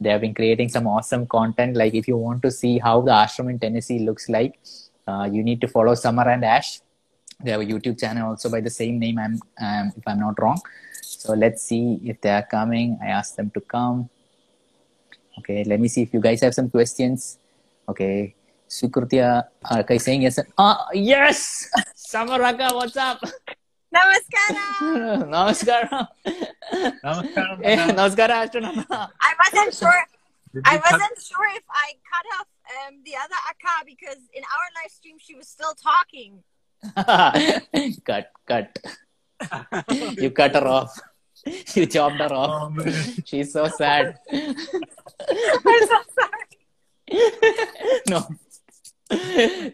they 0.00 0.10
have 0.10 0.20
been 0.20 0.34
creating 0.34 0.68
some 0.68 0.86
awesome 0.86 1.26
content 1.26 1.76
like 1.76 1.94
if 1.94 2.06
you 2.06 2.16
want 2.16 2.42
to 2.42 2.50
see 2.50 2.78
how 2.78 3.00
the 3.00 3.10
ashram 3.10 3.50
in 3.50 3.58
tennessee 3.58 4.00
looks 4.00 4.28
like 4.28 4.58
uh, 5.08 5.28
you 5.30 5.42
need 5.42 5.60
to 5.60 5.68
follow 5.68 5.94
summer 5.94 6.28
and 6.28 6.44
ash 6.44 6.80
they 7.42 7.50
have 7.50 7.60
a 7.60 7.64
youtube 7.64 7.98
channel 7.98 8.30
also 8.30 8.48
by 8.50 8.60
the 8.60 8.70
same 8.70 8.98
name 8.98 9.18
i'm 9.18 9.38
um, 9.60 9.92
if 9.96 10.02
i'm 10.06 10.20
not 10.20 10.40
wrong 10.40 10.60
so 11.02 11.34
let's 11.34 11.62
see 11.62 12.00
if 12.04 12.20
they 12.20 12.30
are 12.30 12.46
coming 12.50 12.98
i 13.02 13.08
asked 13.08 13.36
them 13.36 13.50
to 13.50 13.60
come 13.60 14.08
okay 15.38 15.64
let 15.64 15.80
me 15.80 15.88
see 15.88 16.02
if 16.02 16.12
you 16.14 16.20
guys 16.20 16.40
have 16.40 16.54
some 16.54 16.70
questions 16.70 17.38
okay 17.88 18.34
sukritya 18.68 19.44
uh, 19.70 19.78
okay, 19.80 19.98
saying 19.98 20.22
yes 20.22 20.38
ah 20.58 20.88
yes 20.92 21.68
Samaraka, 22.10 22.74
what's 22.74 22.96
up 22.96 23.20
Namaskaram. 23.94 25.26
namaskaram 25.32 26.06
Namaskaram. 27.04 27.56
Eh, 27.62 27.76
Nana. 27.76 27.94
namaskaram 27.94 28.74
I 29.20 29.32
wasn't 29.42 29.74
sure. 29.80 30.02
I 30.64 30.76
wasn't 30.78 31.18
sure 31.20 31.48
if 31.54 31.66
I 31.68 31.92
cut 32.10 32.26
off 32.40 32.48
um, 32.86 33.02
the 33.04 33.14
other 33.16 33.38
Akka 33.50 33.84
because 33.84 34.18
in 34.32 34.42
our 34.42 34.66
live 34.80 34.90
stream 34.90 35.16
she 35.18 35.34
was 35.34 35.48
still 35.48 35.74
talking. 35.74 36.42
cut, 38.04 38.30
cut. 38.46 38.78
you 40.18 40.30
cut 40.30 40.54
her 40.54 40.66
off. 40.66 40.98
You 41.74 41.86
chopped 41.86 42.16
her 42.16 42.32
off. 42.32 42.72
Oh. 42.78 42.90
She's 43.24 43.52
so 43.52 43.68
sad. 43.68 44.18
I'm 44.32 44.56
so 45.92 46.00
sorry. 46.18 46.46
no. 48.08 48.26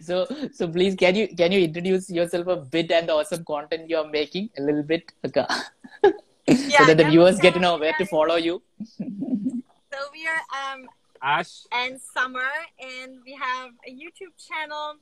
So, 0.01 0.27
so 0.53 0.69
please, 0.69 0.95
can 0.95 1.15
you 1.15 1.29
can 1.35 1.53
you 1.53 1.61
introduce 1.61 2.11
yourself 2.11 2.47
a 2.49 2.57
bit 2.57 2.91
and 2.91 3.09
the 3.09 3.15
awesome 3.15 3.45
content 3.45 3.89
you 3.89 3.97
are 3.97 4.09
making 4.09 4.51
a 4.59 4.63
little 4.63 4.83
bit, 4.83 5.13
Akka? 5.25 5.47
so 6.05 6.13
Yeah, 6.47 6.85
that 6.85 6.99
the 6.99 7.05
viewers 7.05 7.39
get 7.39 7.55
to 7.55 7.61
know 7.61 7.77
Namaskaram. 7.77 7.81
where 7.81 7.93
to 7.99 8.07
follow 8.07 8.37
you. 8.37 8.63
So 8.99 9.99
we 10.13 10.27
are 10.27 10.43
um 10.75 10.87
Ash. 11.23 11.65
and 11.73 12.01
Summer, 12.01 12.51
and 12.81 13.19
we 13.25 13.33
have 13.35 13.71
a 13.87 13.91
YouTube 13.91 14.35
channel 14.37 14.97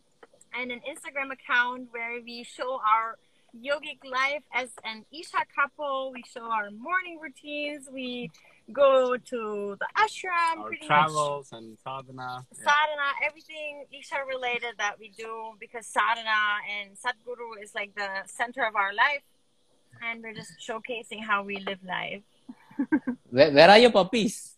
and 0.59 0.71
an 0.71 0.81
Instagram 0.81 1.33
account 1.33 1.89
where 1.91 2.21
we 2.23 2.45
show 2.45 2.81
our 2.81 3.17
yogic 3.57 3.99
life 4.09 4.43
as 4.53 4.71
an 4.85 5.05
Isha 5.13 5.45
couple. 5.55 6.13
We 6.13 6.23
show 6.33 6.43
our 6.43 6.71
morning 6.71 7.19
routines. 7.21 7.89
We 7.93 8.31
go 8.73 9.17
to 9.17 9.77
the 9.79 9.87
ashram, 9.99 10.59
Our 10.59 10.67
pretty 10.69 10.83
much 10.83 10.89
travels 10.89 11.53
and 11.53 11.77
sadhana. 11.83 12.47
Yeah. 12.53 12.59
sadhana, 12.59 13.09
everything 13.27 13.85
Isha 13.93 14.17
related 14.29 14.75
that 14.79 14.99
we 14.99 15.09
do 15.11 15.53
because 15.59 15.87
sadhana 15.87 16.63
and 16.71 16.97
Sadhguru 16.97 17.63
is 17.63 17.75
like 17.75 17.95
the 17.97 18.09
center 18.27 18.63
of 18.65 18.77
our 18.77 18.95
life. 18.95 19.23
And 20.03 20.23
we're 20.23 20.35
just 20.35 20.53
showcasing 20.61 21.23
how 21.23 21.43
we 21.43 21.59
live 21.59 21.79
life. 21.85 22.23
Where, 23.29 23.53
where 23.53 23.69
are 23.71 23.79
your 23.79 23.91
puppies? 23.91 24.57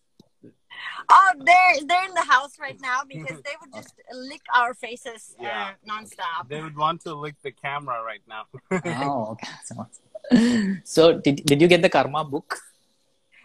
Oh, 1.08 1.30
they're 1.48 1.74
they're 1.86 2.04
in 2.06 2.14
the 2.14 2.22
house 2.34 2.58
right 2.58 2.80
now 2.80 3.00
because 3.08 3.38
they 3.42 3.54
would 3.60 3.72
just 3.74 3.94
lick 4.12 4.42
our 4.54 4.74
faces 4.74 5.34
uh, 5.38 5.42
Yeah. 5.44 5.72
nonstop. 5.88 6.48
They 6.48 6.60
would 6.62 6.76
want 6.76 7.00
to 7.02 7.14
lick 7.14 7.36
the 7.42 7.52
camera 7.52 8.02
right 8.02 8.22
now. 8.28 8.44
Oh, 8.84 9.32
okay. 9.32 9.48
So, 9.64 9.74
so 10.84 11.18
did, 11.20 11.44
did 11.44 11.60
you 11.60 11.68
get 11.68 11.82
the 11.82 11.88
karma 11.90 12.24
book? 12.24 12.58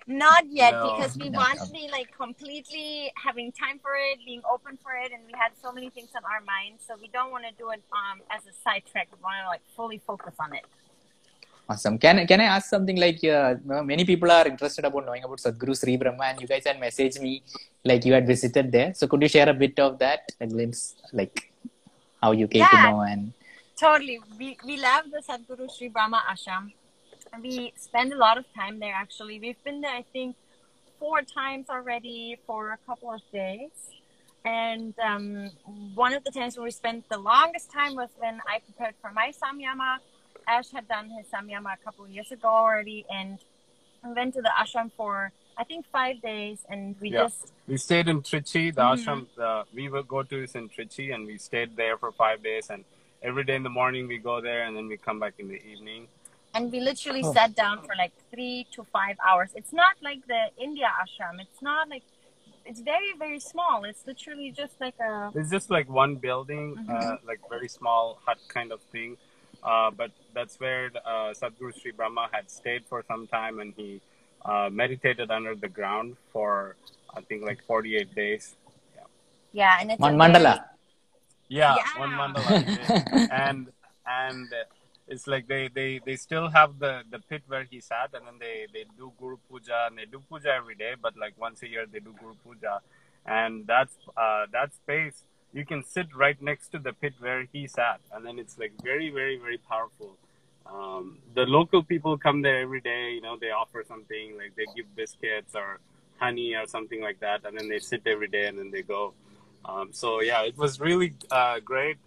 Not 0.10 0.46
yet 0.50 0.72
No. 0.72 0.84
because 0.90 1.18
we 1.18 1.30
No, 1.30 1.40
want 1.40 1.60
no. 1.60 1.66
to 1.66 1.72
be 1.72 1.90
like 1.92 2.10
completely 2.16 3.12
having 3.22 3.52
time 3.52 3.78
for 3.80 3.92
it, 3.96 4.20
being 4.26 4.42
open 4.50 4.78
for 4.82 4.94
it, 4.96 5.12
and 5.12 5.22
we 5.28 5.34
had 5.38 5.52
so 5.62 5.72
many 5.74 5.90
things 5.90 6.12
on 6.16 6.24
our 6.24 6.40
minds, 6.42 6.86
so 6.88 6.96
we 7.02 7.10
don't 7.10 7.30
want 7.30 7.44
to 7.44 7.52
do 7.58 7.72
it 7.72 7.84
um 7.92 8.22
as 8.32 8.46
a 8.48 8.54
sidetrack. 8.64 9.10
We 9.12 9.20
want 9.22 9.36
to 9.44 9.48
like 9.48 9.62
fully 9.76 10.00
focus 10.00 10.36
on 10.40 10.54
it. 10.56 10.64
Awesome. 11.70 11.98
Can 11.98 12.26
can 12.28 12.40
I 12.40 12.46
ask 12.56 12.70
something 12.70 12.96
like 12.96 13.24
uh, 13.24 13.56
many 13.84 14.06
people 14.06 14.32
are 14.32 14.48
interested 14.48 14.86
about 14.86 15.06
knowing 15.06 15.24
about 15.24 15.40
Sadhguru 15.40 15.78
Sri 15.78 15.98
Brahma 15.98 16.24
and 16.32 16.42
you 16.42 16.48
guys 16.48 16.66
had 16.66 16.80
messaged 16.80 17.20
me 17.22 17.44
like 17.84 18.06
you 18.06 18.14
had 18.14 18.26
visited 18.26 18.72
there. 18.72 18.94
So 18.94 19.08
could 19.08 19.22
you 19.22 19.28
share 19.28 19.50
a 19.50 19.54
bit 19.54 19.78
of 19.80 20.00
that, 20.00 20.32
a 20.40 20.48
glimpse, 20.48 20.96
like 21.12 21.52
how 22.22 22.32
you 22.32 22.48
came 22.48 22.66
to 22.72 22.82
know 22.84 23.02
and 23.02 23.34
Totally. 23.78 24.20
We, 24.40 24.58
we 24.66 24.78
love 24.78 25.06
the 25.12 25.22
Sadhguru 25.22 25.70
Sri 25.72 25.88
Brahma 25.88 26.24
Ashram. 26.32 26.72
We 27.42 27.74
spend 27.76 28.12
a 28.12 28.18
lot 28.18 28.40
of 28.40 28.46
time 28.56 28.80
there 28.80 28.94
actually. 28.94 29.40
We've 29.40 29.64
been 29.64 29.82
there, 29.82 29.94
I 29.94 30.04
think, 30.14 30.36
four 31.00 31.22
times 31.22 31.68
already 31.70 32.40
for 32.48 32.72
a 32.72 32.78
couple 32.88 33.14
of 33.14 33.22
days. 33.32 33.70
And 34.44 34.96
um, 35.00 35.52
one 35.94 36.14
of 36.14 36.24
the 36.24 36.32
times 36.32 36.58
when 36.58 36.64
we 36.64 36.72
spent 36.72 37.08
the 37.10 37.20
longest 37.20 37.72
time 37.72 37.96
was 37.96 38.10
when 38.18 38.42
I 38.48 38.60
prepared 38.60 38.96
for 39.00 39.12
my 39.12 39.32
Samyama. 39.32 39.98
Ash 40.48 40.72
had 40.72 40.88
done 40.88 41.10
his 41.10 41.28
Samyama 41.28 41.74
a 41.74 41.78
couple 41.84 42.06
of 42.06 42.12
years 42.12 42.32
ago 42.32 42.48
already. 42.48 43.06
And 43.10 43.38
we 44.04 44.14
went 44.14 44.34
to 44.36 44.42
the 44.42 44.52
ashram 44.58 44.92
for, 44.96 45.32
I 45.58 45.64
think, 45.64 45.86
five 45.92 46.22
days. 46.22 46.60
And 46.70 46.96
we 47.02 47.10
Yeah. 47.10 47.24
just 47.24 47.54
We 47.68 47.76
stayed 47.78 48.08
in 48.08 48.22
Trichy. 48.22 48.74
The 48.74 48.82
Mhm. 48.84 48.94
ashram 48.94 49.22
uh, 49.48 49.64
we 49.74 49.90
will 49.90 50.04
go 50.16 50.24
to 50.24 50.44
is 50.44 50.56
in 50.56 50.70
Trichy, 50.70 51.14
and 51.14 51.26
we 51.26 51.38
stayed 51.38 51.76
there 51.76 51.98
for 51.98 52.12
five 52.14 52.42
days. 52.42 52.70
And 52.70 52.86
every 53.22 53.44
day 53.44 53.56
in 53.56 53.64
the 53.64 53.70
morning 53.82 54.08
we 54.08 54.18
go 54.20 54.40
there, 54.40 54.62
and 54.66 54.78
then 54.78 54.88
we 54.88 54.98
come 54.98 55.20
back 55.20 55.34
in 55.38 55.48
the 55.50 55.62
evening. 55.74 56.08
and 56.54 56.72
we 56.72 56.80
literally 56.80 57.24
Oh. 57.24 57.34
sat 57.34 57.54
down 57.54 57.82
for 57.88 57.94
like 57.96 58.14
three 58.32 58.66
to 58.76 58.84
five 58.86 59.18
hours. 59.24 59.52
It's 59.54 59.74
not 59.82 59.96
like 60.02 60.22
the 60.26 60.44
India 60.58 60.90
ashram. 61.02 61.36
It's 61.46 61.62
not 61.62 61.88
like 61.94 62.04
it's 62.70 62.80
very 62.80 63.12
very 63.24 63.40
small. 63.40 63.84
It's 63.90 64.04
literally 64.08 64.50
just 64.62 64.76
like 64.86 64.98
a 65.00 65.32
It's 65.36 65.52
just 65.52 65.70
like 65.70 65.88
one 65.88 66.16
building, 66.16 66.66
Mhm. 66.78 66.90
uh, 66.96 67.18
like 67.30 67.42
very 67.56 67.68
small 67.68 68.04
hut 68.26 68.40
kind 68.56 68.72
of 68.72 68.82
thing. 68.94 69.18
Uh, 69.64 69.92
but 69.92 70.12
that's 70.34 70.60
where 70.60 70.92
uh, 71.06 71.34
Sadhguru 71.34 71.74
Sri 71.80 71.92
Brahma 71.92 72.30
had 72.32 72.50
stayed 72.50 72.86
for 72.86 73.04
some 73.08 73.28
time, 73.28 73.60
and 73.60 73.74
he 73.76 74.02
uh, 74.46 74.70
meditated 74.72 75.32
under 75.32 75.56
the 75.56 75.68
ground 75.68 76.16
for 76.32 76.76
I 77.16 77.22
think 77.22 77.44
like 77.44 77.64
48 77.66 78.14
days. 78.16 78.56
yeah, 79.54 79.78
and 79.82 79.92
it's 79.92 80.00
Man- 80.00 80.14
a 80.16 80.18
mandala? 80.18 80.64
Yeah, 81.50 81.76
Yeah. 81.76 82.00
one 82.00 82.12
mandala. 82.12 83.28
and 83.32 83.68
and 84.06 84.48
it's 85.08 85.26
like 85.26 85.48
they, 85.48 85.70
they, 85.70 86.00
they 86.06 86.16
still 86.18 86.50
have 86.50 86.80
the, 86.80 87.02
the 87.10 87.20
pit 87.20 87.42
where 87.48 87.64
he 87.64 87.80
sat, 87.80 88.10
and 88.14 88.28
then 88.28 88.36
they, 88.40 88.68
they 88.74 88.84
do 88.98 89.12
Guru 89.20 89.38
Puja, 89.50 89.88
and 89.88 89.98
they 89.98 90.06
do 90.06 90.22
puja 90.30 90.50
every 90.54 90.76
day, 90.76 90.94
but 91.02 91.16
like 91.18 91.34
once 91.40 91.64
a 91.64 91.68
year 91.68 91.86
they 91.92 92.00
do 92.00 92.14
Guru 92.20 92.36
Puja, 92.44 92.82
and 93.26 93.66
that's 93.66 93.94
uh, 94.18 94.46
that 94.52 94.74
space 94.76 95.24
you 95.54 95.66
can 95.66 95.84
sit 95.84 96.08
right 96.16 96.40
next 96.42 96.70
to 96.70 96.80
the 96.80 96.94
pit 96.94 97.14
where 97.20 97.46
he 97.52 97.68
sat, 97.68 98.00
and 98.14 98.26
then 98.26 98.38
it's 98.40 98.58
like 98.58 98.74
very, 98.84 99.10
very, 99.10 99.38
very 99.38 99.58
powerful. 99.58 100.16
Um, 100.66 101.20
the 101.34 101.46
local 101.46 101.84
people 101.84 102.18
come 102.18 102.42
there 102.42 102.60
every 102.60 102.82
day. 102.82 103.12
You 103.12 103.22
know, 103.22 103.38
they 103.40 103.52
offer 103.52 103.84
something 103.88 104.38
like 104.38 104.56
they 104.56 104.66
give 104.76 104.94
biscuits 104.96 105.56
or 105.56 105.80
honey 106.18 106.56
or 106.56 106.68
something 106.68 107.02
like 107.02 107.20
that, 107.22 107.46
and 107.46 107.58
then 107.58 107.70
they 107.70 107.80
sit 107.80 108.02
every 108.06 108.28
day 108.28 108.48
and 108.48 108.58
then 108.58 108.72
they 108.72 108.82
go. 108.82 109.14
Um, 109.66 109.90
so 109.92 110.22
yeah, 110.22 110.44
it 110.44 110.58
was 110.58 110.80
really 110.80 111.14
uh, 111.32 111.60
great 111.60 111.98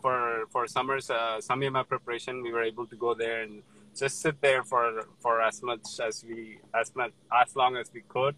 for 0.00 0.44
for 0.50 0.66
summer's 0.66 1.10
uh, 1.10 1.40
Samyama 1.40 1.86
preparation. 1.86 2.42
We 2.42 2.52
were 2.52 2.62
able 2.62 2.86
to 2.86 2.96
go 2.96 3.14
there 3.14 3.42
and 3.42 3.62
just 3.96 4.20
sit 4.20 4.40
there 4.40 4.62
for 4.62 5.06
for 5.20 5.42
as 5.42 5.62
much 5.62 6.00
as 6.00 6.24
we 6.24 6.58
as 6.74 6.94
much 6.94 7.12
as 7.32 7.56
long 7.56 7.76
as 7.76 7.90
we 7.92 8.02
could. 8.08 8.34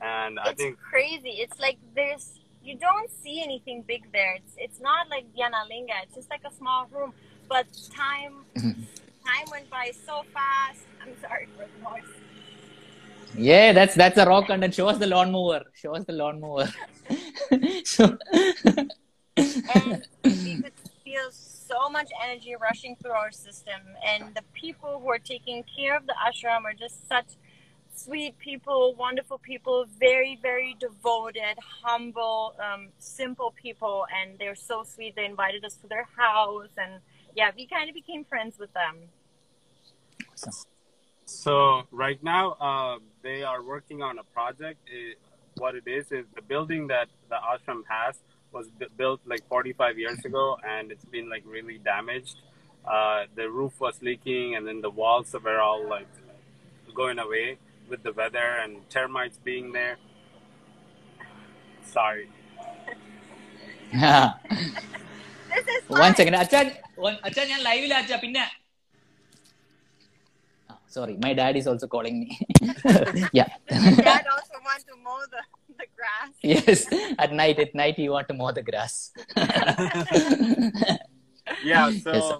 And 0.00 0.38
I 0.38 0.50
it's 0.50 0.60
think 0.60 0.78
crazy. 0.78 1.40
It's 1.44 1.58
like 1.58 1.78
there's 1.94 2.38
you 2.66 2.76
don't 2.76 3.10
see 3.22 3.42
anything 3.42 3.82
big 3.86 4.10
there. 4.12 4.34
It's 4.36 4.54
it's 4.58 4.80
not 4.80 5.08
like 5.08 5.24
Dhyanalinga. 5.34 5.96
It's 6.04 6.14
just 6.14 6.30
like 6.30 6.42
a 6.44 6.52
small 6.52 6.86
room. 6.90 7.12
But 7.48 7.66
time 7.94 8.44
mm-hmm. 8.56 8.82
time 9.24 9.46
went 9.50 9.70
by 9.70 9.92
so 10.06 10.22
fast. 10.34 10.80
I'm 11.02 11.14
sorry 11.20 11.46
for 11.56 11.66
the 11.72 11.82
noise. 11.82 12.12
Yeah, 13.34 13.72
that's 13.72 13.94
that's 13.94 14.18
a 14.18 14.26
raw 14.26 14.42
content. 14.42 14.74
Show 14.74 14.88
us 14.88 14.98
the 14.98 15.06
lawnmower. 15.06 15.62
Show 15.74 15.94
us 15.94 16.04
the 16.04 16.12
lawnmower. 16.12 16.68
so, 17.84 18.18
and 19.36 20.06
we 20.24 20.62
could 20.62 20.72
feel 21.04 21.30
so 21.30 21.88
much 21.90 22.08
energy 22.24 22.54
rushing 22.60 22.96
through 22.96 23.12
our 23.12 23.32
system 23.32 23.80
and 24.06 24.34
the 24.34 24.42
people 24.54 25.00
who 25.00 25.08
are 25.08 25.18
taking 25.18 25.64
care 25.76 25.96
of 25.96 26.06
the 26.06 26.14
ashram 26.26 26.64
are 26.64 26.72
just 26.72 27.08
such 27.08 27.26
sweet 27.98 28.38
people 28.38 28.94
wonderful 28.94 29.38
people 29.38 29.86
very 29.98 30.38
very 30.42 30.76
devoted 30.78 31.56
humble 31.82 32.54
um, 32.60 32.88
simple 32.98 33.54
people 33.60 34.06
and 34.14 34.38
they're 34.38 34.54
so 34.54 34.84
sweet. 34.84 35.14
They 35.16 35.24
invited 35.24 35.64
us 35.64 35.74
to 35.76 35.86
their 35.88 36.06
house 36.16 36.68
and 36.76 37.00
yeah 37.34 37.50
we 37.56 37.66
kind 37.66 37.88
of 37.88 37.94
became 37.94 38.24
friends 38.24 38.58
with 38.58 38.72
them. 38.74 38.96
So 41.24 41.82
right 41.90 42.22
now, 42.22 42.52
uh, 42.52 42.98
they 43.22 43.42
are 43.42 43.60
working 43.62 44.00
on 44.00 44.18
a 44.18 44.22
project. 44.22 44.78
It, 44.86 45.18
what 45.58 45.74
it 45.74 45.82
is 45.86 46.12
is 46.12 46.24
the 46.34 46.42
building 46.42 46.86
that 46.86 47.08
the 47.28 47.34
ashram 47.36 47.82
has 47.88 48.16
was 48.52 48.68
b- 48.78 48.86
built 48.96 49.20
like 49.26 49.46
45 49.48 49.98
years 49.98 50.24
ago, 50.24 50.56
and 50.64 50.92
it's 50.92 51.04
been 51.04 51.28
like 51.28 51.42
really 51.44 51.78
damaged. 51.78 52.36
Uh, 52.86 53.24
the 53.34 53.50
roof 53.50 53.80
was 53.80 54.00
leaking, 54.02 54.54
and 54.54 54.68
then 54.68 54.80
the 54.80 54.90
walls 54.90 55.34
were 55.42 55.58
all 55.58 55.88
like 55.88 56.06
going 56.94 57.18
away 57.18 57.58
with 57.89 58.01
the 58.03 58.13
weather 58.13 58.47
and 58.63 58.71
termites 58.89 59.37
being 59.49 59.67
there. 59.71 59.97
Sorry. 61.95 62.27
this 65.51 65.65
is 65.75 65.83
one 66.05 66.15
second. 66.19 66.35
അച്ഛൻ 66.43 66.67
one- 67.07 67.19
അച്ഛൻ 67.27 67.45
ഞാൻ 67.53 67.61
ലൈവിലാ 67.69 67.97
അച്ഛാ 68.03 68.17
പിന്നെ 68.25 68.45
sorry 70.95 71.13
my 71.23 71.31
dad 71.39 71.57
is 71.59 71.67
also 71.71 71.87
calling 71.95 72.19
me 72.21 72.29
yeah 73.39 73.49
dad 74.07 74.25
also 74.35 74.57
want 74.67 74.83
to 74.89 74.95
mow 75.07 75.19
the, 75.33 75.41
the 75.81 75.87
grass 75.97 76.31
yes 76.53 76.79
at 77.23 77.31
night 77.41 77.59
at 77.65 77.73
night 77.81 77.97
you 78.05 78.11
want 78.17 78.27
to 78.31 78.37
mow 78.41 78.51
the 78.59 78.65
grass 78.71 78.95
Yeah. 81.69 81.85
So. 82.05 82.11
Yes, 82.13 82.25
sir. 82.27 82.37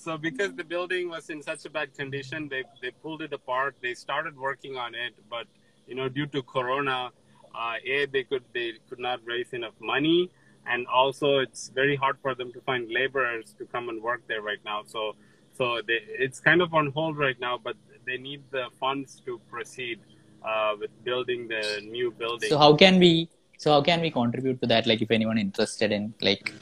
so 0.00 0.16
because 0.16 0.54
the 0.54 0.64
building 0.64 1.08
was 1.10 1.30
in 1.30 1.42
such 1.42 1.64
a 1.66 1.70
bad 1.70 1.94
condition, 1.94 2.48
they 2.48 2.64
they 2.82 2.90
pulled 3.02 3.22
it 3.22 3.32
apart. 3.32 3.74
They 3.82 3.94
started 3.94 4.36
working 4.48 4.76
on 4.76 4.94
it, 4.94 5.14
but 5.28 5.46
you 5.86 5.94
know, 5.94 6.08
due 6.08 6.26
to 6.34 6.42
Corona, 6.42 7.10
uh, 7.54 7.74
a 7.84 8.06
they 8.06 8.24
could 8.24 8.44
they 8.54 8.68
could 8.88 8.98
not 8.98 9.20
raise 9.24 9.52
enough 9.52 9.74
money, 9.80 10.30
and 10.66 10.86
also 10.86 11.38
it's 11.38 11.68
very 11.80 11.96
hard 11.96 12.16
for 12.22 12.34
them 12.34 12.52
to 12.52 12.60
find 12.62 12.90
laborers 12.90 13.54
to 13.58 13.66
come 13.66 13.88
and 13.88 14.02
work 14.02 14.22
there 14.26 14.42
right 14.42 14.64
now. 14.64 14.82
So 14.86 15.16
so 15.58 15.80
they, 15.86 15.98
it's 16.26 16.40
kind 16.40 16.62
of 16.62 16.72
on 16.72 16.86
hold 16.92 17.18
right 17.18 17.38
now, 17.38 17.58
but 17.62 17.76
they 18.06 18.16
need 18.16 18.42
the 18.50 18.66
funds 18.78 19.20
to 19.26 19.40
proceed 19.50 20.00
uh, 20.42 20.72
with 20.80 20.92
building 21.04 21.48
the 21.48 21.64
new 21.96 22.10
building. 22.10 22.48
so 22.48 22.58
how 22.58 22.74
can 22.74 22.98
we 22.98 23.28
so 23.58 23.72
how 23.72 23.82
can 23.82 24.00
we 24.00 24.10
contribute 24.10 24.58
to 24.62 24.66
that 24.66 24.86
like 24.90 25.02
if 25.06 25.10
anyone 25.10 25.38
interested 25.46 25.92
in 25.92 26.14
like 26.28 26.52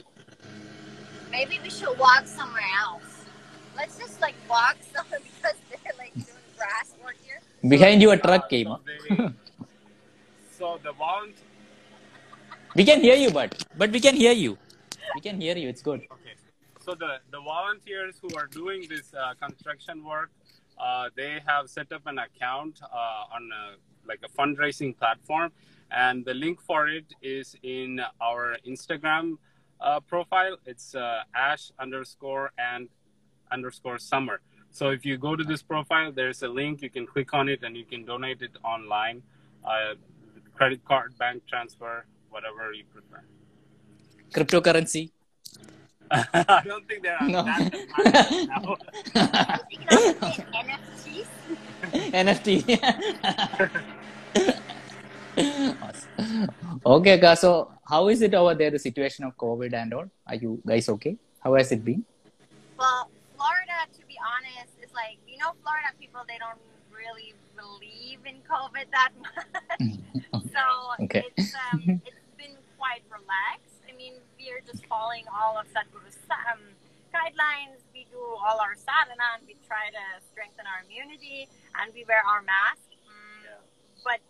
maybe 1.30 1.61
we 1.62 1.70
should 1.70 1.97
walk 1.99 2.26
somewhere 2.26 2.70
else 2.84 3.08
let's 3.79 3.97
just 3.99 4.20
like 4.20 4.35
walk 4.49 4.76
somewhere 4.95 5.20
because 5.29 5.57
they're 5.70 5.97
like 5.99 6.14
doing 6.14 6.47
grass 6.59 6.89
work 7.05 7.16
here 7.26 7.41
behind 7.74 8.03
you 8.03 8.11
a 8.11 8.18
truck 8.26 8.45
Uh, 8.45 8.49
came 8.55 8.66
so, 8.66 8.81
they- 8.89 9.31
so 10.59 10.66
the 10.87 10.93
volunteer. 10.93 11.45
we 12.74 12.85
can 12.91 13.01
hear 13.01 13.16
you 13.24 13.31
but 13.31 13.51
but 13.76 13.91
we 13.91 14.01
can 14.07 14.16
hear 14.24 14.33
you 14.45 14.53
we 15.14 15.20
can 15.20 15.41
hear 15.41 15.57
you 15.57 15.68
it's 15.68 15.83
good 15.91 16.01
Okay. 16.16 16.35
So 16.81 16.95
the, 16.95 17.12
the 17.31 17.41
volunteers 17.41 18.14
who 18.22 18.31
are 18.41 18.47
doing 18.47 18.87
this 18.89 19.12
uh, 19.12 19.35
construction 19.45 20.03
work, 20.03 20.31
uh, 20.79 21.11
they 21.14 21.33
have 21.47 21.68
set 21.68 21.93
up 21.93 22.07
an 22.07 22.18
account 22.18 22.81
uh, 22.83 23.35
on 23.37 23.43
a, 23.61 23.64
like 24.11 24.20
a 24.24 24.31
fundraising 24.39 24.97
platform, 24.97 25.53
and 25.91 26.24
the 26.24 26.33
link 26.33 26.62
for 26.62 26.89
it 26.89 27.05
is 27.20 27.55
in 27.62 28.01
our 28.22 28.57
Instagram 28.66 29.37
uh, 29.83 30.01
profile. 30.01 30.57
It's 30.64 30.95
uh, 30.95 31.24
ash 31.35 31.64
underscore 31.79 32.53
and 32.57 32.89
underscore 33.53 33.99
summer. 33.99 34.40
So 34.70 34.90
if 34.90 35.05
you 35.07 35.16
go 35.16 35.34
to 35.36 35.44
this 35.44 35.62
profile, 35.62 36.12
there's 36.12 36.42
a 36.42 36.49
link. 36.49 36.82
You 36.82 36.90
can 36.90 37.07
click 37.07 37.32
on 37.34 37.49
it 37.49 37.62
and 37.64 37.76
you 37.76 37.84
can 37.84 38.05
donate 38.05 38.42
it 38.42 38.53
online, 38.64 39.22
uh, 39.64 39.94
credit 40.55 40.84
card, 40.84 41.16
bank 41.18 41.42
transfer, 41.49 42.05
whatever 42.30 42.72
you 42.72 42.84
prefer. 42.92 43.22
cryptocurrency 44.34 45.11
I 46.11 46.62
don't 46.64 46.86
think 46.88 47.03
there 47.03 47.16
are 47.20 47.28
No. 47.28 47.42
that 47.44 47.74
advanced 47.74 48.49
now. 48.49 48.76
NFTs. 50.64 51.28
NFT. 52.22 52.78
Awesome. 55.82 56.49
okay, 56.86 57.18
guys. 57.20 57.40
So, 57.40 57.70
how 57.84 58.09
is 58.09 58.22
it 58.22 58.34
over 58.34 58.55
there? 58.55 58.70
The 58.70 58.78
situation 58.78 59.24
of 59.24 59.36
COVID 59.36 59.72
and 59.74 59.92
all. 59.94 60.07
Are 60.26 60.34
you 60.34 60.61
guys 60.66 60.88
okay? 60.88 61.16
How 61.40 61.55
has 61.55 61.70
it 61.72 61.84
been? 61.84 62.05
Well, 62.78 62.86
Florida, 62.86 63.05
to 63.05 63.09
be 63.09 63.18
honest, 64.21 64.75
it's 64.83 64.95
like 64.95 65.19
you 65.27 65.39
know, 65.39 65.53
Florida 65.62 65.91
people 65.99 66.23
they 66.29 66.39
don't 66.39 66.61
really 66.93 67.35
believe 67.55 68.23
in 68.27 68.43
COVID 68.47 68.87
that 68.93 69.12
much. 69.23 69.99
so 70.55 70.64
Okay. 71.05 71.25
it's 71.37 71.55
um, 71.73 72.01
it's 72.09 72.27
been 72.37 72.57
quite 72.79 73.03
relaxed. 73.11 73.83
I 73.89 73.95
mean, 73.97 74.14
we're 74.39 74.62
just 74.66 74.87
following 74.87 75.25
all 75.31 75.59
of 75.59 75.66
Sadhguru's 75.75 76.19
um, 76.31 76.62
guidelines. 77.14 77.83
We 77.95 78.07
do 78.11 78.21
all 78.21 78.61
our 78.61 78.75
sadhana 78.77 79.39
and 79.39 79.43
we 79.47 79.57
try 79.66 79.91
to 79.91 80.05
strengthen 80.31 80.66
our 80.66 80.85
immunity 80.87 81.49
and 81.81 81.93
we 81.95 82.05
wear 82.07 82.23
our 82.23 82.43
mask. 82.43 82.87
Mm, 83.07 83.59
But 84.05 84.21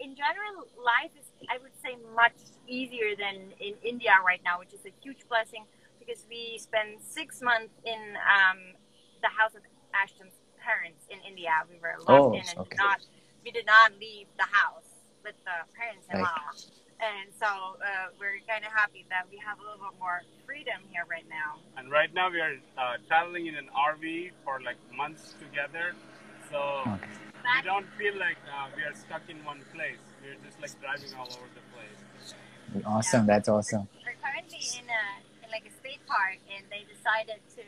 in 0.00 0.12
general, 0.16 0.66
life 0.76 1.14
is, 1.16 1.24
I 1.48 1.56
would 1.62 1.72
say, 1.80 1.96
much 2.14 2.36
easier 2.68 3.16
than 3.16 3.52
in 3.60 3.74
India 3.82 4.12
right 4.24 4.42
now, 4.44 4.58
which 4.58 4.74
is 4.74 4.84
a 4.84 4.92
huge 5.00 5.24
blessing 5.28 5.64
because 5.98 6.26
we 6.28 6.58
spent 6.58 7.00
six 7.00 7.40
months 7.40 7.72
in 7.86 8.02
um, 8.28 8.76
the 9.24 9.32
house 9.32 9.56
of 9.56 9.64
Ashton's 9.96 10.36
parents 10.60 11.08
in 11.08 11.16
India. 11.24 11.50
We 11.72 11.80
were 11.80 11.96
locked 12.04 12.12
Oh, 12.12 12.36
in 12.36 12.44
and 12.44 12.68
okay. 12.68 12.76
did 12.76 12.84
not, 12.84 13.00
we 13.44 13.50
did 13.50 13.64
not 13.66 13.96
leave 13.96 14.28
the 14.36 14.44
house 14.44 15.00
with 15.24 15.34
the 15.48 15.56
parents-in-law. 15.72 16.28
Right. 16.28 16.68
And 17.00 17.32
so 17.40 17.48
uh, 17.80 18.12
we're 18.20 18.38
kind 18.46 18.64
of 18.64 18.72
happy 18.72 19.04
that 19.08 19.24
we 19.32 19.36
have 19.40 19.58
a 19.58 19.62
little 19.64 19.80
bit 19.80 19.96
more 19.98 20.20
freedom 20.46 20.78
here 20.92 21.04
right 21.08 21.24
now. 21.28 21.56
And 21.76 21.90
right 21.90 22.12
now 22.12 22.28
we 22.30 22.40
are 22.40 22.56
uh, 22.76 23.00
traveling 23.08 23.48
in 23.48 23.56
an 23.56 23.68
RV 23.72 24.30
for 24.44 24.60
like 24.60 24.78
months 24.94 25.34
together, 25.40 25.96
so 26.52 26.84
Okay. 26.86 27.08
we 27.56 27.60
don't 27.64 27.88
feel 27.98 28.14
like 28.20 28.38
uh, 28.48 28.68
we 28.76 28.84
are 28.84 28.94
stuck 28.94 29.24
in 29.28 29.42
one 29.44 29.60
place. 29.74 30.00
We're 30.22 30.38
just 30.46 30.60
like 30.62 30.72
driving 30.80 31.12
all 31.18 31.28
over 31.28 31.48
the 31.56 31.64
place. 31.74 32.84
Awesome. 32.86 33.26
That's 33.26 33.48
awesome. 33.48 33.88
We're 34.04 34.16
currently 34.24 34.62
in 34.78 34.86
a 34.88 35.04
in 35.44 35.50
like 35.50 35.66
a 35.68 35.74
state 35.82 36.00
park, 36.06 36.38
and 36.56 36.64
they 36.70 36.86
decided 36.88 37.42
to 37.58 37.64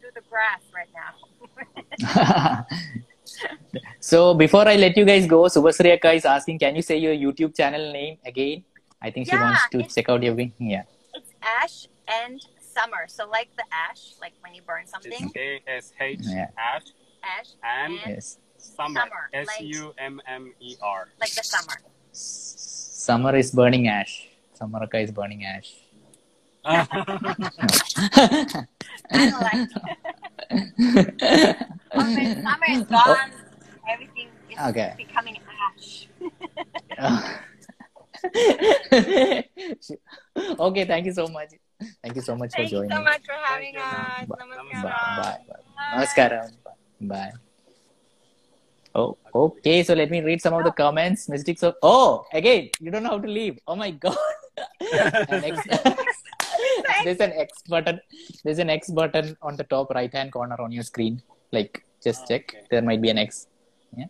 do 0.00 0.08
the 0.14 0.22
grass 0.28 0.60
right 0.74 0.88
now. 0.94 2.66
so, 4.00 4.34
before 4.34 4.66
I 4.68 4.76
let 4.76 4.96
you 4.96 5.04
guys 5.04 5.26
go, 5.26 5.42
Subhasri 5.44 5.92
Akka 5.92 6.12
is 6.12 6.24
asking, 6.24 6.58
can 6.58 6.74
you 6.76 6.82
say 6.82 6.98
your 6.98 7.14
YouTube 7.14 7.56
channel 7.56 7.92
name 7.92 8.18
again? 8.24 8.64
I 9.02 9.10
think 9.10 9.26
she 9.28 9.32
Yeah, 9.34 9.42
wants 9.44 9.62
to 9.72 9.82
check 9.84 10.08
out 10.08 10.22
your 10.22 10.34
wing. 10.34 10.52
Yeah. 10.58 10.82
it's 11.14 11.32
ash 11.42 11.86
and 12.08 12.40
summer, 12.60 13.06
so 13.08 13.28
like 13.28 13.48
the 13.56 13.64
ash, 13.72 14.14
like 14.20 14.32
when 14.42 14.54
you 14.54 14.62
burn 14.62 14.86
something, 14.86 15.30
It's 15.34 15.36
A 15.36 15.60
S 15.66 15.92
H 16.00 16.18
Yeah. 16.22 16.48
ash 16.58 16.82
ash 17.24 17.48
and 17.64 17.94
and 17.94 18.14
Yes. 18.14 18.38
summer 18.58 19.00
Summer, 19.00 19.30
like- 19.32 19.60
U 19.60 19.94
M 19.98 20.20
M 20.26 20.52
E 20.60 20.76
R. 20.82 21.08
like 21.20 21.32
the 21.32 21.42
summer. 21.42 21.76
Summer 22.12 23.34
is 23.36 23.50
burning 23.52 23.88
ash. 23.88 24.28
Summer 24.54 24.82
Akka 24.82 24.98
is 24.98 25.10
burning 25.10 25.44
ash. 25.44 25.72
I 26.64 26.86
don't 29.12 29.32
oh, 31.92 32.04
summer 32.42 32.68
is 32.68 32.82
gone, 32.84 33.32
everything 33.88 34.28
is 34.50 34.58
Okay. 34.68 34.94
becoming 34.96 35.38
ash. 35.48 36.08
okay, 40.58 40.84
thank 40.84 41.06
you 41.06 41.12
so 41.12 41.26
much. 41.28 41.48
Thank 42.02 42.16
you 42.16 42.22
so 42.22 42.36
much 42.36 42.52
Thank 42.52 42.68
for 42.68 42.76
you 42.76 42.88
joining. 42.88 42.96
so 42.96 43.02
much 43.02 43.22
for 43.24 43.32
having 43.42 43.76
us. 43.76 44.26
Bye. 44.28 44.36
Namaskaram. 44.36 45.16
Bye. 45.16 45.38
Bye. 45.48 45.96
Namaskaram. 45.96 46.48
Bye. 47.00 47.32
Oh, 48.94 49.16
okay. 49.34 49.82
So 49.82 49.94
let 49.94 50.10
me 50.10 50.20
read 50.20 50.42
some 50.42 50.52
of 50.52 50.64
the 50.64 50.72
comments. 50.72 51.28
Mystics 51.28 51.62
of 51.62 51.76
oh, 51.82 52.26
again, 52.32 52.68
you 52.80 52.90
don't 52.90 53.02
know 53.02 53.10
how 53.10 53.18
to 53.18 53.28
leave. 53.28 53.58
Oh 53.66 53.76
my 53.76 53.92
god. 53.92 54.16
An 55.30 55.44
X- 55.44 55.68
there's 57.04 57.20
an 57.20 57.32
X 57.32 57.62
button. 57.68 58.00
There's 58.44 58.58
an 58.58 58.70
X 58.70 58.90
button 58.90 59.36
on 59.42 59.56
the 59.56 59.64
top 59.64 59.90
right 59.90 60.12
hand 60.12 60.32
corner 60.32 60.56
on 60.60 60.72
your 60.72 60.82
screen. 60.82 61.22
Like, 61.52 61.84
just 62.02 62.28
check. 62.28 62.54
Okay. 62.54 62.66
There 62.70 62.82
might 62.82 63.02
be 63.02 63.10
an 63.10 63.18
X. 63.18 63.46
Yeah. 63.96 64.06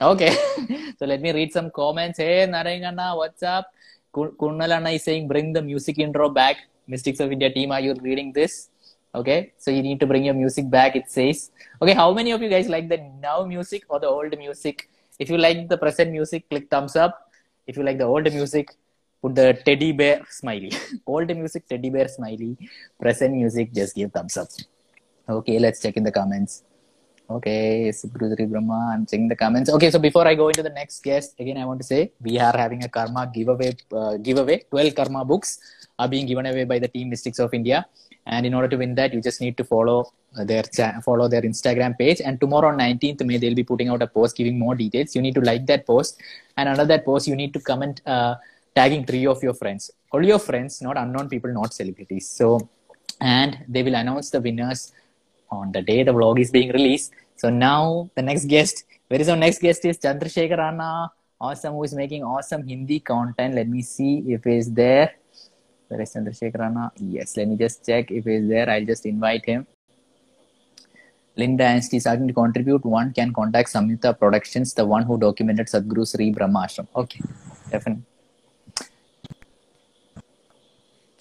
Okay. 0.00 0.32
so 0.98 1.06
let 1.06 1.20
me 1.20 1.32
read 1.32 1.52
some 1.52 1.70
comments. 1.70 2.18
Hey, 2.18 2.46
Narayana, 2.46 3.14
what's 3.16 3.42
up? 3.42 3.70
Kun- 4.12 4.32
Kunalana 4.32 4.94
is 4.94 5.04
saying, 5.04 5.28
bring 5.28 5.52
the 5.52 5.62
music 5.62 5.98
intro 5.98 6.28
back. 6.28 6.56
Mystics 6.86 7.20
of 7.20 7.30
India 7.30 7.50
team, 7.50 7.70
are 7.70 7.80
you 7.80 7.94
reading 8.02 8.32
this? 8.32 8.70
Okay. 9.14 9.52
So 9.58 9.70
you 9.70 9.82
need 9.82 10.00
to 10.00 10.06
bring 10.06 10.24
your 10.24 10.34
music 10.34 10.68
back, 10.70 10.96
it 10.96 11.10
says. 11.10 11.50
Okay. 11.80 11.94
How 11.94 12.12
many 12.12 12.32
of 12.32 12.42
you 12.42 12.48
guys 12.48 12.68
like 12.68 12.88
the 12.88 12.98
now 13.20 13.44
music 13.44 13.84
or 13.88 14.00
the 14.00 14.08
old 14.08 14.36
music? 14.38 14.88
If 15.18 15.28
you 15.28 15.36
like 15.36 15.68
the 15.68 15.76
present 15.76 16.12
music, 16.12 16.48
click 16.48 16.70
thumbs 16.70 16.96
up. 16.96 17.30
If 17.66 17.76
you 17.76 17.82
like 17.82 17.98
the 17.98 18.04
old 18.04 18.24
music, 18.32 18.74
put 19.22 19.34
the 19.34 19.58
teddy 19.64 19.92
bear 19.92 20.22
smiley. 20.28 20.72
old 21.06 21.28
music, 21.36 21.66
teddy 21.68 21.90
bear 21.90 22.08
smiley. 22.08 22.56
Present 23.00 23.34
music, 23.34 23.72
just 23.72 23.94
give 23.94 24.12
thumbs 24.12 24.36
up. 24.36 24.48
Okay, 25.28 25.58
let's 25.58 25.80
check 25.80 25.96
in 25.96 26.02
the 26.02 26.12
comments. 26.12 26.64
Okay, 27.30 27.90
Subhrudri 27.90 28.50
Brahma, 28.50 28.90
I'm 28.92 29.06
checking 29.06 29.28
the 29.28 29.36
comments. 29.36 29.70
Okay, 29.70 29.88
so 29.92 30.00
before 30.00 30.26
I 30.26 30.34
go 30.34 30.48
into 30.48 30.64
the 30.64 30.70
next 30.70 31.00
guest, 31.04 31.34
again, 31.38 31.58
I 31.58 31.64
want 31.64 31.80
to 31.80 31.86
say 31.86 32.10
we 32.20 32.40
are 32.40 32.56
having 32.56 32.82
a 32.82 32.88
karma 32.88 33.30
giveaway. 33.32 33.76
Uh, 33.92 34.16
giveaway. 34.16 34.64
12 34.68 34.96
karma 34.96 35.24
books 35.24 35.60
are 35.96 36.08
being 36.08 36.26
given 36.26 36.46
away 36.46 36.64
by 36.64 36.80
the 36.80 36.88
team 36.88 37.08
Mystics 37.08 37.38
of 37.38 37.54
India. 37.54 37.86
And 38.26 38.44
in 38.46 38.52
order 38.52 38.66
to 38.66 38.76
win 38.76 38.96
that, 38.96 39.14
you 39.14 39.20
just 39.20 39.40
need 39.40 39.56
to 39.58 39.64
follow 39.64 40.12
uh, 40.36 40.44
their 40.44 40.64
follow 41.04 41.28
their 41.28 41.42
Instagram 41.42 41.96
page. 41.96 42.20
And 42.20 42.40
tomorrow 42.40 42.68
on 42.68 42.78
19th 42.78 43.24
May, 43.24 43.38
they'll 43.38 43.54
be 43.54 43.64
putting 43.64 43.88
out 43.90 44.02
a 44.02 44.08
post 44.08 44.36
giving 44.36 44.58
more 44.58 44.74
details. 44.74 45.14
You 45.14 45.22
need 45.22 45.36
to 45.36 45.40
like 45.40 45.66
that 45.66 45.86
post, 45.86 46.20
and 46.56 46.68
under 46.68 46.84
that 46.84 47.04
post, 47.04 47.28
you 47.28 47.36
need 47.36 47.54
to 47.54 47.60
comment 47.60 48.02
uh, 48.06 48.34
tagging 48.74 49.04
three 49.04 49.26
of 49.26 49.42
your 49.42 49.54
friends, 49.54 49.90
all 50.12 50.24
your 50.24 50.38
friends, 50.38 50.80
not 50.82 50.96
unknown 50.96 51.28
people, 51.28 51.52
not 51.52 51.74
celebrities. 51.74 52.28
So, 52.28 52.68
and 53.20 53.64
they 53.68 53.82
will 53.82 53.94
announce 53.94 54.30
the 54.30 54.40
winners 54.40 54.92
on 55.50 55.72
the 55.72 55.82
day 55.82 56.02
the 56.02 56.12
vlog 56.12 56.40
is 56.40 56.50
being 56.50 56.70
released. 56.70 57.12
So 57.36 57.50
now 57.50 58.10
the 58.14 58.22
next 58.22 58.46
guest, 58.46 58.84
where 59.08 59.20
is 59.20 59.28
our 59.28 59.36
next 59.36 59.60
guest 59.60 59.84
is 59.84 59.98
Chandrasekhar 59.98 60.58
Anna, 60.58 61.10
awesome, 61.40 61.74
who 61.74 61.84
is 61.84 61.94
making 61.94 62.22
awesome 62.22 62.66
Hindi 62.66 63.00
content. 63.00 63.54
Let 63.54 63.68
me 63.68 63.82
see 63.82 64.24
if 64.28 64.44
he's 64.44 64.72
there. 64.72 65.14
Where 65.88 66.00
is 66.00 66.14
Chandrasekhar 66.14 66.60
Anna? 66.60 66.92
Yes, 66.96 67.36
let 67.36 67.48
me 67.48 67.56
just 67.56 67.84
check 67.84 68.10
if 68.10 68.24
he's 68.24 68.48
there. 68.48 68.70
I'll 68.70 68.84
just 68.84 69.06
invite 69.06 69.44
him. 69.44 69.66
Linda 71.36 71.64
Anstey 71.64 71.96
is 71.96 72.02
starting 72.02 72.28
to 72.28 72.34
contribute. 72.34 72.84
One 72.84 73.12
can 73.12 73.32
contact 73.32 73.72
Samyuta 73.72 74.18
Productions, 74.18 74.74
the 74.74 74.84
one 74.84 75.04
who 75.04 75.18
documented 75.18 75.68
Sadhguru 75.68 76.06
Sri 76.06 76.30
Brahma 76.30 76.60
Ashram. 76.60 76.86
Okay, 76.94 77.20
definitely. 77.70 78.04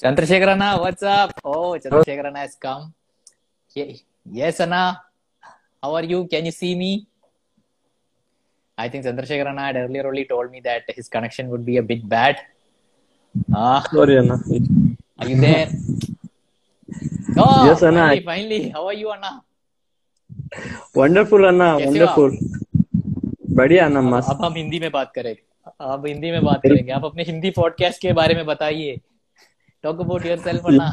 Chandrasekhar 0.02 0.50
Anna, 0.56 0.78
what's 0.80 1.04
up? 1.04 1.32
Oh, 1.43 1.78
Chandrasekhar 1.84 2.26
Anna 2.28 2.39
has 2.39 2.56
come. 2.56 2.93
Yes, 3.76 4.60
Anna. 4.60 5.02
How 5.84 5.95
are 5.95 6.04
you? 6.04 6.26
Can 6.28 6.45
you 6.45 6.52
see 6.52 6.76
me? 6.76 7.08
I 8.78 8.88
think 8.89 9.04
Chandrasekhar 9.06 9.47
Anna 9.47 9.62
had 9.62 9.76
earlier 9.76 10.08
only 10.08 10.26
told 10.26 10.52
me 10.52 10.62
that 10.62 10.84
his 10.88 11.10
connection 11.10 11.50
would 11.50 11.66
be 11.66 11.78
a 11.78 11.84
bit 11.84 12.08
bad. 12.08 12.38
Ah, 13.54 13.84
Sorry, 13.91 14.18
Anna. 14.18 14.39
are 15.20 15.28
you 15.28 15.39
there? 15.39 15.70
Oh, 17.38 17.66
Yes, 17.68 17.84
Anna. 17.84 18.08
Finally, 18.08 18.24
finally. 18.24 18.70
How 18.70 18.88
are 18.88 18.93
you, 18.93 19.12
Anna? 19.12 19.43
Wonderful, 20.95 21.45
Anna. 21.45 21.78
Wonderful. 21.80 22.32
बढ़िया 23.60 23.86
Anna, 23.89 24.02
मस्त. 24.02 24.30
अब 24.32 24.43
हम 24.45 24.54
हिंदी 24.56 24.80
में 24.80 24.89
बात 24.91 25.12
करें 25.16 25.36
अब 25.82 26.06
हिंदी 26.08 26.32
में 26.32 26.43
बात 26.43 26.62
करेंगे 26.64 26.91
आप 26.91 27.06
अपने 27.06 27.24
हिंदी 27.24 27.50
पॉडकास्ट 27.56 28.02
के 28.02 28.12
बारे 28.20 28.36
में 28.36 28.45
बताइए 28.45 29.00
अबाउट 29.84 30.25
योर 30.25 30.38
सेल्फ 30.38 30.65
अन्ना 30.65 30.89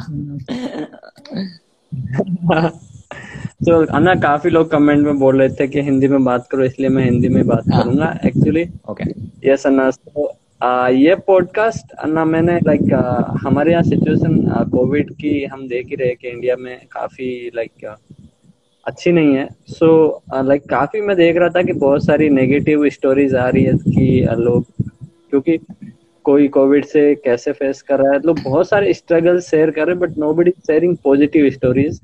तो 3.65 3.85
अन्ना 3.85 4.15
काफ़ी 4.15 4.49
लोग 4.49 4.71
कमेंट 4.71 5.05
में 5.05 5.19
बोल 5.19 5.41
रहे 5.41 5.49
थे 5.49 5.67
कि 5.67 5.81
हिंदी 5.81 6.07
में 6.07 6.23
बात 6.23 6.47
करो 6.51 6.63
इसलिए 6.63 6.89
मैं 6.89 7.03
हिंदी 7.03 7.29
में 7.29 7.47
बात 7.47 7.63
हाँ। 7.73 7.83
करूँगा 7.83 8.19
एक्चुअली 8.25 8.65
ओके 8.89 9.03
यस 9.49 9.67
अन्ना 9.67 9.91
आ, 10.63 10.87
ये 10.87 11.15
पॉडकास्ट 11.15 11.91
अन्ना 11.91 12.25
मैंने 12.25 12.59
लाइक 12.59 12.81
like, 12.81 13.41
हमारे 13.43 13.71
यहाँ 13.71 13.83
सिचुएशन 13.83 14.65
कोविड 14.71 15.11
की 15.13 15.43
हम 15.45 15.67
देख 15.67 15.87
ही 15.87 15.95
रहे 15.95 16.15
कि 16.15 16.27
इंडिया 16.27 16.55
में 16.55 16.79
काफ़ी 16.91 17.51
लाइक 17.55 17.71
like, 17.71 18.23
अच्छी 18.87 19.11
नहीं 19.11 19.35
है। 19.35 19.49
सो 19.69 20.21
so, 20.33 20.45
लाइक 20.45 20.61
like, 20.61 20.71
काफ़ी 20.71 21.01
मैं 21.01 21.15
देख 21.17 21.37
रहा 21.37 21.49
था 21.49 21.61
कि 21.61 21.73
बहुत 21.73 22.05
सारी 22.05 22.29
नेगेटिव 22.29 22.89
स्टोरीज 22.89 23.35
आ 23.35 23.49
रही 23.49 23.63
है 23.63 23.73
कि 23.73 24.23
आ, 24.23 24.33
लोग 24.33 24.65
क्योंकि 25.29 25.57
कोई 26.27 26.47
कोविड 26.57 26.85
से 26.85 27.03
कैसे 27.25 27.51
फेस 27.53 27.81
कर 27.81 27.99
रहा 27.99 28.13
है? 28.13 28.19
लोग 28.25 28.39
बहुत 28.43 28.69
सारे 28.69 28.93
स्ट्रगल 28.93 29.39
शेयर 29.41 29.71
कर 29.71 29.85
रहे 29.87 29.95
हैं 29.95 29.99
but 29.99 30.17
nobody 30.33 30.51
sharing 30.67 30.95
positive 31.03 31.49
stories 31.49 31.99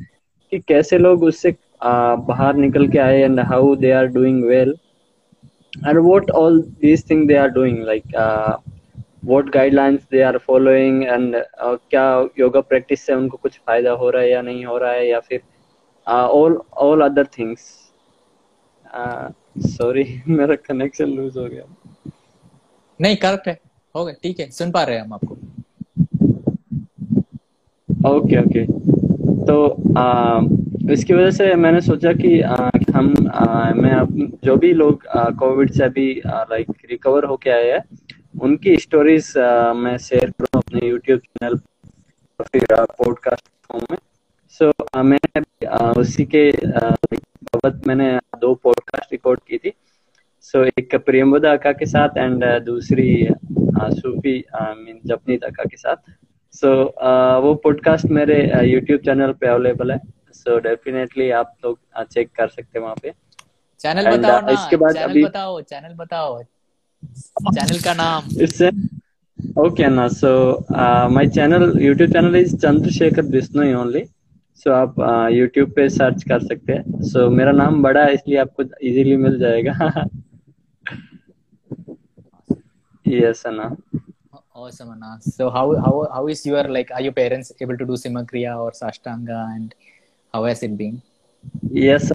कि 0.51 0.59
कैसे 0.67 0.97
लोग 0.97 1.24
उससे 1.24 1.55
बाहर 1.84 2.55
निकल 2.55 2.88
के 2.88 2.99
आए 2.99 3.21
and 3.21 3.39
how 3.51 3.76
they 3.76 3.91
are 3.91 4.07
doing 4.17 4.43
well 4.45 4.76
all 6.34 6.61
these 6.82 7.03
things 7.03 7.28
they 7.28 7.38
are 7.38 7.49
doing 7.49 7.84
like 7.84 8.03
uh, 8.15 8.57
what 9.21 9.45
guidelines 9.47 10.07
they 10.09 10.21
are 10.21 10.39
following 10.39 11.05
and 11.07 11.36
uh, 11.36 11.76
क्या 11.89 12.05
योगा 12.39 12.61
प्रैक्टिस 12.61 13.05
से 13.05 13.13
उनको 13.13 13.38
कुछ 13.38 13.57
फ़ायदा 13.57 13.91
हो 14.01 14.09
रहा 14.09 14.21
है 14.21 14.30
या 14.32 14.41
नहीं 14.41 14.65
हो 14.65 14.78
रहा 14.78 14.91
है 14.91 15.07
या 15.09 15.19
फिर 15.19 15.41
all 16.07 16.59
all 16.80 17.01
other 17.01 17.26
things 17.38 17.69
sorry 19.67 20.03
मेरा 20.28 20.55
कनेक्शन 20.67 21.09
लूज 21.09 21.38
हो 21.38 21.45
गया। 21.47 21.63
नहीं 22.99 23.15
करेक्ट 23.17 23.47
है 23.47 23.57
हो 23.95 24.05
गया 24.05 24.15
ठीक 24.23 24.39
है 24.39 24.49
सुन 24.51 24.71
पा 24.71 24.83
रहे 24.83 24.95
हैं 24.95 25.03
हम 25.03 25.13
आपको। 25.13 25.35
ओके 28.09 28.39
ओके 28.39 28.65
तो 29.45 29.55
आ, 29.97 30.39
इसकी 30.91 31.13
वजह 31.13 31.31
से 31.31 31.53
मैंने 31.55 31.81
सोचा 31.81 32.13
कि 32.13 32.39
आ, 32.41 32.69
हम 32.95 33.13
आ, 33.27 33.73
मैं 33.73 34.27
जो 34.43 34.55
भी 34.55 34.73
लोग 34.73 35.03
कोविड 35.39 35.71
से 35.71 35.83
अभी 35.83 36.07
लाइक 36.25 36.71
रिकवर 36.91 37.25
होके 37.25 37.49
आए 37.49 37.71
हैं 37.71 37.83
उनकी 38.41 38.75
स्टोरीज 38.77 39.33
मैं 39.77 39.97
शेयर 39.97 40.29
करूँ 40.29 40.61
अपने 40.61 40.87
यूट्यूब 40.87 41.19
चैनल 41.19 41.59
और 42.39 42.45
फिर 42.53 42.65
पॉडकास्ट 42.73 43.47
फॉर्म 43.67 43.85
में। 43.91 43.97
सो 44.59 44.71
आ, 45.67 45.91
उसी 45.91 46.25
के 46.25 46.49
बाबत 46.65 47.87
मैंने 47.87 48.17
दो 48.41 48.53
पॉडकास्ट 48.55 49.11
रिकॉर्ड 49.11 49.39
की 49.47 49.57
थी। 49.57 49.73
सो 50.45 50.63
एक 50.63 50.95
प्रियम्बोदा 51.05 51.51
अक्का 51.53 51.71
के 51.71 51.85
साथ 51.85 52.17
एंड 52.17 52.43
दूसरी 52.65 53.27
सूफी 53.82 54.43
मीन 54.55 54.99
जपनीत 55.05 55.43
अक्का 55.43 55.63
के 55.63 55.78
साथ। 55.78 55.95
सो 56.51 56.84
so, 56.84 57.43
वो 57.43 57.55
पॉडकास्ट 57.55 58.05
मेरे 58.05 58.51
यूट्यूब 58.63 59.01
चैनल 59.01 59.32
पे 59.32 59.47
अवेलेबल 59.47 59.91
है। 59.91 59.99
सो 60.34 60.57
so, 60.57 60.63
डेफिनेटली 60.63 61.30
आप 61.32 61.55
लोग 61.65 61.80
चेक 62.03 62.28
कर 62.28 62.47
सकते 62.47 62.80
हैं 62.80 62.84
वहाँ 62.84 62.95
पे। 63.03 63.13
चैनल 63.80 64.05
And, 64.05 64.19
बताओ 64.19 64.41
ना 64.41 64.51
इसके 64.51 64.76
बाद 64.76 64.93
चैनल 64.93 65.09
अभी- 65.09 65.26
बताओ 65.26 65.61
चैनल 65.61 65.93
बताओ। 65.93 66.43
चैनल 67.53 67.80
का 67.80 67.93
नाम। 67.93 68.41
इससे 68.41 68.69
okay 69.57 69.84
Anna 69.84 70.07
so 70.07 70.65
my 71.09 71.28
channel 71.28 71.80
YouTube 71.82 72.09
channel 72.09 72.36
is 72.36 72.57
Chandrashekhar 72.57 73.21
Bishnoi 73.21 73.74
only 73.74 74.05
so 74.55 74.71
आप 74.71 74.95
यूट्यूब 75.32 75.71
पे 75.76 75.89
सर्च 75.89 76.24
कर 76.24 76.39
सकते 76.39 76.74
हैं। 76.74 76.84
सो 77.01 77.30
मेरा 77.30 77.51
नाम 77.51 77.84
बड़ा 77.84 78.03
है 78.03 78.13
इसलिए 78.13 78.38
आपको 78.38 78.63
इजीली 78.63 79.17
मिल 79.17 79.39
जाएगा। 79.39 80.05
Yes, 83.06 83.45
Anna. 83.45 83.78
Awesome, 84.56 84.91
Anna. 84.91 85.20
So 85.22 85.49
how, 85.49 85.76
how, 85.76 86.08
how 86.14 86.28
is 86.28 86.45
your, 86.45 86.64
like, 86.64 86.89
are 86.91 87.01
your 87.01 87.12
parents 87.12 87.51
able 87.60 87.78
to 87.78 87.86
do 87.86 87.93
Simakriya 87.93 88.58
or 88.58 88.72
Sashtanga 88.72 89.54
and 89.56 89.76
how 90.34 90.45
has 90.45 90.64
it 90.64 90.78
been? 90.78 91.01
Yes, 91.70 92.12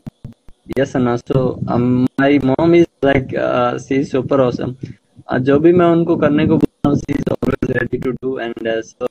yes, 0.76 0.94
Anna. 0.94 1.18
So 1.26 1.60
um, 1.68 2.06
my 2.16 2.38
mom 2.38 2.74
is 2.74 2.86
like, 3.02 3.34
uh, 3.34 3.78
she's 3.78 4.10
super 4.10 4.40
awesome. 4.40 4.78
Uh, 5.26 5.38
jo 5.38 5.58
bhi 5.58 5.60
main 5.60 5.60
जो 5.60 5.60
भी 5.60 5.72
मैं 5.72 5.86
उनको 5.86 6.16
करने 6.16 6.46
को 6.46 6.56
बोलता 6.56 6.88
हूँ 6.88 6.96
she 6.96 7.12
is 7.12 7.30
always 7.32 7.70
ready 7.76 7.98
to 7.98 8.10
do 8.10 8.38
and 8.38 8.68
so 8.82 9.06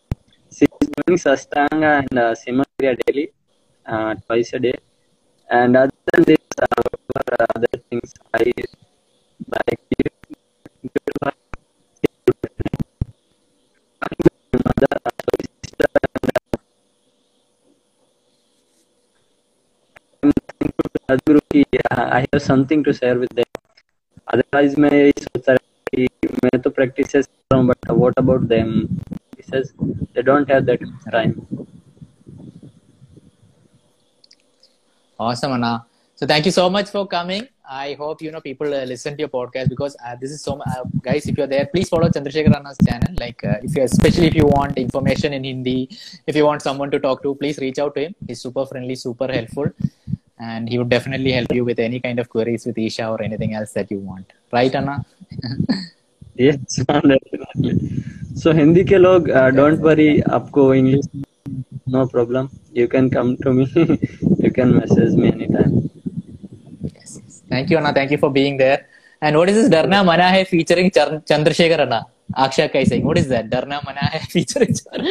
she 0.52 0.66
is 0.66 0.90
doing 0.92 1.18
सस्तांगा 1.20 1.94
and 1.98 2.20
सिमक्रिया 2.38 2.92
daily 3.02 3.26
twice 3.86 4.54
a 4.56 4.58
day 4.58 4.74
and 5.50 5.78
other 5.78 6.24
than 6.24 6.24
this 6.24 6.64
other 6.64 7.78
things 7.78 8.14
I 8.36 8.52
like 9.54 9.80
I 21.97 22.20
have 22.23 22.39
something 22.47 22.85
to 22.85 22.93
share 22.93 23.18
with 23.18 23.33
them 23.37 23.61
otherwise 24.33 24.79
मैं 24.85 24.93
यही 24.93 25.12
सोचता 25.18 25.53
रहा 25.53 25.95
कि 25.95 26.07
मैं 26.45 26.61
तो 26.62 26.70
practice 26.81 27.12
कर 27.12 27.20
रहा 27.53 27.61
हूँ 27.61 27.68
but 27.70 27.97
what 28.03 28.20
about 28.25 28.49
them 28.55 28.75
he 29.39 29.47
says 29.53 29.73
they 30.16 30.27
don't 30.31 30.53
have 30.57 30.66
that 30.73 30.87
time 31.16 31.35
Awesome, 35.20 35.53
Anna. 35.53 35.87
So 36.16 36.27
thank 36.27 36.47
you 36.47 36.51
so 36.55 36.68
much 36.68 36.89
for 36.91 37.07
coming. 37.07 37.43
I 37.70 37.95
hope 37.99 38.23
you 38.23 38.31
know 38.33 38.41
people 38.47 38.73
uh, 38.75 38.85
listen 38.85 39.14
to 39.18 39.20
your 39.25 39.29
podcast 39.35 39.68
because 39.73 39.97
uh, 40.07 40.14
this 40.23 40.33
is 40.37 40.41
so. 40.47 40.55
mu- 40.61 40.66
Uh, 40.73 40.83
guys, 41.07 41.27
if 41.33 41.39
you're 41.41 41.47
there, 41.53 41.66
please 41.75 41.89
follow 41.93 42.09
Chandrasekhar 42.16 42.55
Anna's 42.59 42.81
channel. 42.89 43.12
Like, 43.20 43.45
uh, 43.53 43.55
if 43.68 43.77
you 43.77 43.85
especially 43.91 44.27
if 44.33 44.35
you 44.41 44.47
want 44.55 44.81
information 44.85 45.37
in 45.39 45.45
Hindi, 45.51 45.77
if 46.33 46.41
you 46.41 46.45
want 46.49 46.66
someone 46.68 46.91
to 46.97 47.01
talk 47.07 47.23
to, 47.27 47.35
please 47.43 47.59
reach 47.66 47.79
out 47.85 47.95
to 47.99 48.05
him. 48.07 48.16
He's 48.31 48.43
super 48.47 48.66
friendly, 48.73 48.97
super 49.05 49.29
helpful, 49.37 49.70
and 50.39 50.68
he 50.68 50.79
would 50.79 50.89
definitely 50.89 51.33
help 51.33 51.53
you 51.59 51.64
with 51.64 51.79
any 51.79 51.99
kind 52.01 52.18
of 52.18 52.29
queries 52.29 52.64
with 52.66 52.79
Isha 52.79 53.07
or 53.09 53.23
anything 53.23 53.55
else 53.55 53.73
that 53.73 53.91
you 53.91 53.99
want. 53.99 54.27
Right, 54.53 54.75
Anna? 54.75 54.97
yes 56.45 56.57
definitely 56.89 57.73
so 58.43 58.53
Hindi 58.59 58.85
के 58.91 58.99
लोग 58.99 59.29
uh, 59.39 59.51
don't 59.57 59.81
worry 59.87 60.07
आपको 60.37 60.62
English 60.77 61.07
no 61.95 62.07
problem 62.12 62.49
you 62.79 62.87
can 62.95 63.11
come 63.16 63.31
to 63.45 63.53
me 63.59 63.66
you 64.45 64.51
can 64.59 64.70
message 64.79 65.12
me 65.23 65.29
anytime 65.33 65.75
Yes, 66.95 67.11
yes. 67.23 67.43
Thank 67.51 67.70
you, 67.70 67.77
Anna. 67.79 67.93
Thank 67.99 68.11
you 68.11 68.18
for 68.18 68.31
being 68.31 68.57
there. 68.57 68.79
And 69.20 69.37
what 69.37 69.49
is 69.51 69.57
this 69.57 69.68
Darna 69.75 70.03
Mana 70.05 70.29
Hai 70.35 70.45
featuring 70.45 70.91
Char- 70.91 71.20
Chandrasekhar 71.31 71.81
Anna? 71.87 72.01
Akshay 72.45 72.68
Kai 72.68 72.85
saying, 72.85 73.05
what 73.05 73.18
is 73.18 73.29
that? 73.29 73.51
Darna 73.51 73.81
Mana 73.85 74.05
Hai 74.14 74.18
featuring 74.35 74.73
Char- 74.75 75.05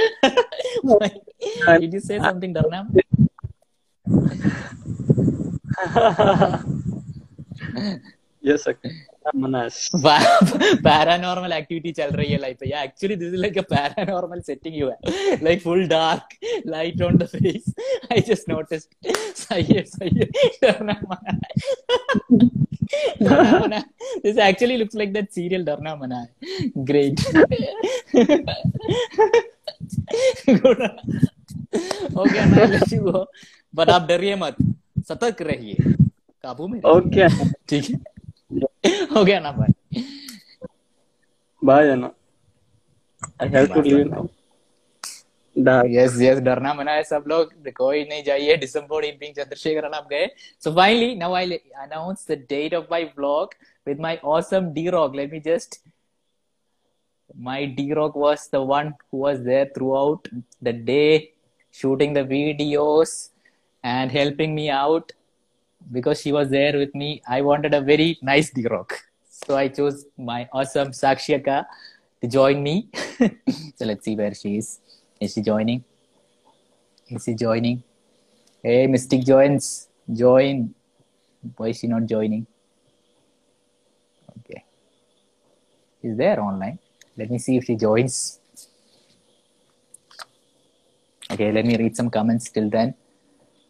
Did 1.80 1.94
you 1.94 2.02
say 2.10 2.20
something, 2.20 2.52
Darna? 2.54 2.80
ये 8.43 8.57
paranormal 10.83 11.53
activity 11.53 11.93
चल 11.99 12.11
रही 12.11 12.33
है 12.33 12.39
life 12.41 12.59
या 12.67 12.83
actually 12.83 13.17
this 13.17 13.29
is 13.29 13.41
like 13.41 13.59
a 13.59 13.63
paranormal 13.63 14.41
setting 14.41 14.77
you 14.77 14.89
है 14.89 14.97
like 15.45 15.63
full 15.63 15.87
dark 15.89 16.29
light 16.67 17.03
on 17.03 17.17
the 17.17 17.27
face 17.27 17.75
I 18.13 18.21
just 18.21 18.49
notice 18.49 18.83
सही 19.37 19.75
है 19.75 19.83
सही 19.83 20.19
है 20.19 20.27
Darna 20.63 21.01
Mana 21.11 21.39
Darna 23.23 23.59
Mana 23.59 23.79
this 24.23 24.39
actually 24.39 24.77
looks 24.77 24.97
like 24.97 25.13
that 25.13 25.31
serial 25.31 25.65
Darna 25.65 25.95
Mana 25.97 26.19
Hai 26.19 26.29
great 26.79 27.21
good 30.49 30.83
okay 32.19 32.45
मैं 32.45 33.25
but 33.75 33.89
आप 33.89 34.07
डरिए 34.09 34.37
मत। 34.37 34.57
सतर्क 35.09 35.43
रहिए। 35.43 35.77
काबू 36.45 36.67
में 36.69 36.81
okay 36.81 37.29
ठीक 37.69 37.91
है। 37.91 37.97
हो 39.15 39.25
गया 39.25 39.41
ना 39.41 39.53
भाई 39.53 39.73
Anna 41.93 42.11
I 43.41 43.47
have 43.55 43.69
to 43.75 43.81
leave 43.83 44.07
now 44.11 44.25
Bye. 45.57 45.87
Yes 45.91 46.21
yes 46.21 46.39
Darna 46.47 46.73
Mana 46.75 46.93
Hai 46.93 47.03
सब 47.05 47.25
लोग। 47.29 47.53
कोई 47.77 48.05
नहीं 48.09 48.23
जाइए। 48.25 48.57
दिसंबर 48.57 49.05
इवनिंग 49.05 49.35
चंद्रशेखर 49.35 49.85
आप 49.85 50.09
गए। 50.11 50.27
So 50.65 50.75
finally 50.77 51.15
now 51.17 51.35
I 51.35 51.59
announce 51.83 52.27
the 52.31 52.33
date 52.49 52.75
of 52.75 52.87
my 52.91 53.05
vlog 53.19 53.55
with 53.87 54.01
my 54.01 54.21
awesome 54.37 54.73
D 54.73 54.89
rock 54.89 55.15
let 55.17 55.33
me 55.33 55.41
just 55.47 55.81
my 57.47 57.63
d-rock 57.77 58.15
was 58.17 58.43
the 58.51 58.59
one 58.69 58.91
who 58.99 59.19
was 59.23 59.41
there 59.47 59.65
throughout 59.73 60.29
the 60.67 60.73
day 60.91 61.33
shooting 61.75 62.13
the 62.19 62.23
videos. 62.29 63.15
And 63.95 64.13
helping 64.21 64.55
me 64.55 64.71
out. 64.71 65.13
Because 65.93 66.21
she 66.21 66.33
was 66.33 66.49
there 66.51 66.77
with 66.79 66.93
me 67.01 67.09
i 67.35 67.41
wanted 67.49 67.73
a 67.79 67.81
very 67.81 68.19
nice 68.29 68.49
d-rock 68.55 68.95
so 69.35 69.57
i 69.57 69.69
chose 69.77 69.99
my 70.31 70.39
awesome 70.53 70.89
sakshika 71.01 71.59
to 72.21 72.29
join 72.29 72.63
me. 72.63 72.89
So 73.77 73.85
let's 73.85 74.05
see 74.05 74.17
where 74.17 74.35
she 74.35 74.57
is. 74.57 74.81
Is 75.21 75.35
she 75.35 75.43
joining? 75.43 75.85
Is 77.09 77.25
she 77.25 77.35
joining? 77.35 77.83
Hey 78.63 78.87
mystic 78.87 79.25
joins. 79.25 79.89
Join. 80.13 80.75
Why 81.57 81.69
is 81.69 81.79
she 81.79 81.87
not 81.87 82.07
joining? 82.07 82.47
Okay. 84.39 84.65
She's 86.01 86.17
there 86.17 86.41
online? 86.41 86.79
Let 87.17 87.31
me 87.31 87.39
see 87.39 87.57
if 87.57 87.65
she 87.65 87.77
joins. 87.77 88.41
Okay 91.31 91.53
let 91.53 91.67
me 91.67 91.77
read 91.77 91.97
some 91.97 92.09
comments 92.09 92.51
till 92.51 92.71
then 92.71 92.95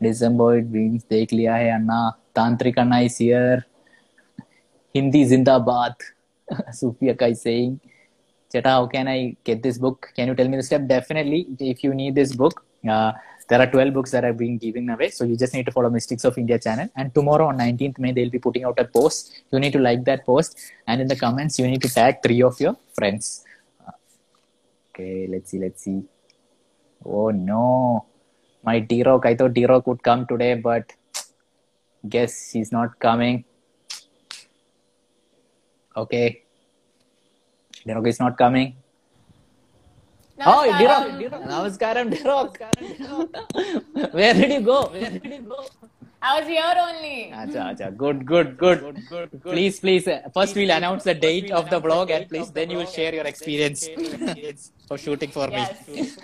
december 0.04 0.52
wins 0.76 1.04
देख 1.10 1.34
लिया 1.34 1.56
है 1.56 1.70
अन्ना 1.72 2.00
तांत्रिक 2.36 2.80
अन्ना 2.80 3.00
is 3.10 3.18
here 3.18 3.60
hindi 4.96 5.26
zindabad 5.34 6.10
Sufia 6.80 7.18
Kai 7.18 7.34
saying 7.34 7.80
Cheta, 8.52 8.70
how 8.70 8.86
can 8.86 9.08
I 9.08 9.36
get 9.46 9.64
this 9.64 9.78
book? 9.78 10.12
Can 10.16 10.28
you 10.28 10.36
tell 10.36 10.48
me 10.48 10.58
the 10.58 10.64
step? 10.64 10.86
Definitely, 10.86 11.48
if 11.60 11.84
you 11.84 11.94
need 11.94 12.16
this 12.16 12.36
book, 12.36 12.66
uh, 12.90 13.14
there 13.48 13.62
are 13.62 13.68
12 13.68 13.94
books 13.94 14.12
that 14.12 14.26
are 14.26 14.34
being 14.34 14.58
given 14.58 14.90
away. 14.90 15.10
So 15.10 15.24
you 15.24 15.38
just 15.38 15.54
need 15.54 15.66
to 15.68 15.72
follow 15.72 15.90
Mystics 15.90 16.26
of 16.26 16.38
India 16.38 16.60
channel. 16.60 16.90
And 16.98 17.14
tomorrow 17.16 17.48
on 17.48 17.58
19th 17.58 18.00
May, 18.00 18.12
they'll 18.12 18.30
be 18.30 18.40
putting 18.40 18.66
out 18.66 18.78
a 18.80 18.86
post. 18.86 19.44
You 19.52 19.60
need 19.60 19.74
to 19.74 19.80
like 19.80 20.04
that 20.06 20.26
post. 20.26 20.58
And 20.88 21.00
in 21.00 21.08
the 21.08 21.16
comments, 21.16 21.60
you 21.60 21.68
need 21.68 21.82
to 21.82 21.94
tag 21.94 22.18
three 22.24 22.42
of 22.42 22.60
your 22.60 22.76
friends. 22.94 23.46
Uh, 23.86 23.92
Okay, 24.94 25.28
let's 25.30 25.50
see, 25.50 25.60
let's 25.60 25.84
see. 25.84 26.04
Oh 27.06 27.30
no, 27.30 28.06
my 28.67 28.79
D-Rock. 28.81 29.27
I 29.27 29.35
thought 29.37 29.55
D-Rock 29.55 29.87
would 29.87 30.03
come 30.03 30.27
today, 30.27 30.55
but 30.55 30.93
guess 32.09 32.51
he's 32.51 32.73
not 32.73 32.99
coming. 32.99 33.45
Okay. 35.97 36.43
D-Rock 37.87 38.07
is 38.07 38.19
not 38.21 38.37
coming. 38.37 38.77
Oh, 40.45 40.65
D-Rock. 40.79 41.07
Namaskaram, 41.51 42.11
D-Rock. 42.11 42.59
Where 44.13 44.35
did 44.35 44.51
you 44.51 44.61
go? 44.61 44.87
Where 44.89 45.11
did 45.11 45.25
you 45.25 45.43
go? 45.43 45.65
I 46.21 46.41
was 46.41 46.49
here 46.49 46.75
only. 46.85 47.31
Acha, 47.33 47.61
acha. 47.71 47.97
Good, 47.97 48.27
good, 48.27 48.59
good. 48.59 48.81
Please, 49.43 49.79
please. 49.79 50.09
uh, 50.09 50.23
First, 50.35 50.57
we'll 50.57 50.71
announce 50.73 51.05
the 51.05 51.15
date 51.15 51.53
of 51.53 51.71
the 51.71 51.81
vlog, 51.81 52.11
and 52.11 52.29
please, 52.29 52.51
then 52.51 52.71
you 52.71 52.79
will 52.79 52.87
share 52.87 53.15
your 53.15 53.25
experience 53.33 53.89
for 54.89 54.99
shooting 54.99 55.31
for 55.31 55.47
me. 55.49 55.65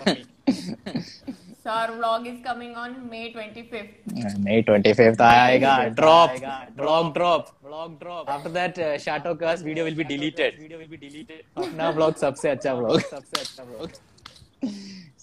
So 1.63 1.69
our 1.69 1.91
vlog 1.91 2.25
is 2.29 2.39
coming 2.43 2.75
on 2.75 3.09
May 3.09 3.31
25th. 3.33 3.91
Uh, 4.21 4.31
May 4.45 4.61
25th 4.69 5.21
आएगा 5.21 5.75
drop 5.99 6.31
vlog 6.79 7.13
drop 7.17 7.51
vlog 7.67 7.93
drop 7.99 8.29
after 8.33 8.49
that 8.57 8.79
uh, 8.79 8.97
Shadow 8.97 9.33
Cast 9.43 9.63
video 9.63 9.85
will 9.85 9.95
be 9.95 10.03
deleted 10.03 10.57
video 10.63 10.79
will 10.81 10.91
be 10.95 10.99
deleted 11.05 11.43
अपना 11.57 11.93
vlog 11.99 12.17
सबसे 12.23 12.49
अच्छा 12.55 12.73
vlog 12.79 12.99
सबसे 13.11 13.41
अच्छा 13.41 13.63
vlog 13.69 13.95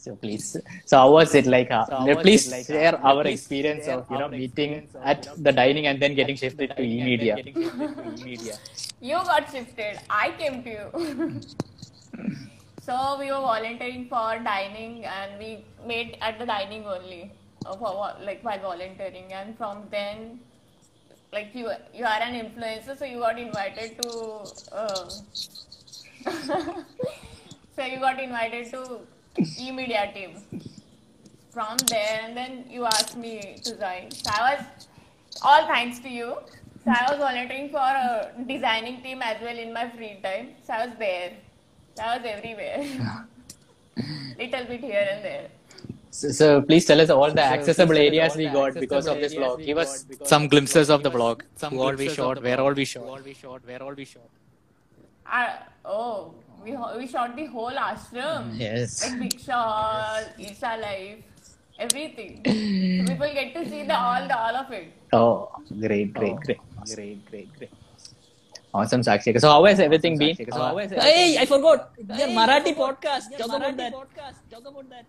so 0.03 0.15
please 0.23 0.47
so 0.87 0.97
how 1.03 1.11
was 1.13 1.35
it 1.43 1.47
like 1.57 1.71
uh, 1.79 1.85
so 2.07 2.17
please 2.23 2.47
share 2.71 2.95
our 3.11 3.23
please 3.23 3.39
experience 3.39 3.85
share 3.85 3.99
of 3.99 4.11
you 4.15 4.19
know 4.23 4.29
meeting 4.39 4.75
at 5.13 5.29
the 5.49 5.53
dining 5.61 5.89
and 5.93 6.07
then 6.07 6.15
getting 6.21 6.41
shifted 6.45 6.77
to 6.79 6.83
e-media 6.83 7.37
You 9.11 9.21
got 9.29 9.51
shifted. 9.53 9.99
I 10.23 10.31
came 10.41 10.57
to 10.65 10.71
you. 10.71 12.49
So 12.81 13.17
we 13.19 13.27
were 13.31 13.41
volunteering 13.41 14.09
for 14.09 14.39
dining 14.39 15.05
and 15.05 15.39
we 15.39 15.65
made 15.87 16.17
at 16.21 16.39
the 16.39 16.47
dining 16.47 16.85
only. 16.87 17.33
uh, 17.67 17.77
For 17.77 18.15
like 18.25 18.43
while 18.43 18.59
volunteering. 18.61 19.33
And 19.33 19.57
from 19.57 19.85
then 19.91 20.41
like 21.33 21.55
you 21.55 21.71
you 21.95 22.05
are 22.05 22.21
an 22.29 22.35
influencer 22.43 22.97
so 22.99 23.05
you 23.05 23.19
got 23.19 23.39
invited 23.39 24.01
to 24.03 24.09
uh, 24.73 25.09
so 27.77 27.85
you 27.85 27.99
got 28.01 28.21
invited 28.21 28.71
to 28.73 29.01
e-media 29.59 30.11
team. 30.15 30.33
From 31.51 31.77
there 31.89 32.21
and 32.25 32.37
then 32.37 32.65
you 32.71 32.85
asked 32.87 33.17
me 33.17 33.59
to 33.65 33.77
join. 33.79 34.11
So 34.11 34.31
i 34.33 34.55
was 34.55 34.65
all 35.43 35.67
thanks 35.67 35.99
to 36.01 36.09
you. 36.09 36.35
So 36.85 36.91
i 36.91 37.07
was 37.11 37.19
volunteering 37.19 37.71
for 37.71 37.79
a 37.79 38.33
designing 38.47 39.03
team 39.03 39.21
as 39.23 39.41
well 39.43 39.59
in 39.59 39.73
my 39.73 39.89
free 39.91 40.19
time. 40.23 40.51
So 40.67 40.73
i 40.75 40.87
was 40.87 40.97
there 40.99 41.33
so 42.01 42.07
i 42.07 42.17
was 42.17 42.27
everywhere 42.27 42.79
little 44.39 44.65
bit 44.75 44.81
here 44.91 45.09
and 45.15 45.25
there 45.31 45.49
So, 46.19 46.29
so 46.37 46.47
please 46.69 46.85
tell 46.87 47.01
us 47.03 47.11
all 47.17 47.33
the 47.39 47.43
accessible 47.57 47.99
areas 48.05 48.37
we 48.39 48.47
got 48.55 48.79
because 48.85 49.07
of 49.11 49.19
this 49.25 49.35
vlog. 49.35 49.61
Give 49.67 49.79
us 49.83 49.91
some 50.31 50.49
glimpses 50.55 50.91
of 50.95 51.05
the 51.05 51.11
vlog. 51.17 51.45
Some 51.63 51.77
all 51.85 51.95
we 52.01 52.09
shot, 52.17 52.41
where 52.47 52.61
all 52.65 52.75
we 52.79 52.87
shot, 52.93 53.69
where 53.71 53.83
all 53.89 53.95
we 54.01 54.07
shot. 54.15 54.29
I, 55.39 55.45
oh 55.85 56.35
we, 56.65 56.77
we 56.99 57.07
shot 57.07 57.37
the 57.37 57.47
whole 57.47 57.71
ashram 57.71 58.51
mm, 58.51 58.59
Yes. 58.65 58.97
like 59.05 59.21
Bhiksha 59.23 59.61
Hall, 59.69 60.25
Isha 60.49 60.73
Life, 60.83 61.23
everything. 61.79 62.43
People 62.45 63.33
get 63.41 63.55
to 63.55 63.65
see 63.71 63.85
the 63.93 63.99
all 63.99 64.27
the 64.35 64.39
all 64.39 64.57
of 64.65 64.73
it. 64.81 64.93
Oh, 65.13 65.49
great, 65.87 66.13
great, 66.13 66.37
great, 66.49 66.61
oh, 66.61 66.85
great, 66.97 67.25
great, 67.31 67.59
great. 67.59 67.73
Awesome, 68.73 69.01
Sakshi. 69.03 69.41
So 69.41 69.49
how 69.51 69.65
has 69.65 69.81
everything 69.81 70.15
awesome, 70.15 70.37
been? 70.37 70.53
So 70.53 70.61
how 70.63 70.77
has 70.79 70.91
hey, 70.93 71.39
I 71.39 71.47
forgot. 71.47 71.91
Your 71.99 72.29
Marathi 72.29 72.75
podcast. 72.75 73.37
Talk 73.39 73.49
about 73.57 73.77
that. 73.77 73.93
Talk 74.51 74.67
about 74.67 74.89
that. 74.91 75.05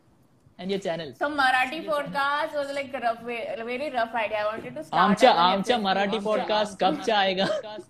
And 0.59 0.69
your 0.71 0.79
channel. 0.79 1.13
So 1.17 1.29
Marathi 1.29 1.85
podcast 1.85 2.53
was 2.55 2.71
like 2.73 2.91
rough, 2.93 3.21
way- 3.23 3.47
very 3.65 3.89
rough 3.91 4.13
idea. 4.15 4.37
I 4.39 4.45
wanted 4.51 4.75
to 4.75 4.83
start. 4.83 5.01
आमच्या 5.03 5.31
as 5.31 5.37
an 5.37 5.41
आमच्या 5.53 5.77
FFP. 5.77 5.83
Marathi 5.83 6.19
podcast 6.25 6.79
कबच्या 6.79 7.17
आएगा 7.19 7.45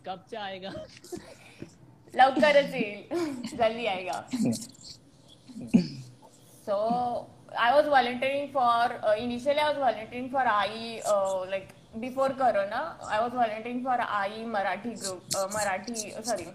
कबच्या 0.06 0.42
आएगा 0.44 0.70
लवकरच 2.16 2.74
येईल 2.76 3.58
जल्दी 3.58 3.86
आएगा 3.88 4.22
so 6.66 6.76
i 7.58 7.70
was 7.76 7.86
volunteering 7.94 8.50
for 8.52 8.84
uh, 9.08 9.16
initially 9.18 9.60
i 9.60 9.70
was 9.70 9.78
volunteering 9.86 10.28
for 10.36 10.44
ai 10.56 11.00
uh, 11.14 11.40
like 11.54 11.70
before 12.00 12.30
corona 12.30 12.96
i 13.16 13.20
was 13.22 13.34
volunteering 13.34 13.82
for 13.84 13.98
ai 14.20 14.44
marathi 14.56 14.94
group 15.02 15.22
uh, 15.40 15.48
marathi 15.56 16.16
uh, 16.18 16.22
sorry 16.30 16.48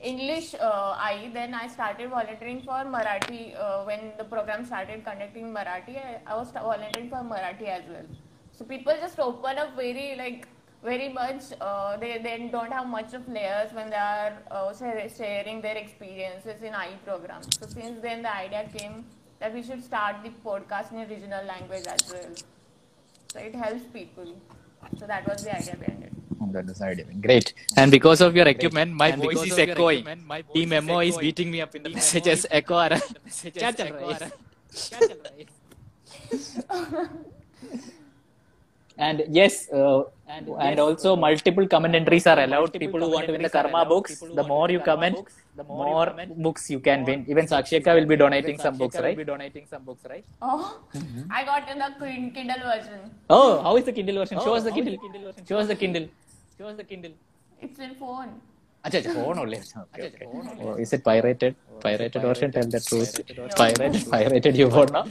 english 0.00 0.54
uh, 0.54 1.06
ai 1.06 1.30
then 1.38 1.54
i 1.54 1.66
started 1.66 2.10
volunteering 2.10 2.60
for 2.68 2.80
marathi 2.96 3.42
uh, 3.64 3.82
when 3.88 4.12
the 4.18 4.26
program 4.34 4.64
started 4.64 5.04
conducting 5.04 5.52
marathi 5.58 5.96
I, 6.08 6.20
I 6.26 6.36
was 6.40 6.50
volunteering 6.52 7.08
for 7.14 7.22
marathi 7.34 7.68
as 7.78 7.84
well 7.94 8.08
so 8.52 8.64
people 8.64 8.94
just 9.06 9.18
open 9.18 9.58
up 9.58 9.74
very 9.76 10.14
like 10.16 10.46
very 10.84 11.08
much 11.08 11.44
uh, 11.60 11.96
they, 11.96 12.18
they 12.22 12.48
don't 12.52 12.70
have 12.70 12.86
much 12.86 13.14
of 13.14 13.26
layers 13.26 13.72
when 13.72 13.88
they 13.90 13.96
are 13.96 14.34
uh, 14.50 14.72
sharing 15.16 15.62
their 15.62 15.76
experiences 15.76 16.62
in 16.62 16.74
IE 16.74 16.96
program. 17.06 17.42
So 17.42 17.66
since 17.66 18.02
then 18.02 18.22
the 18.22 18.34
idea 18.36 18.68
came 18.76 19.06
that 19.40 19.54
we 19.54 19.62
should 19.62 19.82
start 19.82 20.16
the 20.22 20.30
podcast 20.44 20.92
in 20.92 20.98
a 20.98 21.06
regional 21.06 21.44
language 21.46 21.86
as 21.86 22.12
well. 22.12 22.34
So 23.32 23.38
it 23.38 23.54
helps 23.54 23.84
people. 23.94 24.36
So 24.99 25.05
that 25.07 25.27
was 25.27 25.43
the 25.43 25.55
idea 25.55 25.75
behind 25.75 26.03
it. 26.03 26.13
Oh, 26.41 26.47
that 26.51 26.69
is 26.69 26.81
idea. 26.81 27.05
Great. 27.21 27.53
And 27.77 27.91
because 27.91 28.21
of 28.21 28.35
your 28.35 28.47
equipment, 28.47 28.93
my 28.93 29.11
voice 29.11 29.43
is 29.43 29.57
echoing. 29.57 30.05
Team 30.53 30.69
MO 30.85 30.99
is 30.99 31.17
beating 31.17 31.51
me 31.51 31.61
up 31.61 31.75
in 31.75 31.83
the 31.83 31.89
messages. 31.89 32.45
Echo 32.49 32.75
आ 32.75 32.87
रहा 32.87 32.99
है. 32.99 33.51
क्या 33.51 33.71
चल 33.71 33.87
रहा 33.87 34.13
है? 34.13 34.31
क्या 34.89 34.99
चल 34.99 35.17
रहा 35.23 35.33
है? 35.37 35.45
And 38.97 39.23
yes, 39.29 39.53
uh, 39.71 40.03
and, 40.27 40.49
and 40.59 40.79
also 40.85 41.15
multiple 41.15 41.65
comment 41.73 41.95
entries 41.95 42.25
are 42.27 42.39
allowed. 42.45 42.73
People 42.73 42.99
who 42.99 43.09
want 43.11 43.27
to 43.27 43.31
win 43.31 43.41
the 43.41 43.49
Karma 43.49 43.85
books, 43.85 44.19
the 44.39 44.43
more 44.43 44.69
you 44.69 44.81
comment, 44.81 45.17
the 45.55 45.63
more 45.63 46.07
books 46.47 46.69
you 46.69 46.79
can 46.87 47.05
win. 47.05 47.23
Even 47.29 47.45
Sakshika 47.45 47.95
will 47.97 48.05
be 48.05 48.17
donating 48.17 48.57
some 48.59 48.77
books, 48.77 48.97
right? 48.97 49.15
Will 49.15 49.23
be 49.23 49.29
donating 49.31 49.65
some 49.73 49.83
books, 49.83 50.03
right? 50.09 50.25
Oh, 50.41 50.81
I 51.31 51.45
got 51.45 51.71
in 51.71 51.79
the 51.79 51.89
Kin- 52.01 52.31
Kindle 52.31 52.61
version. 52.71 52.99
Oh, 53.29 53.61
how 53.61 53.77
is 53.77 53.85
the 53.85 53.93
Kindle 53.93 54.15
version? 54.15 54.39
Show 54.47 54.55
us 54.55 54.65
the 54.65 54.71
Kindle. 54.71 54.97
Show 55.47 55.59
us 55.59 55.67
the 55.67 55.75
Kindle. 55.75 56.07
Show 56.57 56.67
us 56.67 56.75
the 56.75 56.83
Kindle. 56.83 57.13
It's 57.61 57.79
in 57.79 57.95
phone. 57.95 58.39
अच्छा 58.85 58.97
अच्छा 58.97 59.13
phone 59.13 59.39
only. 59.39 59.57
Okay, 59.77 60.05
okay. 60.07 60.27
Oh, 60.65 60.73
is 60.83 60.91
it 60.93 61.03
pirated? 61.03 61.55
Pirated 61.85 62.21
version? 62.21 62.51
Tell 62.51 62.67
the 62.75 62.79
truth. 62.79 63.15
Pirated. 63.61 64.09
Pirated. 64.11 64.55
You 64.61 64.67
bought 64.75 64.91
now? 64.97 65.05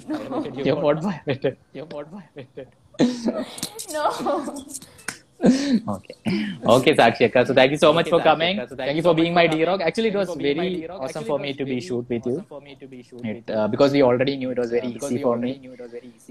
You 0.68 0.76
bought 0.76 1.03
pirated. 1.03 1.57
You 1.74 1.84
bought 1.84 2.09
pirated. 2.14 2.68
no. 3.91 4.66
Okay. 5.46 6.16
Okay, 6.66 6.94
Sakshika. 6.96 7.46
So 7.46 7.54
thank 7.54 7.72
you 7.72 7.78
so 7.78 7.91
much 7.91 8.08
for 8.10 8.22
coming. 8.22 8.66
Thank 8.78 8.96
you 8.96 9.02
for 9.02 9.14
being 9.14 9.34
my 9.34 9.46
D-Rock. 9.48 9.82
Actually, 9.82 10.10
it 10.10 10.16
was 10.16 10.34
very 10.36 10.88
awesome 10.88 11.26
for 11.26 11.38
me 11.38 11.54
to 11.54 11.66
be 11.66 11.82
shoot 11.82 12.08
with 12.10 12.26
you. 12.26 12.46
It, 13.24 13.50
uh, 13.50 13.68
because 13.68 13.91
we 13.91 14.04
already 14.04 14.38
knew 14.38 14.52
it 14.52 14.58
was 14.58 14.72
very 14.72 14.88
easy 14.88 15.22
for 15.22 15.36
me. 15.38 15.70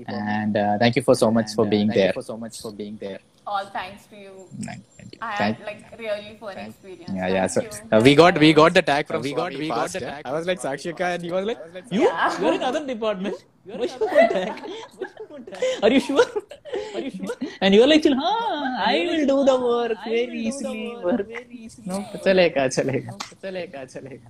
And 0.09 0.57
uh, 0.57 0.79
thank 0.79 0.97
you 0.97 1.03
for 1.03 1.15
so 1.15 1.31
much 1.31 1.53
for 1.55 1.67
being 1.67 1.89
there. 1.89 2.13
Thank 2.13 2.17
you 2.17 2.23
so 2.23 2.37
much 2.39 2.61
for 2.61 2.73
being 2.73 2.97
there. 2.97 3.19
All 3.47 3.67
thanks 3.67 4.07
to 4.07 4.17
you. 4.17 4.49
Thank 4.65 4.83
you. 5.13 5.19
I 5.21 5.33
had 5.33 5.61
like 5.67 5.85
really 5.99 6.37
fun 6.39 6.57
experience. 6.57 7.11
Yeah, 7.13 7.27
yeah. 7.27 7.47
So 7.49 7.63
you. 7.63 7.71
uh, 7.91 8.01
we 8.03 8.15
got 8.15 8.39
we 8.39 8.53
got 8.53 8.73
the 8.73 8.83
tag 8.83 9.09
from 9.09 9.21
we 9.21 9.33
got 9.35 9.53
we 9.53 9.69
got 9.69 9.91
the 9.91 9.99
tag. 10.01 10.23
I 10.25 10.33
was 10.33 10.47
like 10.47 10.61
Sakshika, 10.61 11.15
and 11.17 11.25
he 11.25 11.33
was 11.33 11.45
like, 11.45 11.59
"You, 11.91 12.03
Yeah. 12.03 12.41
you're 12.41 12.55
in 12.55 12.63
other 12.71 12.87
department. 12.87 13.35
You're 13.66 13.84
in 13.84 13.89
other 13.89 14.28
tag. 14.34 14.62
Are 15.84 15.91
you 15.91 15.99
sure? 15.99 16.26
Are 16.95 17.01
you 17.05 17.12
sure?" 17.12 17.36
And 17.62 17.76
you 17.76 17.82
were 17.82 17.89
like, 17.93 18.08
"Huh, 18.22 18.68
I 18.91 18.95
will 19.10 19.26
do 19.32 19.38
the 19.49 19.58
work 19.66 20.05
very 20.05 20.39
easily. 20.51 20.95
Work. 21.03 21.28
No, 21.91 21.99
चलेगा, 22.28 22.68
चलेगा, 22.78 23.18
चलेगा, 23.43 23.86
चलेगा." 23.95 24.30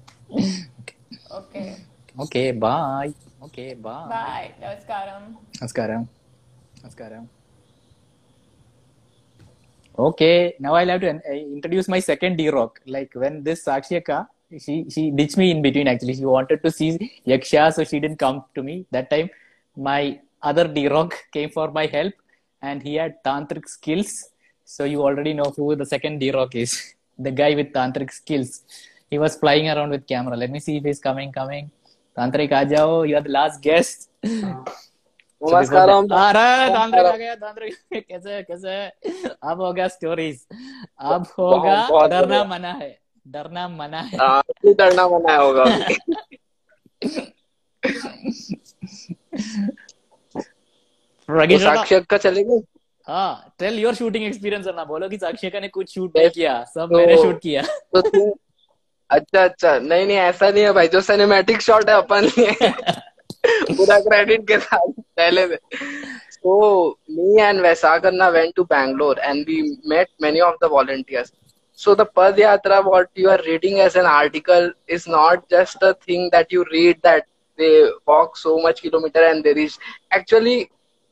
Okay. 1.39 1.67
Okay, 2.25 2.51
bye. 2.51 3.13
Okay, 3.43 3.73
bye. 3.75 4.05
Bye. 4.09 4.53
Namaskaram. 4.61 5.25
Namaskaram. 5.59 6.07
Namaskaram. 6.81 7.27
Okay, 9.99 10.55
now 10.59 10.73
I'll 10.75 10.89
have 10.89 11.01
to 11.01 11.09
uh, 11.09 11.33
introduce 11.33 11.87
my 11.87 11.99
second 11.99 12.37
D 12.37 12.49
Rock. 12.49 12.81
Like 12.85 13.11
when 13.13 13.43
this 13.43 13.63
Sakshika, 13.65 14.27
she 14.58 14.86
she 14.90 15.10
ditched 15.10 15.36
me 15.36 15.50
in 15.50 15.62
between. 15.62 15.88
Actually, 15.88 16.14
she 16.14 16.24
wanted 16.24 16.62
to 16.62 16.70
see 16.70 16.88
Yaksha, 17.26 17.72
so 17.72 17.84
she 17.84 18.00
didn't 18.00 18.18
come 18.18 18.44
to 18.54 18.62
me 18.62 18.86
that 18.90 19.10
time. 19.10 19.30
My 19.76 20.20
other 20.42 20.66
D 20.68 20.88
Rock 20.88 21.14
came 21.32 21.50
for 21.50 21.70
my 21.70 21.86
help, 21.86 22.14
and 22.60 22.82
he 22.82 22.94
had 22.96 23.22
tantric 23.24 23.68
skills. 23.68 24.28
So 24.64 24.84
you 24.84 25.02
already 25.02 25.34
know 25.34 25.52
who 25.56 25.76
the 25.76 25.86
second 25.86 26.18
D 26.18 26.30
Rock 26.30 26.54
is. 26.54 26.94
The 27.18 27.30
guy 27.30 27.54
with 27.54 27.72
tantric 27.72 28.10
skills. 28.10 28.62
He 29.10 29.18
was 29.18 29.36
flying 29.36 29.68
around 29.68 29.90
with 29.90 30.06
camera. 30.06 30.36
Let 30.36 30.50
me 30.50 30.60
see 30.60 30.76
if 30.78 30.84
he's 30.84 31.00
coming. 31.00 31.32
Coming. 31.32 31.70
Tantric, 32.18 32.50
जाओ. 32.70 33.06
You 33.08 33.16
are 33.16 33.22
the 33.22 33.30
last 33.30 33.62
guest. 33.62 34.08
नमस्कारम 35.44 36.06
अरे 36.14 36.68
तांत्रिक 36.72 37.06
आ 37.06 37.16
गया 37.16 37.34
तांत्रिक 37.34 37.74
कैसे 38.08 38.30
है 38.32 38.42
कैसे 38.42 38.70
है 38.70 38.92
अब 39.42 39.60
होगा 39.60 39.86
स्टोरीज 39.88 40.46
अब 41.00 41.26
होगा 41.38 42.06
डरना 42.08 42.44
मना 42.44 42.72
है 42.72 43.01
डरना 43.26 43.68
मना 43.68 44.00
है। 44.00 44.18
हाँ, 44.18 44.40
अभी 44.40 44.74
डरना 44.74 45.08
मना 45.08 45.36
होगा 45.36 45.64
तो 51.28 51.34
रगीशा 51.38 51.74
साक्षी 51.74 52.60
हाँ 53.08 53.54
टेल 53.58 53.78
योर 53.78 53.94
शूटिंग 53.94 54.24
एक्सपीरियंस 54.24 54.66
ना 54.66 54.84
बोलो 54.84 55.08
कि 55.08 55.16
साक्षिका 55.18 55.60
ने 55.60 55.68
कुछ 55.68 55.94
शूट 55.94 56.16
नहीं 56.16 56.28
किया। 56.30 56.64
सब 56.64 56.88
तो- 56.88 56.98
मैंने 56.98 57.16
शूट 57.16 57.40
किया। 57.42 57.62
तो 57.62 58.38
अच्छा 59.10 59.44
अच्छा। 59.44 59.78
नहीं 59.78 60.06
नहीं 60.06 60.16
ऐसा 60.16 60.50
नहीं 60.50 60.64
है 60.64 60.72
भाई। 60.72 60.88
जो 60.88 61.00
सिनेमैटिक 61.00 61.60
शॉट 61.60 61.88
है 61.88 61.94
अपन 61.96 62.28
पूरा 63.46 64.00
क्रेडिट 64.00 64.48
के 64.48 64.58
साथ 64.58 64.92
पहले 64.98 65.46
में 65.46 65.58
so 66.44 66.54
me 67.10 67.40
and 67.40 67.60
Vesakarna 67.60 68.32
went 68.32 68.54
to 68.56 68.64
Bangalore 68.64 69.16
and 69.30 69.46
we 69.46 69.76
met 69.86 70.08
many 70.20 70.40
of 70.40 70.54
the 70.62 70.68
volunteers. 70.68 71.32
So 71.74 71.94
the 71.94 72.06
Padyatra, 72.06 72.84
what 72.84 73.08
you 73.14 73.30
are 73.30 73.40
reading 73.46 73.80
as 73.80 73.96
an 73.96 74.06
article, 74.06 74.72
is 74.86 75.06
not 75.06 75.48
just 75.48 75.76
a 75.82 75.94
thing 75.94 76.28
that 76.32 76.52
you 76.52 76.64
read 76.70 77.00
that 77.02 77.26
they 77.56 77.88
walk 78.06 78.36
so 78.36 78.58
much 78.58 78.82
kilometer 78.82 79.22
and 79.22 79.42
there 79.44 79.58
is. 79.58 79.78
Actually, 80.10 80.70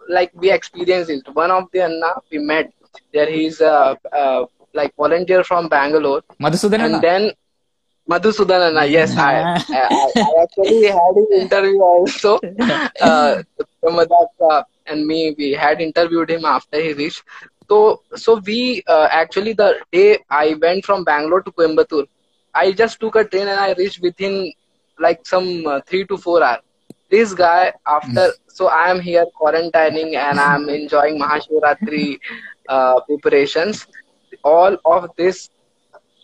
like 0.09 0.31
we 0.35 0.51
experienced 0.51 1.11
it. 1.11 1.23
One 1.35 1.51
of 1.51 1.69
the 1.73 1.83
Anna 1.85 2.15
we 2.31 2.39
met 2.39 2.73
there, 3.13 3.31
he's 3.31 3.61
a, 3.61 3.99
a 4.13 4.45
like 4.75 4.95
volunteer 4.97 5.45
from 5.45 5.69
Bangalore. 5.69 6.23
Madhusudan 6.41 6.81
and 6.81 7.03
then 7.03 7.33
Madhusudan 8.09 8.71
Anna, 8.71 8.85
yes, 8.87 9.17
I, 9.17 9.43
I, 9.69 10.13
I, 10.17 10.43
actually 10.43 10.87
had 10.87 11.15
interview 11.41 11.81
also. 11.81 12.39
Uh, 13.01 13.43
and 14.87 15.07
me, 15.07 15.35
we 15.39 15.53
had 15.53 15.81
interviewed 15.81 16.31
him 16.31 16.45
after 16.45 16.81
he 16.81 16.93
reached. 16.93 17.23
So, 17.71 18.03
so 18.17 18.41
we 18.47 18.83
uh, 18.89 19.09
actually 19.11 19.55
the 19.55 19.77
day 19.93 20.19
I 20.31 20.55
went 20.61 20.85
from 20.85 21.05
Bangalore 21.05 21.43
to 21.43 21.53
Coimbatore, 21.53 22.07
I 22.55 22.73
just 22.73 23.01
took 23.01 23.17
a 23.17 23.25
train 23.25 23.49
and 23.49 23.61
I 23.61 23.73
reached 23.75 24.01
within 24.03 24.53
like 24.99 25.21
some 25.25 25.67
uh, 25.67 25.81
three 25.89 26.05
to 26.07 26.19
four 26.19 26.43
hours. 26.43 26.61
This 27.11 27.35
guy 27.35 27.73
after, 27.87 28.31
so 28.49 28.69
I 28.69 28.91
am 28.91 29.01
here 29.01 29.27
quarantining 29.41 30.15
and 30.15 30.41
I 30.41 30.55
am 30.57 30.69
enjoying 30.69 31.19
Mahashivratri 31.21 32.19
uh, 32.69 33.01
preparations. 33.07 33.87
All 34.45 34.77
of 34.85 35.11
this 35.17 35.51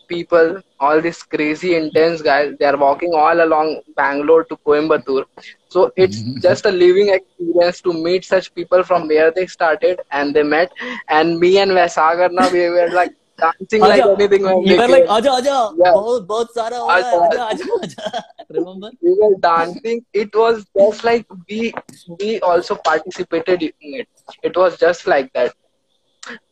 people, 0.08 0.60
all 0.80 1.00
these 1.00 1.22
crazy 1.22 1.74
intense 1.76 2.22
guys, 2.22 2.54
they 2.58 2.64
are 2.66 2.76
walking 2.76 3.12
all 3.14 3.42
along 3.42 3.82
Bangalore 3.96 4.44
to 4.44 4.56
Coimbatore. 4.56 5.24
So 5.68 5.92
it's 5.96 6.18
mm-hmm. 6.18 6.40
just 6.40 6.66
a 6.66 6.70
living 6.70 7.08
experience 7.10 7.80
to 7.82 7.92
meet 7.92 8.24
such 8.24 8.54
people 8.54 8.82
from 8.82 9.08
where 9.08 9.30
they 9.30 9.46
started 9.46 10.00
and 10.10 10.34
they 10.34 10.42
met. 10.42 10.72
And 11.08 11.38
me 11.38 11.58
and 11.58 11.70
Vaisagar 11.72 12.32
now 12.32 12.50
we 12.50 12.68
were 12.68 12.90
like 12.90 13.14
dancing 13.38 13.80
like 13.80 14.02
anything. 14.02 14.42
You 14.42 14.76
were 14.78 14.88
like, 14.88 15.08
aja, 15.08 15.32
aja, 15.38 15.72
yeah. 15.76 16.20
both 16.26 16.52
sara 16.52 16.76
aja, 16.76 17.28
aja, 17.28 17.48
aja, 17.50 17.64
aja. 17.82 18.24
Remember? 18.50 18.90
We 19.02 19.16
were 19.20 19.36
dancing. 19.40 20.04
It 20.12 20.34
was 20.34 20.64
just 20.76 21.04
like 21.04 21.26
we 21.48 21.74
we 22.18 22.40
also 22.40 22.76
participated 22.76 23.62
in 23.62 23.72
it. 23.80 24.08
It 24.42 24.56
was 24.56 24.78
just 24.78 25.06
like 25.06 25.32
that. 25.34 25.54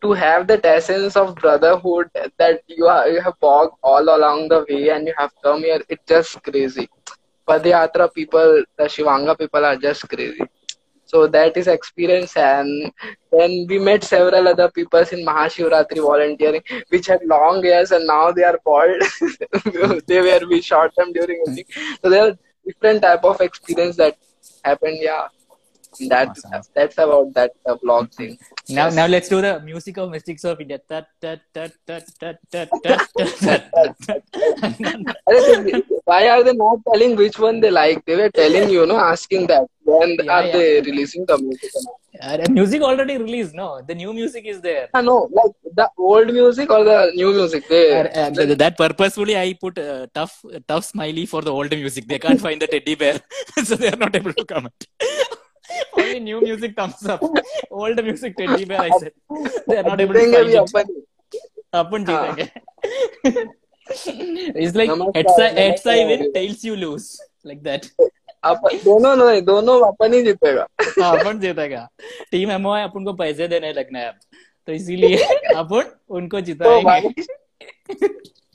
To 0.02 0.12
have 0.12 0.46
that 0.48 0.64
essence 0.64 1.16
of 1.16 1.34
brotherhood 1.36 2.08
that 2.38 2.62
you 2.66 2.86
are 2.86 3.08
you 3.08 3.20
have 3.20 3.34
walked 3.40 3.78
all 3.82 4.02
along 4.16 4.48
the 4.48 4.64
way 4.68 4.90
and 4.90 5.06
you 5.06 5.14
have 5.18 5.32
come 5.42 5.60
here, 5.60 5.82
it's 5.88 6.04
just 6.06 6.42
crazy. 6.42 6.88
Padayatra 7.48 8.12
people, 8.14 8.62
the 8.78 8.84
Shivanga 8.84 9.38
people 9.38 9.64
are 9.64 9.76
just 9.76 10.08
crazy. 10.08 10.44
So 11.06 11.26
that 11.28 11.56
is 11.56 11.66
experience 11.68 12.36
and 12.36 12.92
then 13.30 13.66
we 13.68 13.78
met 13.78 14.04
several 14.04 14.48
other 14.48 14.70
people 14.70 15.00
in 15.00 15.24
Mahashivratri 15.26 16.00
volunteering 16.00 16.62
which 16.88 17.06
had 17.06 17.20
long 17.26 17.62
hairs 17.62 17.90
and 17.92 18.06
now 18.06 18.32
they 18.32 18.44
are 18.44 18.58
bald. 18.64 19.02
they 20.06 20.20
were 20.20 20.46
we 20.48 20.60
shot 20.62 20.94
them 20.96 21.12
during. 21.12 21.42
So 22.02 22.10
there 22.10 22.28
are 22.28 22.38
different 22.66 23.02
type 23.02 23.24
of 23.24 23.40
experience 23.40 23.96
that 23.96 24.16
happened. 24.64 24.98
Yeah. 25.00 25.28
That 26.08 26.28
awesome. 26.28 26.62
that's 26.74 26.98
about 26.98 27.34
that 27.34 27.52
uh, 27.66 27.76
blog 27.82 28.12
thing. 28.12 28.38
Now 28.68 28.86
yes. 28.86 28.94
now 28.94 29.06
let's 29.06 29.28
do 29.28 29.40
the 29.40 29.60
music 29.60 29.96
of 29.98 30.10
Mystics 30.10 30.44
of 30.44 30.60
India. 30.60 30.80
That 30.88 31.08
that 31.20 31.40
that 31.52 31.72
that 31.86 32.04
that 32.20 32.38
that 32.52 32.68
that. 32.84 34.22
Why 36.04 36.28
are 36.28 36.42
they 36.44 36.52
not 36.52 36.78
telling 36.90 37.16
which 37.16 37.38
one 37.38 37.60
they 37.60 37.70
like? 37.70 38.04
They 38.04 38.16
were 38.16 38.30
telling 38.30 38.70
you 38.70 38.86
know 38.86 38.98
asking 38.98 39.46
that 39.48 39.66
when 39.84 40.16
yeah, 40.22 40.32
are 40.32 40.46
yeah. 40.46 40.52
they 40.52 40.80
releasing 40.80 41.26
the 41.26 41.38
music? 41.38 41.70
Uh, 42.20 42.38
music 42.50 42.82
already 42.82 43.18
released. 43.18 43.54
No, 43.54 43.82
the 43.82 43.94
new 43.94 44.12
music 44.12 44.44
is 44.46 44.60
there. 44.60 44.88
Uh, 44.94 45.00
no, 45.00 45.28
like 45.32 45.52
the 45.74 45.88
old 45.98 46.32
music 46.32 46.70
or 46.70 46.84
the 46.84 47.12
new 47.14 47.32
music. 47.32 47.68
They, 47.68 48.00
uh, 48.00 48.30
uh, 48.30 48.54
that 48.54 48.76
purposefully 48.76 49.36
I 49.36 49.54
put 49.60 49.78
uh, 49.78 50.06
tough 50.14 50.44
tough 50.68 50.84
smiley 50.84 51.26
for 51.26 51.42
the 51.42 51.52
old 51.52 51.70
music. 51.70 52.06
They 52.06 52.18
can't 52.18 52.40
find 52.40 52.62
the 52.62 52.66
teddy 52.66 52.94
bear, 52.94 53.20
so 53.64 53.76
they 53.76 53.88
are 53.88 53.96
not 53.96 54.14
able 54.14 54.32
to 54.32 54.44
comment. 54.44 54.86
Only 55.96 56.20
new 56.20 56.40
music 56.40 56.76
thumbs 56.76 57.06
up. 57.06 57.22
Old 57.70 58.04
music 58.04 58.36
teddy 58.36 58.64
bear. 58.64 58.80
I 58.80 58.90
said 58.98 59.12
they 59.66 59.76
are 59.76 59.82
not 59.82 60.00
able 60.00 60.14
to 60.14 60.66
find 60.72 60.90
it. 60.90 61.04
अपन 61.74 62.04
हाँ. 62.06 62.36
जीतेंगे. 62.36 62.48
नमस्कार, 64.86 65.12
heads 65.16 65.40
I, 65.40 65.48
heads 65.60 65.86
I 65.86 66.04
win, 66.04 66.20
नमस्कार. 66.20 66.32
tails 66.34 66.64
you 66.64 66.76
lose. 66.76 67.08
Like 67.44 67.62
that. 67.62 67.88
अपन 68.44 68.76
दोनों 68.84 69.16
नहीं 69.16 69.42
दोनों 69.42 69.80
अपन 69.86 70.12
ही 70.14 70.22
जीतेगा 70.22 70.66
हाँ, 70.80 71.18
अपन 71.18 71.38
जीतेगा 71.40 71.88
टीम 72.30 72.50
एमओ 72.50 72.74
है 72.74 72.84
अपन 72.84 73.04
को 73.04 73.12
पैसे 73.12 73.48
देने 73.48 73.72
लगना 73.72 73.98
है 73.98 74.08
अब 74.08 74.18
तो 74.66 74.72
इसीलिए 74.72 75.16
अपन 75.56 75.84
उनको 76.08 76.40
तो 76.40 76.46
जिताएँगे 76.46 77.12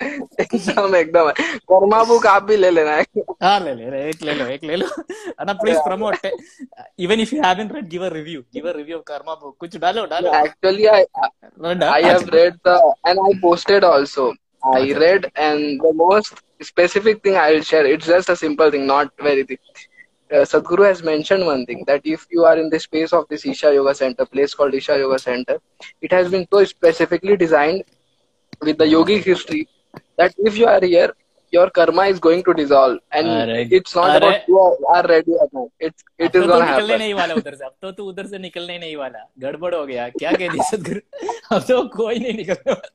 एकदम 0.03 0.95
एकदम 0.97 1.31
कर्मा 1.71 2.03
बुक 2.05 2.27
आप 2.27 2.43
भी 2.43 2.57
ले 2.57 2.71
लेना 2.71 2.95
है 2.97 3.05
हाँ 3.43 3.59
ले 3.61 3.75
ले 3.75 3.91
ले, 3.91 4.09
एक 4.09 4.23
ले 4.23 4.35
लो 4.35 4.47
एक 4.55 4.65
ले 4.65 4.77
लो 4.77 4.87
ना 5.45 5.53
please 5.63 5.77
promote 5.89 6.27
even 7.07 7.21
if 7.21 7.33
you 7.33 7.43
haven't 7.43 7.73
read 7.73 7.91
give 7.95 8.07
a 8.09 8.11
review 8.15 8.45
give 8.57 8.71
a 8.73 8.77
review 8.79 8.99
of 9.01 9.05
karma 9.11 9.37
book 9.43 9.57
कुछ 9.61 9.77
डालो 9.85 10.07
डालो 10.15 10.33
actually 10.45 10.89
I 10.89 11.05
I 11.91 12.01
have 12.03 12.29
read 12.39 12.59
the 12.71 12.79
and 13.07 13.27
I 13.27 13.39
posted 13.45 13.85
also. 13.85 14.33
I 14.65 14.93
read 14.99 15.31
and 15.37 15.81
the 15.81 15.93
most 15.93 16.39
specific 16.63 17.23
thing 17.23 17.35
I'll 17.37 17.61
share. 17.71 17.87
It's 17.87 18.07
just 18.07 18.31
a 18.31 18.37
simple 18.37 18.71
thing, 18.71 18.87
not 18.87 19.11
very 19.21 19.43
thing. 19.45 19.59
Uh, 20.31 20.45
Sadhguru 20.53 20.87
has 20.87 21.03
mentioned 21.03 21.45
one 21.47 21.67
thing 21.67 21.85
that 21.87 22.01
if 22.05 22.27
you 22.31 22.45
are 22.45 22.57
in 22.59 22.71
the 22.71 22.81
space 22.81 23.13
of 23.13 23.27
this 23.29 23.45
Isha 23.45 23.75
Yoga 23.75 23.95
Center, 23.95 24.25
place 24.25 24.55
called 24.55 24.75
Isha 24.75 24.97
Yoga 24.99 25.19
Center, 25.19 25.59
it 26.01 26.11
has 26.13 26.31
been 26.31 26.47
so 26.51 26.65
specifically 26.65 27.37
designed 27.37 27.85
with 28.63 28.79
the 28.79 28.85
yogic 28.85 29.25
history 29.25 29.69
that 30.20 30.34
if 30.48 30.58
you 30.58 30.68
are 30.68 30.86
here, 30.86 31.10
your 31.54 31.70
karma 31.70 32.02
is 32.02 32.20
going 32.20 32.44
to 32.44 32.54
dissolve, 32.54 32.98
and 33.12 33.28
अरे, 33.28 33.70
it's 33.70 33.96
not 33.96 34.10
अरे, 34.10 34.20
about 34.20 34.50
you 34.50 34.60
are, 34.96 35.04
ready 35.08 35.32
or 35.32 35.48
not. 35.54 35.68
It's 35.84 36.04
it 36.20 36.22
तो 36.22 36.26
is 36.26 36.34
तू 36.34 36.42
gonna 36.42 36.60
निकलने 36.60 36.82
happen. 36.82 36.98
नहीं 36.98 37.14
वाला 37.14 37.34
उधर 37.34 37.56
से 37.56 37.66
अब 37.66 37.74
तो 37.82 37.92
तू 37.92 38.04
उधर 38.04 38.26
से 38.26 38.38
निकलने 38.38 38.74
ही 38.74 38.80
नहीं 38.80 38.96
वाला। 38.96 39.30
गड़बड़ 39.40 39.76
हो 39.76 39.86
गया। 39.86 40.10
क्या 40.10 40.32
कह 40.32 40.48
दी 40.48 40.58
सदगुरु? 40.72 41.00
अब 41.56 41.62
तो 41.62 41.88
कोई 41.88 42.20
नहीं 42.20 42.34
निकलने 42.34 42.72
वाला। 42.72 42.90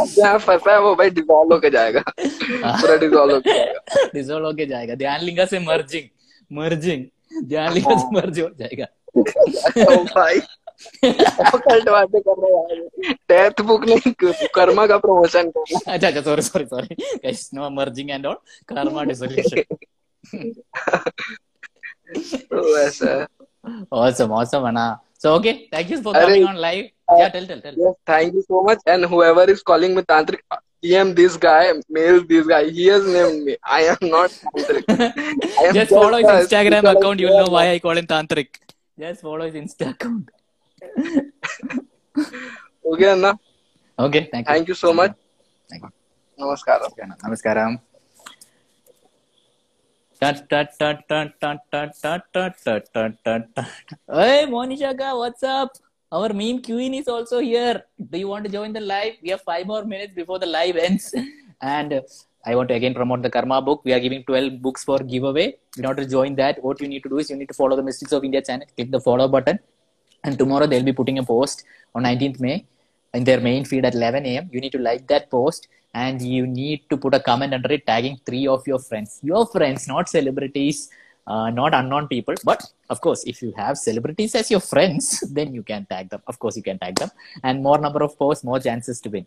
अब 0.00 0.06
जहाँ 0.06 0.38
फंसा 0.38 0.72
है 0.72 0.80
वो 0.80 0.94
भाई 0.94 1.10
होके 1.30 1.70
जाएगा। 1.70 2.02
पूरा 2.10 3.22
होके 3.34 3.52
जाएगा। 3.52 4.46
होके 4.46 4.66
जाएगा। 4.66 4.94
ध्यान 4.94 5.20
लिंगा 5.20 5.44
से 5.44 5.58
मर्जिंग 5.58 6.04
मर्जिंग 6.52 7.04
ध्यान 7.44 7.72
लिंगा 7.72 7.98
से 7.98 8.10
मर्ज 8.14 8.40
हो 8.40 8.50
जाएगा। 8.58 8.86
ओ 9.16 10.04
भाई। 10.04 10.40
डेथ 13.30 13.60
बुक 13.70 13.84
नहीं 13.88 14.12
कर्मा 14.54 14.86
का 14.86 14.96
प्रमोशन 15.04 15.50
करना 15.56 15.92
अच्छा 15.92 16.08
अच्छा 16.08 16.20
sorry 16.20 16.42
sorry 16.42 16.64
sorry 16.72 16.94
guys 16.94 17.50
no 17.54 17.70
merging 17.80 18.10
and 18.10 18.26
all 18.26 18.36
karma 18.72 19.04
dissolution 19.10 19.62
तो 22.52 22.78
ऐसा 22.78 23.10
है 23.10 23.26
awesome 24.00 24.32
awesome 24.40 24.66
Anna 24.70 24.86
so 25.24 25.34
okay 25.34 25.54
thank 25.74 25.92
you 25.94 26.00
for 26.06 26.16
अरे, 26.16 26.24
coming 26.24 26.48
on 26.48 26.58
live 26.64 26.86
yeah 27.20 27.30
tell 27.36 27.46
tell 27.52 27.60
tell 27.66 27.78
Yes, 27.84 27.94
thank 28.06 28.34
you 28.34 28.42
so 28.48 28.62
much. 28.66 28.82
And 28.86 29.04
whoever 29.12 29.44
is 29.54 29.62
calling 29.70 29.94
me 29.94 30.02
tantric, 30.02 30.42
DM 30.84 31.08
this 31.16 31.36
guy, 31.36 31.72
mail 31.96 32.20
this 32.32 32.46
guy. 32.46 32.60
He 32.76 32.86
has 32.86 33.06
named 33.14 33.44
me. 33.48 33.56
I 33.78 33.80
am 33.94 34.10
not 34.12 34.30
tantric. 34.30 34.84
Am 35.64 35.74
just 35.74 35.90
follow 35.90 36.18
his 36.18 36.30
instagram 36.34 36.90
account 36.92 37.20
you'll 37.20 37.38
know 37.38 37.50
why 37.56 37.64
i 37.70 37.78
call 37.86 37.96
him 38.00 38.06
tantric 38.12 38.60
just 38.98 39.20
follow 39.28 39.44
his 39.48 39.56
insta 39.62 39.90
account 39.94 40.30
okay 42.92 43.06
Anna 43.14 43.28
okay 44.06 44.20
thank 44.48 44.70
you 44.70 44.76
so 44.84 44.90
much 45.00 45.16
నమస్కారం 46.42 46.90
నమస్కారం 47.26 47.72
Hey 54.18 54.40
Monishaka, 54.54 55.06
what's 55.20 55.44
up? 55.52 55.70
Our 56.12 56.30
meme 56.40 56.58
queen 56.66 56.92
is 56.98 57.08
also 57.14 57.38
here. 57.50 57.76
Do 58.10 58.18
you 58.18 58.28
want 58.32 58.44
to 58.46 58.50
join 58.56 58.72
the 58.72 58.82
live? 58.92 59.14
We 59.22 59.30
have 59.34 59.42
five 59.42 59.64
more 59.66 59.84
minutes 59.92 60.14
before 60.20 60.38
the 60.44 60.50
live 60.58 60.76
ends. 60.76 61.06
And 61.74 61.92
I 62.44 62.54
want 62.58 62.68
to 62.72 62.74
again 62.74 62.94
promote 62.94 63.22
the 63.22 63.30
Karma 63.30 63.58
book. 63.62 63.80
We 63.84 63.94
are 63.96 64.00
giving 64.00 64.22
12 64.24 64.60
books 64.66 64.84
for 64.84 64.98
giveaway. 65.14 65.46
In 65.78 65.86
order 65.86 66.02
to 66.04 66.10
join 66.16 66.34
that, 66.42 66.62
what 66.66 66.80
you 66.82 66.88
need 66.88 67.02
to 67.02 67.08
do 67.08 67.18
is 67.18 67.30
you 67.30 67.36
need 67.36 67.50
to 67.54 67.58
follow 67.62 67.76
the 67.76 67.82
Mystics 67.82 68.12
of 68.18 68.22
India 68.28 68.42
channel. 68.42 68.66
Click 68.76 68.90
the 68.90 69.02
follow 69.08 69.28
button. 69.36 69.58
And 70.24 70.38
tomorrow 70.38 70.66
they'll 70.66 70.84
be 70.84 70.92
putting 70.92 71.18
a 71.18 71.22
post 71.22 71.64
on 71.94 72.04
19th 72.04 72.40
May 72.40 72.66
in 73.14 73.24
their 73.24 73.40
main 73.40 73.64
feed 73.64 73.84
at 73.84 73.94
11 73.94 74.26
a.m. 74.26 74.50
You 74.52 74.60
need 74.60 74.72
to 74.72 74.78
like 74.78 75.06
that 75.08 75.30
post 75.30 75.68
and 75.94 76.20
you 76.22 76.46
need 76.46 76.82
to 76.90 76.96
put 76.96 77.14
a 77.14 77.20
comment 77.20 77.52
under 77.54 77.72
it 77.72 77.86
tagging 77.86 78.20
three 78.24 78.46
of 78.46 78.66
your 78.66 78.78
friends. 78.78 79.18
Your 79.22 79.46
friends, 79.46 79.88
not 79.88 80.08
celebrities, 80.08 80.90
uh, 81.26 81.50
not 81.50 81.74
unknown 81.74 82.08
people. 82.08 82.34
But 82.44 82.62
of 82.88 83.00
course, 83.00 83.24
if 83.24 83.42
you 83.42 83.52
have 83.56 83.78
celebrities 83.78 84.34
as 84.34 84.50
your 84.50 84.60
friends, 84.60 85.20
then 85.32 85.54
you 85.54 85.62
can 85.62 85.86
tag 85.86 86.10
them. 86.10 86.22
Of 86.26 86.38
course, 86.38 86.56
you 86.56 86.62
can 86.62 86.78
tag 86.78 86.96
them. 86.96 87.10
And 87.42 87.62
more 87.62 87.78
number 87.78 88.02
of 88.02 88.18
posts, 88.18 88.44
more 88.44 88.60
chances 88.60 89.00
to 89.02 89.08
win. 89.08 89.26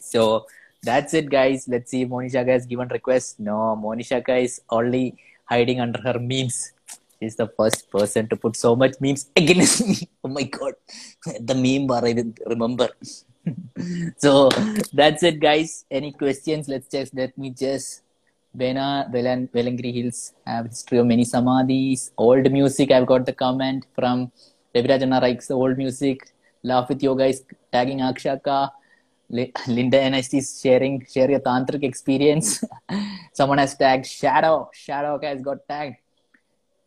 So 0.00 0.46
that's 0.82 1.14
it, 1.14 1.30
guys. 1.30 1.66
Let's 1.68 1.90
see 1.90 2.02
if 2.02 2.08
Monishaka 2.08 2.48
has 2.48 2.66
given 2.66 2.88
request. 2.88 3.40
No, 3.40 3.78
Monishaka 3.82 4.42
is 4.42 4.60
only 4.70 5.16
hiding 5.44 5.80
under 5.80 6.00
her 6.00 6.18
memes. 6.18 6.72
She's 7.20 7.36
the 7.36 7.48
first 7.56 7.90
person 7.90 8.28
to 8.28 8.36
put 8.36 8.56
so 8.56 8.76
much 8.76 8.94
memes 9.00 9.30
against 9.36 9.86
me. 9.86 9.96
Oh 10.24 10.28
my 10.28 10.44
god, 10.44 10.74
the 11.40 11.54
meme 11.54 11.86
bar 11.86 12.04
I 12.04 12.12
didn't 12.12 12.38
remember. 12.46 12.88
so 14.18 14.48
that's 14.92 15.22
it, 15.22 15.40
guys. 15.40 15.84
Any 15.90 16.12
questions? 16.12 16.68
Let's 16.68 16.88
just 16.88 17.14
let 17.14 17.36
me 17.36 17.50
just. 17.50 18.02
Bena 18.54 19.08
Velan 19.12 19.48
Velliangiri 19.54 19.92
Hills 19.94 20.32
have 20.46 20.66
history 20.66 20.98
of 20.98 21.06
many 21.06 21.24
samadhis. 21.24 22.10
Old 22.16 22.50
music. 22.50 22.90
I've 22.90 23.06
got 23.06 23.26
the 23.26 23.32
comment 23.32 23.86
from 23.94 24.32
Devirajana 24.74 25.20
likes 25.20 25.50
old 25.50 25.76
music. 25.76 26.32
Laugh 26.62 26.88
with 26.88 27.02
yoga 27.02 27.26
is 27.26 27.44
tagging 27.72 27.98
Akshaka. 27.98 28.70
Li- 29.30 29.52
Linda 29.66 29.98
NST 29.98 30.38
is 30.38 30.60
sharing 30.60 31.06
share 31.06 31.30
your 31.30 31.40
tantric 31.40 31.84
experience. 31.84 32.64
Someone 33.32 33.58
has 33.58 33.76
tagged 33.76 34.06
Shadow. 34.06 34.70
Shadow 34.72 35.20
has 35.22 35.42
got 35.42 35.58
tagged. 35.68 35.96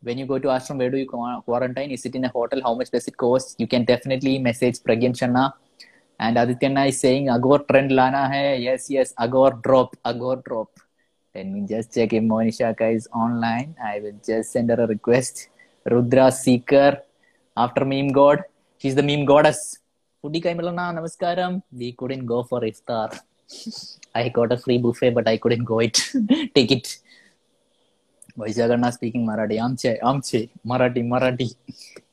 When 0.02 0.18
you 0.18 0.26
go 0.26 0.38
to 0.38 0.48
ashram, 0.48 0.78
where 0.78 0.90
do 0.90 0.98
you 0.98 1.06
quarantine? 1.06 1.92
Is 1.92 2.04
it 2.04 2.14
in 2.16 2.24
a 2.24 2.28
hotel? 2.28 2.60
How 2.62 2.74
much 2.74 2.90
does 2.90 3.06
it 3.06 3.16
cost? 3.16 3.54
You 3.60 3.68
can 3.68 3.84
definitely 3.84 4.38
message 4.38 4.80
Pragyan 4.80 5.16
Shanna. 5.16 5.54
And 6.18 6.36
Adityanna 6.36 6.86
is 6.86 6.98
saying 7.00 7.26
Agor 7.26 7.66
trend 7.68 7.92
lana 7.92 8.28
hai. 8.28 8.54
Yes, 8.54 8.90
yes, 8.90 9.14
Agor 9.14 9.62
drop, 9.62 9.96
Agor 10.04 10.42
drop. 10.44 10.70
Let 11.34 11.46
me 11.46 11.66
just 11.68 11.94
check 11.94 12.12
if 12.12 12.22
Monishaka 12.22 12.94
is 12.94 13.06
online. 13.14 13.76
I 13.82 14.00
will 14.00 14.18
just 14.26 14.52
send 14.52 14.70
her 14.70 14.80
a 14.82 14.86
request. 14.86 15.48
Rudra 15.88 16.32
Seeker, 16.32 16.98
after 17.56 17.84
meme 17.84 18.08
god. 18.08 18.42
She's 18.78 18.96
the 18.96 19.02
meme 19.04 19.24
goddess. 19.24 19.78
Foodie 20.22 20.42
Kaimalana, 20.42 20.92
Namaskaram. 20.96 21.62
We 21.70 21.92
couldn't 21.92 22.26
go 22.26 22.42
for 22.42 22.60
iftar. 22.60 23.18
I 24.14 24.28
got 24.28 24.52
a 24.52 24.58
free 24.58 24.78
buffet, 24.78 25.10
but 25.10 25.28
I 25.28 25.36
couldn't 25.36 25.64
go 25.64 25.78
it. 25.78 25.96
Take 26.54 26.72
it. 26.72 26.98
Vaishagana 28.38 28.92
speaking 28.92 29.26
Marathi. 29.26 29.58
Amche, 29.58 29.98
Amche, 30.02 30.48
Marathi, 30.66 31.04
Marathi. 31.04 31.54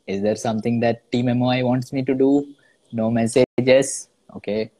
Is 0.08 0.22
there 0.22 0.36
something 0.36 0.80
that 0.80 1.12
Team 1.12 1.26
MOI 1.38 1.64
wants 1.64 1.94
me 1.94 2.04
to 2.04 2.14
do? 2.14 2.46
No 2.92 3.12
messages. 3.12 4.10
Okay. 4.36 4.72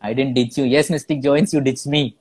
I 0.00 0.12
didn't 0.12 0.34
ditch 0.34 0.58
you. 0.58 0.64
Yes, 0.64 0.90
Mystic 0.90 1.22
joins, 1.22 1.54
you 1.54 1.60
ditched 1.60 1.86
me. 1.86 2.16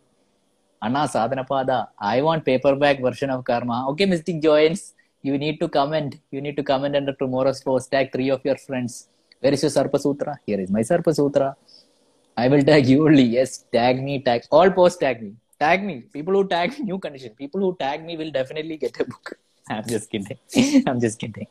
Anna 0.81 1.07
Sadhanapada. 1.07 1.87
I 1.99 2.21
want 2.21 2.45
paperback 2.45 3.01
version 3.01 3.29
of 3.29 3.43
Karma. 3.43 3.87
Okay, 3.89 4.05
Mystic 4.05 4.41
joins. 4.41 4.93
You 5.21 5.37
need 5.37 5.59
to 5.59 5.67
comment. 5.69 6.17
You 6.31 6.41
need 6.41 6.57
to 6.57 6.63
comment 6.63 6.95
under 6.95 7.13
tomorrow's 7.13 7.61
post. 7.61 7.91
Tag 7.91 8.11
three 8.11 8.29
of 8.29 8.41
your 8.43 8.57
friends. 8.57 9.07
Where 9.39 9.53
is 9.53 9.61
your 9.63 9.71
Sarpa 9.71 9.99
Sutra? 9.99 10.39
Here 10.45 10.59
is 10.59 10.69
my 10.69 10.81
Sarpa 10.81 11.15
Sutra. 11.15 11.55
I 12.35 12.47
will 12.47 12.63
tag 12.63 12.85
you 12.87 13.05
only. 13.05 13.23
Yes, 13.23 13.65
tag 13.71 14.03
me, 14.03 14.19
tag 14.21 14.43
all 14.51 14.71
posts 14.71 14.99
tag 14.99 15.21
me. 15.21 15.33
Tag 15.59 15.83
me. 15.83 16.01
People 16.13 16.33
who 16.33 16.47
tag 16.47 16.79
new 16.79 16.99
condition. 16.99 17.31
People 17.31 17.61
who 17.61 17.75
tag 17.79 18.05
me 18.05 18.17
will 18.17 18.31
definitely 18.31 18.77
get 18.77 18.99
a 18.99 19.05
book. 19.05 19.37
I'm 19.69 19.87
just 19.87 20.09
kidding. 20.09 20.37
I'm 20.87 20.99
just 20.99 21.19
kidding. 21.19 21.47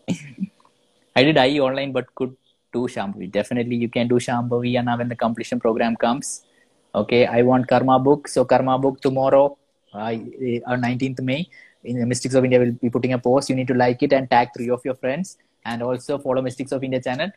I 1.16 1.22
did 1.22 1.36
IE 1.36 1.60
online 1.60 1.92
but 1.92 2.14
could 2.14 2.36
do 2.72 2.86
Shambhavi. 2.86 3.30
Definitely 3.30 3.76
you 3.76 3.88
can 3.88 4.08
do 4.08 4.16
Shambhavi 4.16 4.76
and 4.78 4.86
now 4.86 4.98
when 4.98 5.08
the 5.08 5.16
completion 5.16 5.60
program 5.60 5.96
comes. 5.96 6.44
Okay, 6.94 7.26
I 7.26 7.42
want 7.42 7.68
Karma 7.68 7.98
book. 7.98 8.28
So 8.28 8.44
Karma 8.44 8.78
book 8.78 9.00
tomorrow, 9.00 9.56
uh, 9.94 10.12
on 10.66 10.82
19th 10.82 11.20
May. 11.20 11.48
in 11.84 11.98
the 11.98 12.06
Mystics 12.06 12.34
of 12.34 12.44
India 12.44 12.58
will 12.58 12.72
be 12.72 12.90
putting 12.90 13.12
a 13.12 13.18
post. 13.18 13.50
You 13.50 13.56
need 13.56 13.68
to 13.68 13.74
like 13.74 14.02
it 14.02 14.12
and 14.12 14.30
tag 14.30 14.48
three 14.56 14.70
of 14.70 14.84
your 14.84 14.94
friends, 14.94 15.38
and 15.64 15.82
also 15.82 16.18
follow 16.18 16.42
Mystics 16.42 16.72
of 16.72 16.84
India 16.84 17.00
channel. 17.00 17.30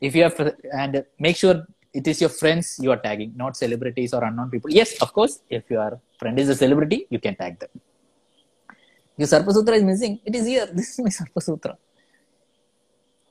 If 0.00 0.14
you 0.14 0.22
have 0.24 0.54
and 0.72 1.04
make 1.18 1.36
sure 1.36 1.66
it 1.92 2.06
is 2.06 2.20
your 2.20 2.30
friends 2.30 2.78
you 2.80 2.90
are 2.90 2.96
tagging, 2.98 3.32
not 3.36 3.56
celebrities 3.56 4.12
or 4.12 4.22
unknown 4.24 4.50
people. 4.50 4.70
Yes, 4.70 5.00
of 5.00 5.12
course, 5.12 5.40
if 5.48 5.64
your 5.70 6.00
friend 6.18 6.38
is 6.38 6.48
a 6.48 6.54
celebrity, 6.54 7.06
you 7.10 7.18
can 7.18 7.34
tag 7.36 7.58
them. 7.58 7.70
Your 9.16 9.26
Sarpasutra 9.28 9.76
is 9.76 9.82
missing. 9.82 10.20
It 10.24 10.34
is 10.34 10.46
here. 10.46 10.66
This 10.72 10.90
is 10.90 10.98
my 11.00 11.10
Sarpasutra. 11.10 11.76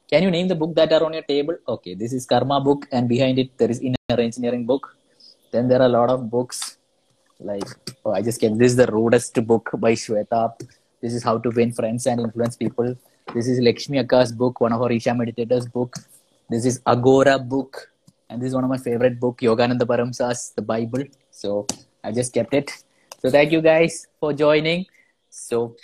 Can 0.09 0.23
you 0.23 0.31
name 0.31 0.47
the 0.47 0.55
book 0.55 0.73
that 0.75 0.91
are 0.93 1.03
on 1.03 1.13
your 1.13 1.21
table? 1.23 1.57
Okay, 1.67 1.93
this 1.93 2.13
is 2.13 2.25
Karma 2.25 2.61
book, 2.61 2.87
and 2.91 3.09
behind 3.09 3.39
it 3.39 3.57
there 3.57 3.69
is 3.69 3.79
Inner 3.79 4.19
Engineering 4.27 4.65
book. 4.65 4.95
Then 5.51 5.67
there 5.67 5.81
are 5.81 5.85
a 5.85 5.95
lot 5.99 6.09
of 6.09 6.29
books 6.29 6.77
like 7.39 7.67
oh, 8.05 8.11
I 8.11 8.21
just 8.21 8.39
came. 8.39 8.57
This 8.57 8.71
is 8.71 8.77
the 8.77 8.87
rudest 8.87 9.35
book 9.45 9.69
by 9.77 9.93
Shweta. 9.93 10.53
This 11.01 11.13
is 11.13 11.23
how 11.23 11.37
to 11.37 11.49
win 11.49 11.71
friends 11.71 12.07
and 12.07 12.21
influence 12.21 12.55
people. 12.55 12.95
This 13.33 13.47
is 13.47 13.59
Lakshmi 13.59 13.99
Akka's 13.99 14.31
book, 14.31 14.61
one 14.61 14.73
of 14.73 14.81
our 14.81 14.91
Isha 14.91 15.09
meditators 15.09 15.71
book. 15.71 15.95
This 16.49 16.65
is 16.65 16.81
Agora 16.85 17.37
book, 17.37 17.91
and 18.29 18.41
this 18.41 18.49
is 18.49 18.55
one 18.55 18.63
of 18.63 18.69
my 18.69 18.77
favorite 18.77 19.19
book, 19.19 19.39
Yogananda 19.41 19.81
Paramsa's 19.81 20.53
The 20.55 20.61
Bible. 20.61 21.03
So 21.31 21.65
I 22.03 22.11
just 22.11 22.33
kept 22.33 22.53
it. 22.53 22.71
So 23.21 23.29
thank 23.29 23.51
you 23.51 23.61
guys 23.61 24.07
for 24.19 24.33
joining. 24.33 24.85
So 25.29 25.75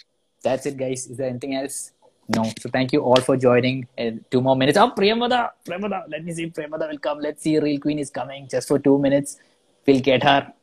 that's 0.43 0.65
it, 0.65 0.77
guys. 0.77 1.07
Is 1.07 1.17
there 1.17 1.29
anything 1.29 1.55
else? 1.55 1.91
No. 2.27 2.43
So 2.59 2.69
thank 2.69 2.93
you 2.93 3.01
all 3.01 3.21
for 3.21 3.37
joining. 3.37 3.87
And 3.97 4.23
two 4.29 4.41
more 4.41 4.55
minutes. 4.55 4.77
Oh, 4.77 4.91
Priyamada, 4.91 5.51
Priyamada. 5.65 6.03
Let 6.09 6.23
me 6.23 6.33
see. 6.33 6.49
Priyamada 6.49 6.89
will 6.89 6.99
come. 6.99 7.19
Let's 7.19 7.43
see. 7.43 7.59
Real 7.59 7.79
Queen 7.79 7.99
is 7.99 8.09
coming 8.09 8.47
just 8.47 8.67
for 8.67 8.79
two 8.79 8.97
minutes. 8.97 9.37
We'll 9.85 9.99
get 9.99 10.23
her. 10.23 10.53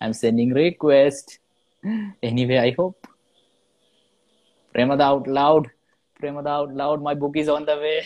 I'm 0.00 0.12
sending 0.12 0.52
request. 0.52 1.38
Anyway, 2.22 2.58
I 2.58 2.74
hope. 2.76 3.06
Premada 4.74 5.02
out 5.02 5.26
loud. 5.26 5.70
Premada 6.20 6.48
out 6.48 6.74
loud. 6.74 7.02
My 7.02 7.14
book 7.14 7.36
is 7.36 7.48
on 7.48 7.64
the 7.64 7.76
way. 7.76 8.04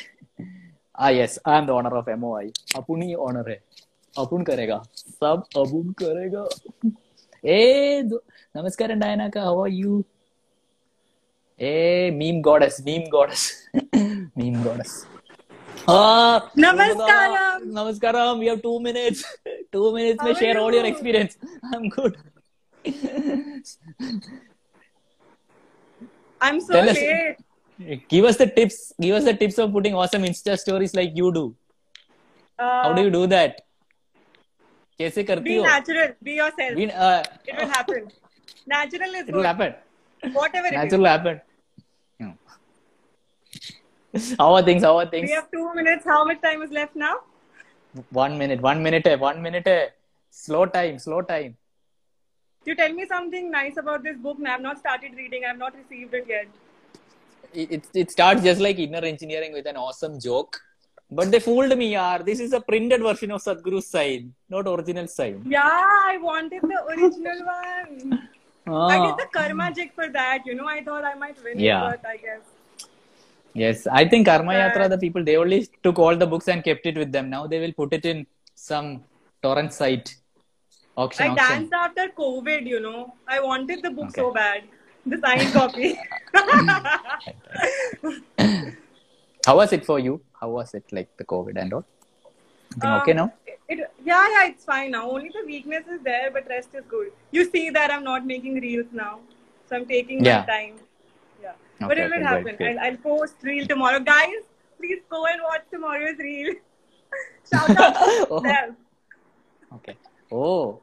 Ah 1.02 1.08
yes, 1.08 1.38
I 1.46 1.56
am 1.56 1.64
the 1.64 1.72
owner 1.72 1.96
of 1.98 2.08
MOI. 2.22 2.48
अपुन 2.76 3.02
ही 3.02 3.14
owner 3.26 3.44
है. 3.48 3.54
अपुन 4.18 4.42
करेगा. 4.44 4.76
सब 4.96 5.44
अपुन 5.56 5.92
करेगा. 6.02 6.42
Hey, 7.44 8.02
नमस्कार 8.56 8.92
Diana 9.02 9.28
का. 9.36 9.44
How 9.44 9.54
are 9.62 9.70
you? 9.76 10.04
Hey, 11.62 12.10
meme 12.10 12.42
goddess, 12.42 12.82
meme 12.84 13.08
goddess, 13.14 13.46
meme 14.36 14.62
goddess. 14.62 15.06
Ah, 15.88 16.50
Namaskaram. 16.54 17.64
Namaskaram. 17.78 18.38
We 18.38 18.46
have 18.48 18.60
two 18.62 18.78
minutes. 18.80 19.24
Two 19.72 19.94
minutes. 19.94 20.20
How 20.20 20.26
May 20.26 20.32
are 20.32 20.38
share 20.38 20.58
all 20.58 20.74
your 20.74 20.84
you? 20.84 20.92
experience. 20.92 21.38
I'm 21.72 21.88
good. 21.88 22.18
I'm 26.42 26.60
so 26.60 26.74
Tell 26.74 26.90
us. 26.90 26.98
late. 27.79 28.07
Give 28.09 28.25
us 28.25 28.37
the 28.37 28.47
tips. 28.47 28.93
Give 28.99 29.15
us 29.15 29.23
the 29.25 29.33
tips 29.33 29.57
of 29.57 29.71
putting 29.71 29.95
awesome 29.95 30.23
Insta 30.23 30.57
stories 30.57 30.93
like 30.95 31.11
you 31.15 31.31
do. 31.33 31.55
Uh, 32.57 32.83
How 32.83 32.93
do 32.93 33.01
you 33.01 33.11
do 33.11 33.27
that? 33.27 33.61
कैसे 34.99 35.23
करती 35.27 35.43
Be 35.43 35.55
हो? 35.57 35.63
natural. 35.63 36.13
Be 36.23 36.33
yourself. 36.35 36.75
Be, 36.75 36.91
uh, 36.91 37.23
it 37.45 37.57
will 37.57 37.67
happen. 37.67 38.07
Natural 38.65 39.15
is 39.15 39.27
it 39.27 39.33
will 39.33 39.41
good. 39.41 39.45
happen. 39.45 39.73
Whatever 40.33 40.67
it 40.67 40.73
is. 40.73 40.77
Natural 40.77 41.01
will 41.01 41.07
happen. 41.07 41.41
No. 42.19 42.33
How 44.39 44.53
are 44.55 44.63
things? 44.63 44.83
How 44.83 44.97
are 44.99 45.05
things? 45.05 45.29
We 45.29 45.35
have 45.35 45.51
two 45.51 45.73
minutes. 45.73 46.05
How 46.05 46.23
much 46.23 46.41
time 46.41 46.61
is 46.61 46.71
left 46.71 46.95
now? 46.95 47.13
One 48.11 48.37
minute. 48.37 48.61
One 48.61 48.81
minute. 48.81 49.05
hai, 49.07 49.15
One 49.15 49.41
minute. 49.41 49.67
hai. 49.67 49.89
Slow 50.29 50.65
time. 50.65 50.97
Slow 50.99 51.21
time. 51.21 51.57
You 52.65 52.75
tell 52.75 52.93
me 52.93 53.05
something 53.05 53.51
nice 53.51 53.77
about 53.77 54.03
this 54.03 54.17
book. 54.17 54.37
I 54.45 54.49
have 54.49 54.61
not 54.61 54.79
started 54.79 55.13
reading. 55.15 55.43
I 55.43 55.49
have 55.49 55.57
not 55.57 55.75
received 55.75 56.13
it 56.13 56.25
yet. 56.27 56.47
It, 57.52 57.84
it, 57.94 58.10
starts 58.10 58.42
just 58.42 58.60
like 58.60 58.78
inner 58.78 58.98
engineering 59.12 59.52
with 59.52 59.66
an 59.66 59.76
awesome 59.76 60.20
joke. 60.20 60.60
But 61.10 61.30
they 61.32 61.40
fooled 61.40 61.76
me, 61.76 61.92
yaar. 61.94 62.24
This 62.24 62.38
is 62.38 62.52
a 62.52 62.60
printed 62.60 63.02
version 63.02 63.32
of 63.32 63.42
Sadhguru's 63.42 63.86
sign, 63.88 64.32
not 64.48 64.68
original 64.68 65.08
sign. 65.08 65.42
Yeah, 65.44 65.62
I 65.64 66.16
wanted 66.22 66.62
the 66.62 66.78
original 66.92 67.40
one. 67.44 68.28
I 68.68 68.96
Ah. 68.96 69.06
did 69.06 69.16
the 69.22 69.28
karma 69.36 69.72
jig 69.74 69.92
for 69.92 70.08
that. 70.08 70.42
You 70.46 70.54
know, 70.54 70.68
I 70.68 70.84
thought 70.84 71.04
I 71.04 71.14
might 71.14 71.42
win 71.42 71.58
Yeah. 71.58 71.90
it, 71.90 72.00
but 72.02 72.08
I 72.10 72.16
guess. 72.18 72.42
Yes, 73.52 73.86
I 74.00 74.04
think 74.08 74.26
Karma 74.26 74.52
But- 74.52 74.60
Yatra, 74.62 74.88
the 74.88 74.98
people, 74.98 75.24
they 75.24 75.36
only 75.36 75.66
took 75.82 75.98
all 75.98 76.16
the 76.16 76.26
books 76.26 76.46
and 76.46 76.62
kept 76.62 76.86
it 76.86 76.96
with 76.96 77.10
them. 77.10 77.28
Now 77.30 77.46
they 77.48 77.58
will 77.58 77.72
put 77.72 77.92
it 77.92 78.04
in 78.04 78.26
some 78.54 79.02
torrent 79.42 79.72
site, 79.72 80.14
auction, 80.96 81.26
I 81.26 81.30
auction. 81.30 81.48
danced 81.48 81.72
after 81.72 82.04
COVID, 82.10 82.66
you 82.74 82.78
know. 82.78 83.14
I 83.26 83.40
wanted 83.40 83.82
the 83.82 83.90
book 83.90 84.10
Okay. 84.10 84.20
so 84.20 84.30
bad. 84.32 84.62
The 85.06 85.18
signed 85.18 85.52
copy. 85.52 85.98
How 89.46 89.56
was 89.56 89.72
it 89.72 89.84
for 89.86 89.98
you? 89.98 90.20
How 90.40 90.50
was 90.50 90.74
it 90.74 90.84
like 90.92 91.08
the 91.16 91.24
COVID 91.24 91.56
and 91.60 91.72
all? 91.72 91.84
Um, 92.82 92.92
okay 93.00 93.12
now? 93.14 93.32
It, 93.68 93.78
yeah, 94.04 94.28
yeah, 94.28 94.46
it's 94.48 94.64
fine 94.64 94.90
now. 94.92 95.10
Only 95.10 95.30
the 95.30 95.44
weakness 95.46 95.86
is 95.86 96.00
there, 96.02 96.30
but 96.30 96.46
rest 96.48 96.70
is 96.74 96.84
good. 96.88 97.12
You 97.30 97.44
see 97.50 97.70
that 97.70 97.90
I'm 97.90 98.04
not 98.04 98.26
making 98.26 98.54
reels 98.60 98.86
now, 98.92 99.20
so 99.68 99.76
I'm 99.76 99.86
taking 99.86 100.24
Yeah. 100.24 100.40
my 100.40 100.46
time. 100.46 100.74
Yeah, 101.42 101.52
but 101.80 101.92
Okay, 101.92 102.02
it 102.02 102.04
will 102.04 102.12
okay, 102.14 102.22
happen. 102.22 102.42
great, 102.44 102.56
great. 102.58 102.78
I'll, 102.78 102.90
I'll 102.90 102.96
post 102.98 103.36
reel 103.42 103.66
tomorrow, 103.66 104.00
guys. 104.00 104.42
Please 104.78 105.00
go 105.08 105.24
and 105.26 105.40
watch 105.42 105.62
tomorrow's 105.70 106.18
reel. 106.18 106.54
Shout 107.50 107.70
out 107.76 107.94
to 107.94 108.26
Oh. 108.30 108.40
them. 108.40 108.76
Okay. 109.74 109.96
Oh, 110.32 110.80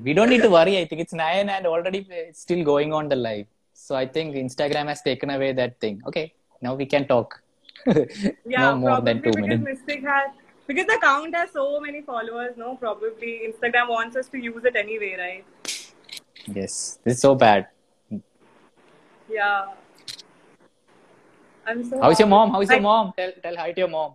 we 0.00 0.12
don't 0.14 0.30
need 0.30 0.42
to 0.42 0.50
worry. 0.50 0.78
I 0.78 0.84
think 0.84 1.00
it's 1.00 1.12
nine 1.12 1.48
and 1.48 1.66
already 1.66 2.06
it's 2.10 2.40
still 2.40 2.64
going 2.64 2.92
on 2.92 3.08
the 3.08 3.16
live. 3.16 3.46
So 3.74 3.94
I 3.94 4.06
think 4.06 4.34
Instagram 4.36 4.86
has 4.88 5.02
taken 5.02 5.30
away 5.30 5.52
that 5.52 5.80
thing. 5.80 6.02
Okay, 6.06 6.32
now 6.60 6.74
we 6.74 6.86
can 6.86 7.06
talk. 7.06 7.40
Yeah, 7.86 8.70
no 8.70 8.76
more 8.76 8.90
probably 8.90 9.12
than 9.12 9.22
two 9.22 9.30
because 9.30 9.48
minutes. 9.48 9.64
Mystic 9.64 10.02
has 10.04 10.30
because 10.66 10.86
the 10.86 10.94
account 10.94 11.34
has 11.34 11.50
so 11.50 11.80
many 11.80 12.02
followers. 12.02 12.52
No, 12.56 12.76
probably 12.76 13.32
Instagram 13.50 13.88
wants 13.88 14.16
us 14.16 14.28
to 14.28 14.38
use 14.38 14.64
it 14.64 14.76
anyway, 14.76 15.16
right? 15.18 15.44
Yes, 16.46 16.98
this 17.04 17.14
is 17.14 17.20
so 17.20 17.34
bad. 17.34 17.68
Yeah. 19.28 19.66
I'm 21.66 21.84
so. 21.88 22.00
How's 22.00 22.18
your 22.18 22.28
mom? 22.28 22.50
How's 22.52 22.68
your 22.68 22.78
I- 22.78 22.80
mom? 22.80 23.12
Tell 23.16 23.32
tell 23.42 23.56
hi 23.56 23.72
to 23.72 23.80
your 23.80 23.88
mom. 23.88 24.14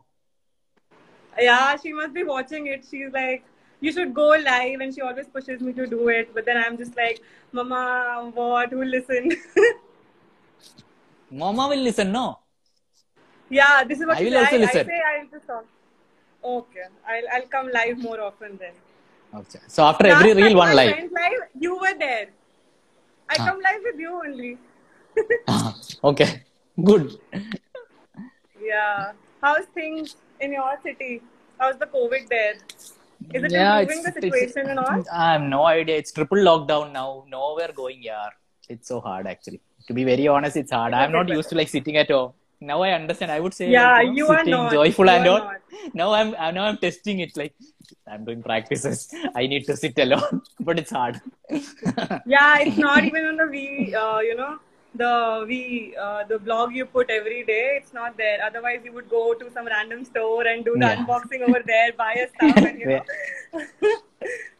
Yeah, 1.39 1.75
she 1.77 1.93
must 1.93 2.13
be 2.13 2.23
watching 2.23 2.67
it. 2.67 2.85
She's 2.89 3.11
like, 3.13 3.43
you 3.79 3.91
should 3.91 4.13
go 4.13 4.27
live, 4.29 4.79
and 4.81 4.93
she 4.93 5.01
always 5.01 5.27
pushes 5.27 5.61
me 5.61 5.73
to 5.73 5.85
do 5.87 6.07
it. 6.09 6.33
But 6.33 6.45
then 6.45 6.57
I'm 6.57 6.77
just 6.77 6.95
like, 6.97 7.21
Mama, 7.51 8.31
what? 8.33 8.69
Who 8.71 8.77
will 8.79 8.87
listen? 8.87 9.29
Mama 11.31 11.67
will 11.69 11.79
listen, 11.89 12.11
no? 12.11 12.39
yeah, 13.49 13.83
this 13.83 13.99
is 13.99 14.05
what 14.05 14.17
I 14.17 14.23
will 14.23 14.31
said. 14.31 14.43
also 14.43 14.55
I, 14.55 14.59
listen. 14.59 14.79
I 14.79 14.83
say 14.83 15.01
I'll 15.11 15.27
just 15.31 15.47
talk. 15.47 15.65
Okay, 16.43 16.85
I'll 17.07 17.23
I'll 17.33 17.47
come 17.47 17.69
live 17.73 17.97
more 17.97 18.19
often 18.21 18.57
then. 18.57 18.73
Okay. 19.41 19.59
So 19.67 19.83
after 19.83 20.07
every 20.07 20.33
reel, 20.33 20.55
one 20.57 20.75
live. 20.75 20.95
live, 21.11 21.41
you 21.59 21.75
were 21.77 21.93
there. 21.99 22.27
I 23.29 23.35
Ah. 23.39 23.45
come 23.47 23.59
live 23.59 23.81
with 23.83 23.99
you 23.99 24.11
only. 24.25 24.57
okay, 26.11 26.43
good. 26.83 27.17
Yeah. 28.61 29.11
How's 29.41 29.65
things 29.73 30.15
in 30.39 30.53
your 30.53 30.77
city? 30.83 31.21
How's 31.59 31.77
the 31.77 31.87
COVID 31.87 32.29
there? 32.29 32.55
Is 33.33 33.43
it 33.43 33.51
Yeah, 33.51 33.79
improving 33.79 34.03
the 34.03 34.11
situation 34.21 34.69
and 34.69 34.79
all? 34.79 35.03
I 35.13 35.33
have 35.33 35.41
no 35.41 35.65
idea. 35.65 35.97
It's 35.97 36.11
triple 36.11 36.37
lockdown 36.49 36.91
now. 36.93 37.25
Nowhere 37.27 37.71
going, 37.75 38.01
yeah. 38.01 38.27
It's 38.69 38.87
so 38.87 38.99
hard 38.99 39.27
actually. 39.27 39.61
To 39.87 39.93
be 39.93 40.03
very 40.03 40.27
honest, 40.27 40.57
it's 40.57 40.71
hard. 40.71 40.93
I'm 40.93 41.11
not 41.11 41.29
used 41.29 41.49
to 41.49 41.55
like 41.55 41.69
sitting 41.69 41.97
at 41.97 42.09
home. 42.11 42.33
Now 42.59 42.81
I 42.81 42.91
understand. 42.91 43.31
I 43.31 43.39
would 43.39 43.53
say 43.53 43.69
Yeah, 43.71 43.91
like, 43.91 44.07
you, 44.07 44.09
know, 44.11 44.15
you 44.17 44.27
are 44.29 44.43
not. 44.45 44.71
joyful 44.71 45.05
You 45.05 45.11
and 45.11 45.27
all. 45.27 45.39
not. 45.39 45.61
Now 46.01 46.11
I'm 46.19 46.29
I'm- 46.35 46.55
now 46.55 46.65
I'm 46.69 46.77
testing 46.77 47.19
it. 47.25 47.35
Like 47.41 47.53
I'm 48.11 48.25
doing 48.25 48.41
practices. 48.43 48.99
I 49.35 49.47
need 49.47 49.65
to 49.67 49.75
sit 49.83 49.97
alone, 50.05 50.41
but 50.59 50.79
it's 50.79 50.91
hard. 50.91 51.21
Yeah, 52.25 52.59
it's 52.59 52.77
not 52.77 53.03
even 53.03 53.25
on 53.25 53.37
the 53.37 53.47
V, 53.47 53.95
uh, 53.95 54.19
you 54.19 54.35
know, 54.35 54.57
the 54.95 55.45
we 55.47 55.95
uh, 56.01 56.23
the 56.25 56.39
blog 56.39 56.73
you 56.73 56.85
put 56.85 57.09
every 57.09 57.43
day. 57.43 57.77
It's 57.81 57.93
not 57.93 58.17
there. 58.17 58.39
Otherwise, 58.43 58.81
you 58.83 58.93
would 58.93 59.09
go 59.09 59.33
to 59.33 59.49
some 59.51 59.65
random 59.65 60.03
store 60.05 60.45
and 60.47 60.65
do 60.65 60.73
the 60.77 60.85
Yeah. 60.85 60.95
unboxing 61.05 61.41
over 61.49 61.61
there, 61.65 61.93
buy 61.93 62.13
a 62.13 62.27
stuff, 62.29 62.57
and 62.57 62.79
you 62.79 62.85
know. 62.87 63.03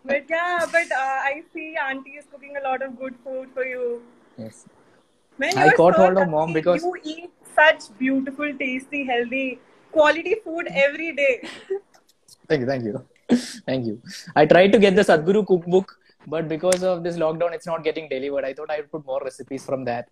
but 0.06 0.24
yeah, 0.30 0.66
but 0.72 0.92
uh, 0.92 1.18
I 1.32 1.44
see 1.54 1.76
Auntie 1.90 2.12
is 2.22 2.26
cooking 2.32 2.56
a 2.62 2.64
lot 2.68 2.82
of 2.82 2.98
good 3.00 3.16
food 3.24 3.50
for 3.54 3.66
you. 3.66 4.02
yes. 4.38 4.66
Man, 5.40 5.58
I 5.58 5.70
caught 5.70 5.96
so 5.96 6.02
hold 6.04 6.18
of 6.18 6.30
mom 6.30 6.54
because- 6.54 6.84
you 6.84 6.96
eat 7.04 7.30
such 7.56 7.84
beautiful, 7.98 8.54
tasty, 8.60 9.04
healthy, 9.06 9.60
quality 9.92 10.36
food 10.44 10.68
every 10.72 11.12
day. 11.16 11.42
Thank 12.48 12.62
you, 12.62 12.68
thank 12.68 12.84
you, 12.86 13.06
thank 13.68 13.86
you. 13.86 14.02
I 14.36 14.46
tried 14.46 14.72
to 14.72 14.80
get 14.80 14.96
the 14.96 15.02
Sadhguru 15.04 15.46
cookbook, 15.46 15.98
but 16.34 16.48
because 16.48 16.84
of 16.84 17.04
this 17.04 17.18
lockdown, 17.18 17.54
it's 17.54 17.66
not 17.66 17.84
getting 17.84 18.08
delivered. 18.10 18.46
I 18.46 18.54
thought 18.54 18.70
I 18.70 18.78
would 18.82 18.92
put 18.92 19.06
more 19.06 19.22
recipes 19.24 19.66
from 19.66 19.86
that. 19.86 20.08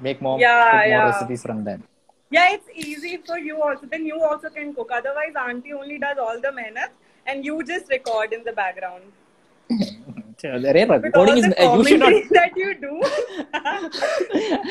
Make 0.00 0.20
mom 0.20 0.40
Yeah, 0.40 0.64
put 0.70 0.76
more 0.78 0.86
yeah. 0.88 1.04
recipes 1.10 1.42
from 1.42 1.64
that. 1.64 1.80
Yeah, 2.30 2.52
it's 2.52 2.68
easy 2.74 3.16
for 3.26 3.38
you 3.38 3.62
also. 3.62 3.86
Then 3.86 4.04
you 4.06 4.20
also 4.22 4.50
can 4.50 4.74
cook. 4.74 4.90
Otherwise, 4.92 5.34
auntie 5.48 5.72
only 5.72 5.98
does 5.98 6.18
all 6.18 6.40
the 6.40 6.48
mehnat 6.48 6.90
and 7.26 7.44
you 7.44 7.62
just 7.64 7.88
record 7.90 8.32
in 8.32 8.42
the 8.44 8.52
background. 8.52 9.04
Recording 10.44 11.38
is 11.38 11.44
uh, 11.58 11.74
you 11.76 11.84
should 11.84 12.00
not 12.00 12.12
that 12.38 12.52
you 12.56 12.74
do. 12.74 13.00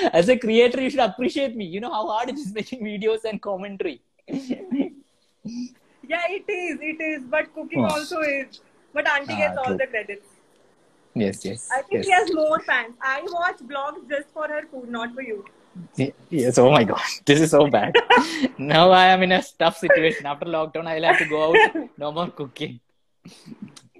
as 0.13 0.27
a 0.29 0.37
creator 0.37 0.79
you 0.81 0.89
should 0.89 0.99
appreciate 0.99 1.55
me 1.55 1.65
you 1.65 1.79
know 1.79 1.91
how 1.91 2.05
hard 2.07 2.29
it 2.29 2.35
is 2.37 2.53
making 2.53 2.83
videos 2.83 3.23
and 3.23 3.41
commentary 3.41 4.01
yeah, 6.07 6.25
it 6.29 6.45
is, 6.47 6.77
it 6.81 7.01
is. 7.01 7.23
But 7.23 7.53
cooking 7.55 7.83
Oh. 7.85 7.93
also 7.95 8.19
is. 8.21 8.59
But 8.93 9.07
Auntie 9.07 9.33
Ah, 9.33 9.37
gets 9.37 9.57
all 9.57 9.65
true. 9.65 9.77
the 9.77 9.87
credits. 9.87 10.27
Yes 11.15 11.45
yes 11.45 11.69
I 11.71 11.81
think 11.81 11.93
yes 11.93 12.05
she 12.05 12.11
has 12.11 12.33
more 12.33 12.59
fans. 12.59 12.95
I 13.01 13.21
watch 13.31 13.59
blogs 13.59 14.09
just 14.09 14.29
for 14.33 14.47
her 14.47 14.63
food, 14.71 14.89
not 14.89 15.13
for 15.13 15.21
you. 15.21 15.45
Yes, 16.29 16.57
oh 16.57 16.69
my 16.71 16.83
god, 16.83 17.01
this 17.25 17.41
is 17.41 17.51
so 17.51 17.67
bad. 17.67 17.95
now 18.57 18.91
I 18.91 19.05
am 19.07 19.23
in 19.23 19.31
a 19.31 19.43
tough 19.57 19.77
situation. 19.77 20.25
After 20.25 20.45
lockdown, 20.45 20.87
I'll 20.87 21.03
have 21.03 21.17
to 21.19 21.25
go 21.25 21.43
out. 21.49 21.89
No 21.97 22.11
more 22.11 22.29
cooking. 22.29 22.79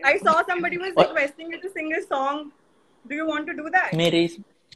I 0.04 0.18
saw 0.18 0.44
somebody 0.46 0.78
was 0.78 0.94
requesting 0.96 1.52
you 1.52 1.62
to 1.62 1.70
sing 1.70 1.94
a 1.94 2.02
song. 2.06 2.52
Do 3.08 3.16
you 3.16 3.28
want 3.28 3.48
to 3.48 3.54
do 3.54 3.70
that? 3.72 3.94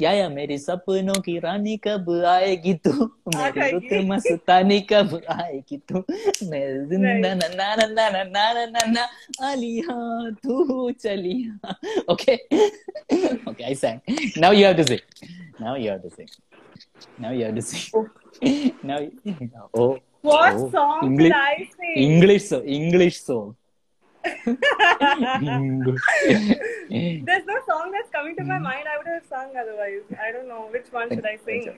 या 0.01 0.11
या 0.13 0.27
मेरी 0.29 0.57
सपनों 0.57 1.13
की 1.21 1.37
रानी 1.39 1.75
कब 1.83 2.09
आएगी 2.27 2.73
तू 2.85 2.91
मेरी 3.35 3.69
रुत 3.71 3.93
मस्तानी 4.09 4.79
कब 4.91 5.19
आएगी 5.29 5.77
तू 5.91 6.03
मैं 6.49 6.65
ज़िंदा 6.89 7.13
ना 7.13 7.33
ना 7.33 7.75
ना 7.75 7.75
ना 7.75 8.09
ना 8.09 8.23
ना 8.23 8.51
ना 8.53 8.65
ना 8.65 8.85
ना 8.91 9.07
अलिया 9.51 10.29
तू 10.43 10.89
चलिया 11.01 11.75
okay 12.11 12.35
okay 12.35 13.63
I 13.63 13.75
sang 13.75 14.15
now 14.41 14.53
you 14.53 14.65
have 14.65 14.75
to 14.77 14.83
sing 14.83 15.27
now 15.61 15.75
you 15.75 15.89
have 15.89 15.99
to 15.99 16.09
sing 16.09 16.27
now 17.21 17.33
you 17.33 17.45
have 17.45 17.55
to 17.55 17.61
sing 17.61 18.79
now 18.85 19.69
oh 19.81 19.91
what 20.25 20.57
song 20.71 21.21
English 21.21 21.75
English 21.97 22.51
English 22.53 23.21
song 23.21 23.53
There's 27.27 27.45
no 27.45 27.57
song 27.67 27.91
that's 27.91 28.09
coming 28.11 28.35
to 28.37 28.43
my 28.43 28.57
hmm. 28.57 28.63
mind. 28.63 28.85
I 28.87 28.97
would 28.97 29.07
have 29.07 29.25
sung 29.29 29.55
otherwise. 29.55 30.01
I 30.21 30.31
don't 30.31 30.47
know 30.47 30.67
which 30.71 30.87
one 30.91 31.09
should 31.09 31.25
I 31.25 31.37
sing. 31.45 31.77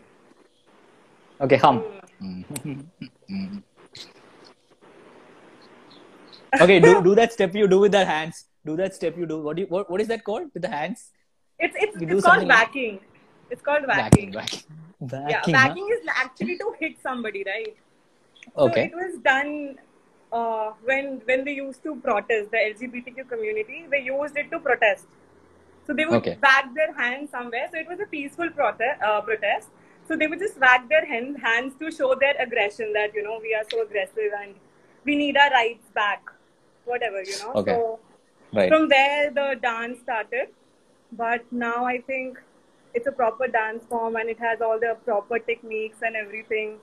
Okay, 1.41 1.58
hum. 1.58 1.84
Hmm. 2.20 2.41
okay, 6.62 6.80
do 6.80 7.02
do 7.04 7.16
that 7.16 7.34
step 7.34 7.56
you 7.56 7.68
do 7.68 7.80
with 7.80 7.91
the 7.91 8.06
hands. 8.06 8.45
Do 8.66 8.76
that 8.78 8.93
step 8.95 9.18
you 9.18 9.26
do. 9.26 9.41
What 9.41 9.56
do 9.56 9.62
you, 9.64 9.68
what, 9.68 9.89
what 9.89 10.02
is 10.02 10.08
that 10.08 10.24
called 10.24 10.50
with 10.54 10.64
the 10.64 10.70
hands? 10.70 11.12
It's 11.60 11.76
it's 11.78 12.02
You 12.02 12.08
it's 12.08 12.26
called 12.26 12.34
something 12.34 12.47
like- 12.47 12.74
waacking. 12.74 13.00
It's 13.52 13.64
called 13.64 13.84
Waacking, 13.84 14.34
waacking. 14.34 14.34
waacking, 14.36 14.64
Yeah, 15.12 15.41
waacking. 15.41 15.56
huh? 15.56 15.70
waacking 15.70 15.88
is 15.91 16.06
actually 16.08 16.58
to 16.60 16.74
hit 16.80 16.97
somebody, 17.02 17.43
right? 17.43 17.76
Okay. 18.56 18.91
So 18.91 19.00
it 19.00 19.06
was 19.06 19.22
done 19.24 19.78
uh, 20.32 20.72
when 20.84 21.22
when 21.26 21.44
they 21.46 21.54
used 21.54 21.84
to 21.84 21.96
protest 21.98 22.52
the 22.52 22.58
LGBTQ 22.58 23.28
community. 23.30 23.86
They 23.90 24.02
used 24.02 24.38
it 24.38 24.52
to 24.52 24.60
protest. 24.60 25.08
So 25.88 25.94
they 25.94 26.06
would 26.06 26.22
Okay. 26.22 26.38
wag 26.42 26.74
their 26.76 26.94
hands 26.94 27.32
somewhere. 27.32 27.68
So 27.72 27.80
it 27.80 27.88
was 27.88 28.00
a 28.00 28.06
peaceful 28.06 28.50
protest. 28.52 29.02
Uh, 29.02 29.22
protest. 29.22 29.70
So 30.08 30.16
they 30.16 30.28
would 30.28 30.40
just 30.40 30.60
wag 30.60 30.90
their 30.90 31.06
hand, 31.06 31.38
hands 31.42 31.74
to 31.80 31.92
show 31.92 32.16
their 32.16 32.36
aggression 32.40 32.94
that 32.94 33.14
you 33.14 33.24
know 33.24 33.40
we 33.42 33.54
are 33.56 33.64
so 33.72 33.82
aggressive 33.84 34.32
and 34.42 34.56
we 35.06 35.16
need 35.16 35.38
our 35.38 35.50
rights 35.52 35.90
back, 35.94 36.24
whatever 36.86 37.22
you 37.24 37.38
know. 37.40 37.56
Okay. 37.56 37.72
So 37.72 38.00
Right. 38.54 38.70
from 38.70 38.90
there 38.90 39.32
the 39.32 39.56
dance 39.62 40.00
started, 40.00 40.50
but 41.12 41.46
now 41.52 41.86
I 41.86 42.00
think 42.02 42.40
it's 42.94 43.08
a 43.08 43.12
proper 43.12 43.48
dance 43.48 43.86
form 43.86 44.16
and 44.16 44.30
it 44.30 44.40
has 44.40 44.62
all 44.62 44.80
the 44.80 44.98
proper 45.06 45.40
techniques 45.40 46.00
and 46.02 46.16
everything. 46.16 46.78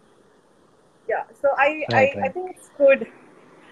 Yeah, 1.08 1.24
so 1.40 1.50
I 1.56 1.86
Right, 1.88 2.10
I, 2.20 2.26
I 2.26 2.28
think 2.28 2.56
it's 2.56 2.70
good. 2.76 3.06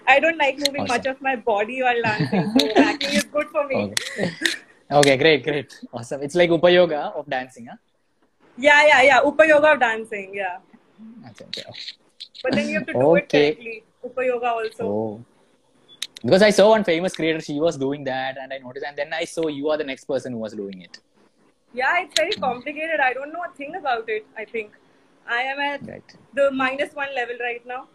I 0.07 0.19
don't 0.19 0.37
like 0.37 0.57
moving 0.59 0.81
Awesome. 0.83 0.95
much 0.95 1.05
of 1.07 1.21
my 1.21 1.35
body 1.35 1.81
while 1.81 2.01
dancing, 2.01 2.51
so 2.57 2.67
waacking 2.77 3.13
is 3.15 3.23
good 3.25 3.47
for 3.49 3.67
me. 3.67 3.75
Okay. 3.75 4.31
okay, 4.91 5.17
great, 5.17 5.43
great, 5.43 5.79
awesome. 5.93 6.21
It's 6.21 6.35
like 6.35 6.49
upayoga 6.49 7.15
of 7.15 7.29
dancing, 7.29 7.67
huh? 7.67 7.77
Yeah, 8.57 8.85
yeah, 8.85 9.01
yeah. 9.01 9.21
Upayoga 9.21 9.73
of 9.73 9.79
dancing, 9.79 10.31
yeah. 10.33 10.57
Okay, 11.29 11.45
okay. 11.45 11.63
But 12.43 12.53
then 12.53 12.69
you 12.69 12.75
have 12.75 12.87
to 12.87 12.93
do 12.93 13.15
it 13.15 13.23
Okay. 13.23 13.53
correctly. 13.55 13.83
Upayoga 14.05 14.51
also. 14.51 14.83
Oh. 14.83 15.25
Because 16.21 16.41
I 16.41 16.49
saw 16.49 16.69
one 16.69 16.83
famous 16.83 17.13
creator, 17.15 17.41
she 17.41 17.59
was 17.59 17.77
doing 17.77 18.03
that, 18.05 18.37
and 18.37 18.53
I 18.53 18.57
noticed, 18.59 18.85
and 18.87 18.97
then 18.97 19.13
I 19.13 19.25
saw 19.25 19.47
you 19.47 19.69
are 19.69 19.77
the 19.77 19.83
next 19.83 20.05
person 20.05 20.33
who 20.33 20.39
was 20.39 20.53
doing 20.53 20.81
it. 20.81 20.99
Yeah, 21.73 22.01
it's 22.01 22.13
very 22.15 22.31
hmm. 22.33 22.41
complicated. 22.41 22.99
I 22.99 23.13
don't 23.13 23.33
know 23.33 23.43
a 23.43 23.53
thing 23.55 23.75
about 23.75 24.07
it. 24.07 24.25
I 24.37 24.45
think 24.45 24.71
I 25.27 25.41
am 25.41 25.59
at 25.59 25.85
Right. 25.87 26.15
the 26.33 26.51
minus 26.51 26.93
one 26.93 27.13
level 27.13 27.35
right 27.39 27.65
now, 27.65 27.87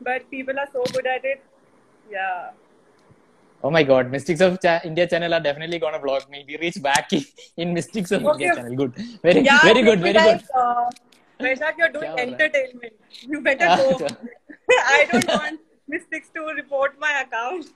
but 0.00 0.30
people 0.30 0.58
are 0.58 0.68
so 0.72 0.84
good 0.92 1.06
at 1.06 1.24
it. 1.24 1.42
Yeah. 2.10 2.50
Oh 3.64 3.70
my 3.70 3.82
god, 3.82 4.10
Mystics 4.10 4.40
of 4.40 4.60
Cha- 4.60 4.80
India 4.84 5.06
channel 5.06 5.32
are 5.34 5.40
definitely 5.40 5.78
gonna 5.78 5.98
block 5.98 6.30
me. 6.30 6.44
We 6.46 6.56
reach 6.58 6.80
back 6.82 7.12
in, 7.12 7.24
in 7.56 7.72
Mystics 7.74 8.10
of 8.12 8.22
India 8.22 8.52
Okay. 8.52 8.54
channel. 8.60 8.76
Good. 8.76 8.94
Very 9.22 9.40
yeah, 9.40 9.60
very 9.62 9.82
good, 9.82 10.00
maybe 10.00 10.18
very 10.18 10.38
good. 10.38 10.42
like, 10.42 10.44
Uh, 10.54 10.90
Vaishak, 11.44 11.78
you're 11.78 11.92
doing 11.94 12.02
क्या 12.02 12.10
हो 12.10 12.16
रहा 12.16 12.24
है? 12.24 12.26
entertainment. 12.26 12.92
You 13.32 13.40
better 13.46 13.70
Ah, 13.70 13.76
go. 13.76 13.88
अच्छा. 13.94 14.16
I 14.98 15.00
don't 15.12 15.32
want 15.38 15.60
Mystics 15.94 16.30
to 16.36 16.44
report 16.60 16.94
my 17.06 17.10
account. 17.22 17.66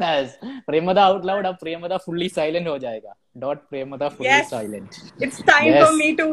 Yes. 0.00 0.34
Premada 0.68 1.04
out 1.10 1.24
loud, 1.30 1.46
अब 1.52 1.58
Premada 1.62 2.00
fully 2.04 2.28
silent 2.38 2.66
हो 2.72 2.78
जाएगा. 2.86 3.14
Dot 3.44 3.64
Premada 3.72 4.10
fully 4.16 4.28
Yes. 4.30 4.50
silent. 4.56 4.98
It's 5.28 5.40
time 5.52 5.70
Yes. 5.72 5.86
for 5.86 5.92
me 6.02 6.10
to 6.22 6.28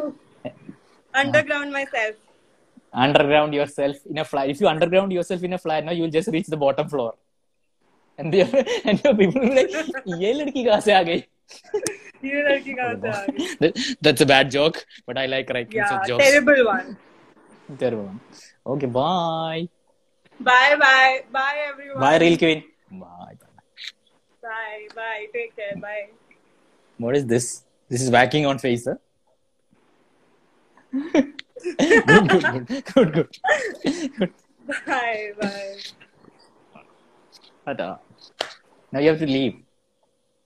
underground 1.23 1.71
myself. 1.77 2.15
Underground 2.93 3.53
yourself 3.53 3.97
in 4.09 4.17
a 4.17 4.25
flight. 4.25 4.49
If 4.49 4.59
you 4.61 4.67
underground 4.67 5.11
yourself 5.13 5.43
in 5.43 5.53
a 5.53 5.57
flight, 5.57 5.85
now 5.85 5.91
you 5.91 6.03
will 6.03 6.09
just 6.09 6.29
reach 6.29 6.47
the 6.47 6.57
bottom 6.57 6.87
floor. 6.89 7.13
And 8.17 8.33
the 8.33 8.41
and 8.85 8.99
the 8.99 9.13
people 9.13 9.41
will 9.41 9.49
be 9.49 9.55
like, 9.55 9.71
ये 10.23 10.33
लड़की 10.33 10.63
कहाँ 10.65 10.79
से 10.87 10.93
आ 10.93 11.01
गई? 11.09 11.23
ये 12.25 12.41
लड़की 12.49 12.73
कहाँ 12.79 12.95
से 13.01 13.09
आ 13.09 13.25
गई? 13.27 13.45
That- 13.59 13.97
That's 14.07 14.21
a 14.21 14.25
bad 14.31 14.49
joke, 14.55 14.79
but 15.07 15.17
I 15.17 15.25
like 15.27 15.49
writing 15.57 15.77
Yeah, 15.81 15.89
such 15.93 16.07
jokes. 16.07 16.25
terrible 16.25 16.65
one. 16.71 16.97
Terrible 17.77 18.05
one. 18.05 18.19
Okay, 18.75 18.87
bye. 18.87 19.69
Bye 20.39 20.75
bye. 20.81 21.21
Bye 21.31 21.57
everyone. 21.69 22.01
Bye, 22.01 22.17
Real 22.25 22.37
Queen. 22.37 22.63
Bye. 22.91 23.35
Bye 24.41 24.87
bye. 24.95 25.27
Take 25.33 25.55
care. 25.55 25.75
Bye. 25.85 26.09
What 26.97 27.15
is 27.15 27.25
this? 27.25 27.63
This 27.89 28.01
is 28.01 28.09
whacking 28.09 28.45
on 28.45 28.57
face, 28.59 28.85
huh? 28.85 28.95
Good, 30.94 32.28
good, 32.28 32.28
good, 32.28 32.84
good, 32.94 33.12
good. 33.14 33.28
good. 34.18 34.32
Bye 34.86 35.32
bye. 35.40 35.76
Ta-ta. 37.66 37.98
Now 38.92 39.00
you 39.00 39.08
have 39.08 39.18
to 39.18 39.26
leave. 39.26 39.54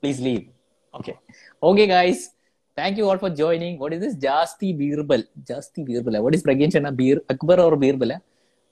Please 0.00 0.20
leave. 0.20 0.48
Okay. 0.94 1.16
Okay, 1.62 1.86
guys. 1.86 2.30
Thank 2.76 2.96
you 2.96 3.08
all 3.10 3.18
for 3.18 3.30
joining. 3.30 3.78
What 3.78 3.92
is 3.92 4.00
this? 4.00 4.14
Jasti 4.16 4.72
Birbal. 4.80 5.24
Jasti 5.44 5.84
Birbal. 5.88 6.22
What 6.22 6.34
is 6.34 6.42
Pragyan 6.42 6.70
Chana? 6.70 6.94
Bir 6.96 7.20
Akbar 7.28 7.60
or 7.60 7.76
Birbal? 7.76 8.12
eh? 8.12 8.18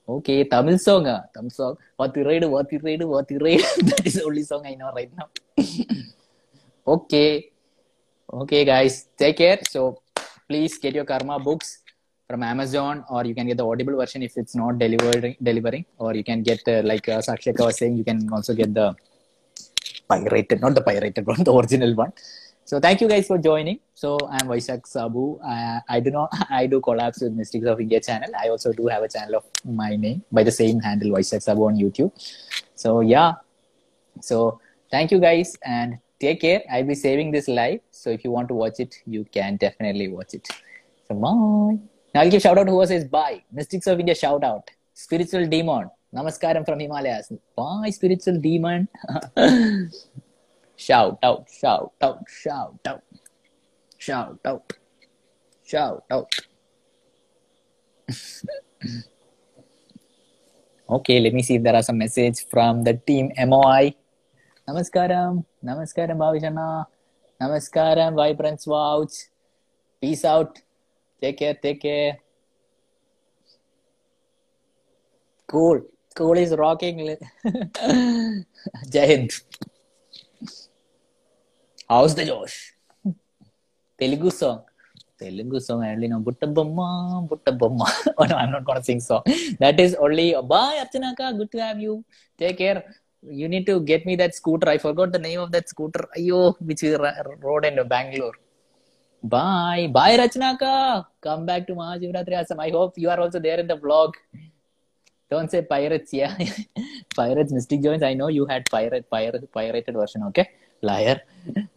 Okay, 0.07 0.45
Tamil 0.45 0.79
song. 0.79 1.07
ah. 1.07 1.23
Tamil 1.35 1.49
song. 1.49 1.77
What 1.97 2.15
you 2.15 2.23
read, 2.23 2.45
what 2.45 2.71
you 2.71 2.79
read, 2.81 3.03
what 3.03 3.29
you 3.29 3.39
read. 3.39 3.59
that 3.89 4.05
is 4.07 4.13
the 4.15 4.23
only 4.23 4.43
song 4.43 4.65
I 4.65 4.75
know 4.75 4.91
right 4.95 5.11
now. 5.17 5.27
okay. 6.95 7.51
Okay, 8.33 8.63
guys. 8.65 9.07
Take 9.17 9.37
care. 9.37 9.59
So 9.69 10.01
please 10.47 10.77
get 10.77 10.93
your 10.95 11.05
Karma 11.05 11.39
books 11.39 11.79
from 12.29 12.43
Amazon, 12.43 13.03
or 13.09 13.25
you 13.25 13.33
can 13.33 13.47
get 13.47 13.57
the 13.57 13.65
Audible 13.65 13.97
version 13.97 14.21
if 14.21 14.37
it's 14.37 14.55
not 14.55 14.79
delivering. 14.79 15.35
Delivering, 15.41 15.85
or 15.97 16.13
you 16.15 16.23
can 16.23 16.43
get 16.43 16.61
uh, 16.67 16.81
like 16.83 17.07
uh, 17.07 17.19
Sakshaka 17.19 17.65
was 17.65 17.77
saying, 17.77 17.97
you 17.97 18.03
can 18.03 18.29
also 18.31 18.53
get 18.53 18.73
the 18.73 18.95
pirated, 20.09 20.61
not 20.61 20.75
the 20.75 20.81
pirated 20.81 21.25
one, 21.25 21.43
the 21.49 21.53
original 21.53 21.93
one. 21.95 22.11
So 22.65 22.81
thank 22.81 22.99
you 22.99 23.07
guys 23.07 23.27
for 23.27 23.37
joining. 23.37 23.79
So 23.93 24.17
I'm 24.29 24.47
Vaishak 24.47 24.85
Sabu. 24.85 25.39
Uh, 25.39 25.79
I 25.87 26.01
do 26.01 26.11
not, 26.11 26.29
I 26.49 26.67
do 26.67 26.81
collabs 26.81 27.21
with 27.21 27.31
Mystics 27.31 27.65
of 27.65 27.79
India 27.79 28.01
channel. 28.01 28.29
I 28.37 28.49
also 28.49 28.73
do 28.73 28.87
have 28.87 29.03
a 29.03 29.07
channel 29.07 29.35
of 29.35 29.45
my 29.63 29.95
name 29.95 30.23
by 30.31 30.43
the 30.43 30.51
same 30.51 30.81
handle, 30.81 31.11
Vaishak 31.11 31.41
Sabu 31.41 31.65
on 31.65 31.77
YouTube. 31.77 32.11
So 32.75 32.99
yeah. 32.99 33.35
So 34.21 34.59
thank 34.91 35.11
you 35.11 35.19
guys 35.19 35.55
and 35.63 35.99
take 36.19 36.41
care. 36.41 36.61
I'll 36.71 36.83
be 36.83 36.95
saving 36.95 37.31
this 37.31 37.47
live. 37.47 37.79
So 37.91 38.09
if 38.09 38.23
you 38.23 38.31
want 38.31 38.47
to 38.49 38.53
watch 38.53 38.79
it, 38.79 38.95
you 39.05 39.25
can 39.25 39.57
definitely 39.57 40.07
watch 40.07 40.33
it. 40.33 40.47
So 41.07 41.15
bye. 41.15 41.77
Now 42.13 42.21
I'll 42.21 42.29
give 42.29 42.41
shout 42.41 42.57
out 42.57 42.65
to 42.65 42.71
who 42.71 42.85
says 42.85 43.05
bye. 43.05 43.43
Mystics 43.51 43.87
of 43.87 43.99
India 43.99 44.15
shout 44.15 44.43
out. 44.43 44.69
Spiritual 44.93 45.45
Demon. 45.47 45.89
Namaskaram 46.13 46.65
from 46.65 46.79
Himalayas. 46.79 47.31
Bye, 47.55 47.91
Spiritual 47.91 48.39
Demon. 48.39 48.87
shout 50.75 51.19
out, 51.21 51.47
shout 51.51 51.93
out, 52.01 52.23
shout 52.27 52.79
out, 52.87 53.03
shout 53.97 54.39
out, 54.45 54.73
shout 55.63 56.03
out. 56.09 56.31
okay, 60.89 61.19
let 61.19 61.33
me 61.33 61.43
see 61.43 61.55
if 61.55 61.63
there 61.63 61.75
are 61.75 61.83
some 61.83 61.97
message 61.97 62.45
from 62.49 62.83
the 62.83 62.93
team 62.93 63.31
MOI. 63.37 63.93
Namaskaram, 64.67 65.45
Namaskaram, 65.63 66.17
Bhavishana. 66.17 66.85
Namaskaram, 67.41 68.15
Vibrance 68.15 68.65
Vouch. 68.65 69.29
Peace 70.01 70.25
out. 70.25 70.59
Take 71.21 71.37
care, 71.37 71.53
take 71.53 71.81
care. 71.81 72.17
Cool. 75.47 75.81
Cool 76.15 76.37
is 76.37 76.53
rocking. 76.55 77.15
Jai 78.91 79.05
Hind. 79.07 79.31
How's 81.89 82.15
the 82.15 82.25
Josh? 82.25 82.73
Telugu 83.99 84.29
song. 84.29 84.61
Telugu 85.19 85.59
song 85.61 85.83
I 85.83 85.91
only 85.93 86.07
know 86.07 86.19
Buttabamma, 86.19 87.29
Buttabamma. 87.29 87.87
oh 88.17 88.25
no, 88.25 88.35
I'm 88.35 88.51
not 88.51 88.65
gonna 88.65 88.83
sing 88.83 88.99
song. 88.99 89.23
That 89.59 89.79
is 89.79 89.95
only 89.95 90.35
bye 90.43 90.83
Archanaka, 90.83 91.37
good 91.37 91.51
to 91.53 91.59
have 91.61 91.79
you. 91.79 92.03
Take 92.37 92.57
care. 92.57 92.83
You 93.23 93.47
need 93.47 93.65
to 93.65 93.79
get 93.79 94.05
me 94.05 94.15
that 94.17 94.35
scooter. 94.35 94.69
I 94.69 94.77
forgot 94.77 95.11
the 95.11 95.19
name 95.19 95.39
of 95.39 95.51
that 95.51 95.69
scooter. 95.69 96.07
Ayo, 96.17 96.55
which 96.59 96.83
is 96.83 96.97
rode 97.41 97.65
in 97.65 97.87
Bangalore. 97.87 98.33
Bye. 99.23 99.89
Bye 99.91 100.17
Rachanaka. 100.17 101.05
Come 101.21 101.45
back 101.45 101.67
to 101.67 101.73
Mahashivratri 101.73 102.33
Asam. 102.41 102.59
I 102.59 102.69
hope 102.69 102.97
you 102.97 103.09
are 103.09 103.19
also 103.19 103.39
there 103.39 103.59
in 103.59 103.67
the 103.67 103.77
vlog. 103.77 104.13
Don't 105.29 105.51
say 105.51 105.61
pirates, 105.61 106.13
yeah. 106.13 106.37
pirates, 107.15 107.51
Mystic 107.51 107.81
Joints. 107.81 108.03
I 108.03 108.13
know 108.13 108.29
you 108.29 108.45
had 108.45 108.69
pirate, 108.69 109.09
pirate, 109.09 109.51
pirated 109.51 109.95
version, 109.95 110.23
okay? 110.23 110.49
Liar. 110.81 111.21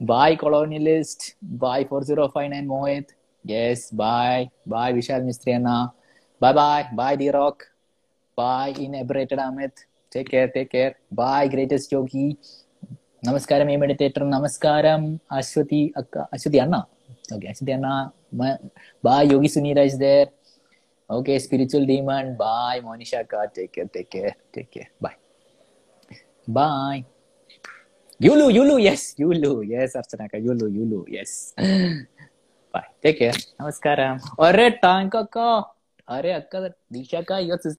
Bye, 0.00 0.36
colonialist. 0.36 1.34
Bye, 1.42 1.84
4059 1.84 2.66
Mohit. 2.68 3.08
Yes, 3.44 3.90
bye. 3.90 4.50
Bye, 4.66 4.92
Vishal 4.92 5.24
Mistriana. 5.24 5.92
Bye 6.38 6.52
bye. 6.52 6.88
Bye, 6.94 7.16
D 7.16 7.30
Rock. 7.30 7.66
Bye, 8.36 8.74
inebriated 8.78 9.38
Amit. 9.38 9.72
Take 10.10 10.28
care, 10.30 10.48
take 10.48 10.70
care. 10.70 10.94
Bye, 11.10 11.46
greatest 11.48 11.92
yogi. 11.92 12.36
Namaskaram, 13.24 13.68
a 13.72 13.76
meditator. 13.78 14.22
Namaskaram, 14.34 15.20
Ashwati 15.30 15.92
Akka. 15.96 16.28
Ashwati 16.34 16.60
Anna. 16.60 16.86
Okay, 17.32 17.48
Ashwati 17.48 17.72
Anna. 17.74 18.12
Ma- 18.32 18.56
Bye, 19.02 19.22
Yogi 19.22 19.46
Sunira 19.48 19.84
is 19.86 19.96
there. 19.98 20.26
Okay, 21.08 21.38
spiritual 21.38 21.86
demon. 21.86 22.36
Bye, 22.36 22.80
Monisha 22.82 23.28
Ka. 23.28 23.46
Take 23.54 23.72
care, 23.72 23.84
take 23.86 24.10
care, 24.10 24.34
take 24.52 24.70
care. 24.70 24.88
Bye. 25.00 25.16
Bye. 26.48 27.04
Yulu, 28.20 28.52
Yulu, 28.52 28.82
yes, 28.82 29.14
Yulu, 29.18 29.66
yes, 29.68 29.94
Archanaka, 29.94 30.34
Yulu, 30.44 30.66
Yulu, 30.68 31.04
yes. 31.08 31.54
Bye. 32.72 32.84
Take 33.00 33.18
care. 33.18 33.32
Namaskaram. 33.60 34.20
Arre, 34.38 34.78
tank 34.82 35.14
akka. 35.14 35.66
Arre, 36.08 36.32
akka, 36.34 36.74
Disha 36.92 37.24
ka, 37.24 37.36
your 37.36 37.58
sister. 37.58 37.68